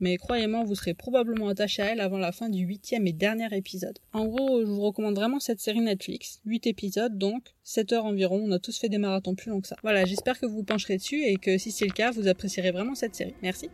Mais 0.00 0.16
croyez-moi, 0.16 0.64
vous 0.64 0.74
serez 0.74 0.94
probablement 0.94 1.48
attaché 1.48 1.82
à 1.82 1.86
elle 1.86 2.00
avant 2.00 2.18
la 2.18 2.32
fin 2.32 2.48
du 2.48 2.64
huitième 2.64 3.06
et 3.06 3.12
dernier 3.12 3.48
épisode. 3.56 3.98
En 4.12 4.26
gros, 4.26 4.60
je 4.60 4.66
vous 4.66 4.80
recommande 4.80 5.16
vraiment 5.16 5.40
cette 5.40 5.60
série 5.60 5.80
Netflix. 5.80 6.40
8 6.46 6.66
épisodes 6.66 7.16
donc, 7.16 7.54
7 7.64 7.92
heures 7.92 8.04
environ, 8.04 8.42
on 8.44 8.52
a 8.52 8.58
tous 8.58 8.78
fait 8.78 8.88
des 8.88 8.98
marathons 8.98 9.34
plus 9.34 9.50
longs 9.50 9.60
que 9.60 9.68
ça. 9.68 9.76
Voilà, 9.82 10.04
j'espère 10.04 10.38
que 10.38 10.46
vous 10.46 10.56
vous 10.56 10.64
pencherez 10.64 10.96
dessus 10.96 11.22
et 11.22 11.36
que 11.36 11.58
si 11.58 11.72
c'est 11.72 11.86
le 11.86 11.92
cas, 11.92 12.10
vous 12.10 12.28
apprécierez 12.28 12.70
vraiment 12.70 12.94
cette 12.94 13.14
série. 13.14 13.34
Merci. 13.42 13.70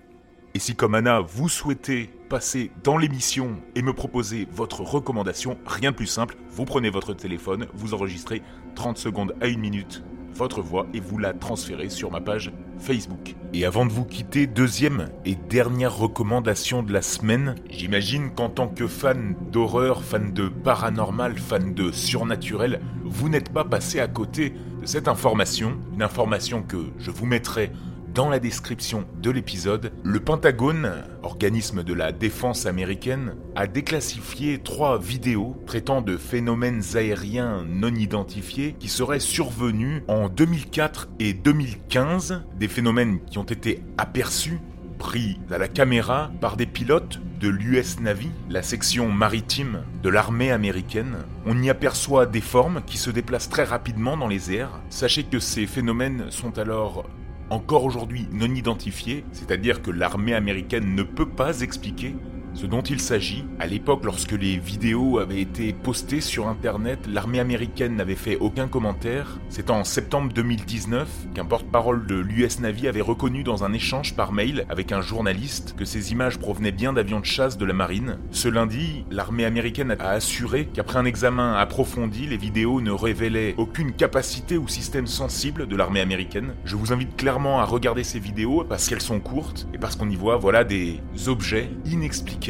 Et 0.54 0.58
si 0.58 0.74
comme 0.74 0.94
Anna, 0.94 1.20
vous 1.20 1.48
souhaitez 1.48 2.10
passer 2.28 2.70
dans 2.84 2.98
l'émission 2.98 3.56
et 3.74 3.82
me 3.82 3.94
proposer 3.94 4.46
votre 4.50 4.82
recommandation, 4.82 5.56
rien 5.64 5.92
de 5.92 5.96
plus 5.96 6.06
simple, 6.06 6.36
vous 6.50 6.66
prenez 6.66 6.90
votre 6.90 7.14
téléphone, 7.14 7.66
vous 7.72 7.94
enregistrez 7.94 8.42
30 8.74 8.98
secondes 8.98 9.34
à 9.40 9.48
une 9.48 9.60
minute 9.60 10.02
votre 10.34 10.62
voix 10.62 10.86
et 10.94 11.00
vous 11.00 11.18
la 11.18 11.32
transférez 11.32 11.88
sur 11.88 12.10
ma 12.10 12.20
page 12.20 12.52
Facebook. 12.78 13.34
Et 13.54 13.64
avant 13.64 13.86
de 13.86 13.92
vous 13.92 14.04
quitter, 14.04 14.46
deuxième 14.46 15.08
et 15.24 15.34
dernière 15.34 15.96
recommandation 15.96 16.82
de 16.82 16.92
la 16.92 17.02
semaine, 17.02 17.54
j'imagine 17.70 18.30
qu'en 18.30 18.48
tant 18.48 18.68
que 18.68 18.86
fan 18.86 19.36
d'horreur, 19.52 20.02
fan 20.02 20.32
de 20.32 20.48
paranormal, 20.48 21.38
fan 21.38 21.74
de 21.74 21.92
surnaturel, 21.92 22.80
vous 23.04 23.28
n'êtes 23.28 23.50
pas 23.50 23.64
passé 23.64 24.00
à 24.00 24.08
côté 24.08 24.54
de 24.80 24.86
cette 24.86 25.06
information, 25.06 25.78
une 25.94 26.02
information 26.02 26.62
que 26.62 26.78
je 26.98 27.10
vous 27.10 27.26
mettrai 27.26 27.70
dans 28.14 28.28
la 28.28 28.38
description 28.38 29.06
de 29.22 29.30
l'épisode, 29.30 29.92
le 30.02 30.20
Pentagone, 30.20 31.04
organisme 31.22 31.82
de 31.82 31.94
la 31.94 32.12
défense 32.12 32.66
américaine, 32.66 33.36
a 33.56 33.66
déclassifié 33.66 34.58
trois 34.58 34.98
vidéos 34.98 35.56
traitant 35.66 36.02
de 36.02 36.16
phénomènes 36.16 36.82
aériens 36.94 37.64
non 37.66 37.94
identifiés 37.94 38.76
qui 38.78 38.88
seraient 38.88 39.20
survenus 39.20 40.02
en 40.08 40.28
2004 40.28 41.08
et 41.20 41.32
2015, 41.32 42.42
des 42.58 42.68
phénomènes 42.68 43.20
qui 43.24 43.38
ont 43.38 43.44
été 43.44 43.82
aperçus 43.96 44.60
pris 44.98 45.40
à 45.50 45.58
la 45.58 45.68
caméra 45.68 46.30
par 46.40 46.56
des 46.56 46.66
pilotes 46.66 47.18
de 47.40 47.48
l'US 47.48 47.98
Navy, 48.00 48.30
la 48.50 48.62
section 48.62 49.08
maritime 49.10 49.84
de 50.02 50.08
l'armée 50.08 50.52
américaine. 50.52 51.16
On 51.46 51.60
y 51.60 51.70
aperçoit 51.70 52.26
des 52.26 52.40
formes 52.40 52.82
qui 52.86 52.98
se 52.98 53.10
déplacent 53.10 53.48
très 53.48 53.64
rapidement 53.64 54.16
dans 54.16 54.28
les 54.28 54.52
airs. 54.52 54.80
Sachez 54.90 55.24
que 55.24 55.40
ces 55.40 55.66
phénomènes 55.66 56.30
sont 56.30 56.58
alors 56.58 57.04
encore 57.52 57.84
aujourd'hui 57.84 58.26
non 58.32 58.54
identifiés, 58.54 59.24
c'est-à-dire 59.32 59.82
que 59.82 59.90
l'armée 59.90 60.34
américaine 60.34 60.94
ne 60.94 61.02
peut 61.02 61.28
pas 61.28 61.60
expliquer 61.60 62.14
ce 62.54 62.66
dont 62.66 62.82
il 62.82 63.00
s'agit, 63.00 63.44
à 63.58 63.66
l'époque, 63.66 64.04
lorsque 64.04 64.32
les 64.32 64.58
vidéos 64.58 65.18
avaient 65.18 65.40
été 65.40 65.72
postées 65.72 66.20
sur 66.20 66.48
Internet, 66.48 66.98
l'armée 67.08 67.40
américaine 67.40 67.96
n'avait 67.96 68.14
fait 68.14 68.36
aucun 68.36 68.68
commentaire. 68.68 69.38
C'est 69.48 69.70
en 69.70 69.84
septembre 69.84 70.32
2019 70.34 71.08
qu'un 71.34 71.46
porte-parole 71.46 72.06
de 72.06 72.16
l'US 72.16 72.60
Navy 72.60 72.88
avait 72.88 73.00
reconnu 73.00 73.42
dans 73.42 73.64
un 73.64 73.72
échange 73.72 74.14
par 74.14 74.32
mail 74.32 74.66
avec 74.68 74.92
un 74.92 75.00
journaliste 75.00 75.74
que 75.78 75.86
ces 75.86 76.12
images 76.12 76.38
provenaient 76.38 76.72
bien 76.72 76.92
d'avions 76.92 77.20
de 77.20 77.24
chasse 77.24 77.56
de 77.56 77.64
la 77.64 77.72
marine. 77.72 78.18
Ce 78.32 78.48
lundi, 78.48 79.06
l'armée 79.10 79.46
américaine 79.46 79.96
a 79.98 80.10
assuré 80.10 80.66
qu'après 80.66 80.98
un 80.98 81.06
examen 81.06 81.54
approfondi, 81.54 82.26
les 82.26 82.36
vidéos 82.36 82.82
ne 82.82 82.90
révélaient 82.90 83.54
aucune 83.56 83.92
capacité 83.92 84.58
ou 84.58 84.68
système 84.68 85.06
sensible 85.06 85.66
de 85.66 85.76
l'armée 85.76 86.00
américaine. 86.00 86.54
Je 86.66 86.76
vous 86.76 86.92
invite 86.92 87.16
clairement 87.16 87.60
à 87.60 87.64
regarder 87.64 88.04
ces 88.04 88.18
vidéos 88.18 88.64
parce 88.68 88.88
qu'elles 88.88 89.00
sont 89.00 89.20
courtes 89.20 89.66
et 89.72 89.78
parce 89.78 89.96
qu'on 89.96 90.10
y 90.10 90.16
voit 90.16 90.36
voilà 90.36 90.64
des 90.64 91.00
objets 91.26 91.70
inexplicables 91.86 92.41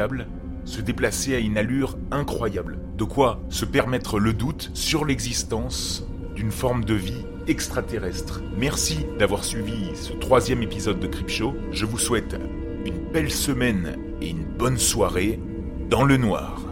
se 0.64 0.80
déplacer 0.80 1.34
à 1.34 1.38
une 1.38 1.58
allure 1.58 1.98
incroyable. 2.10 2.78
De 2.96 3.04
quoi 3.04 3.42
se 3.48 3.64
permettre 3.64 4.18
le 4.18 4.32
doute 4.32 4.70
sur 4.74 5.04
l'existence 5.04 6.06
d'une 6.34 6.50
forme 6.50 6.84
de 6.84 6.94
vie 6.94 7.26
extraterrestre. 7.46 8.40
Merci 8.56 9.06
d'avoir 9.18 9.44
suivi 9.44 9.94
ce 9.94 10.12
troisième 10.12 10.62
épisode 10.62 11.00
de 11.00 11.28
Show. 11.28 11.54
Je 11.72 11.84
vous 11.84 11.98
souhaite 11.98 12.36
une 12.86 12.98
belle 13.12 13.30
semaine 13.30 13.98
et 14.20 14.30
une 14.30 14.44
bonne 14.44 14.78
soirée 14.78 15.40
dans 15.90 16.04
le 16.04 16.16
noir. 16.16 16.71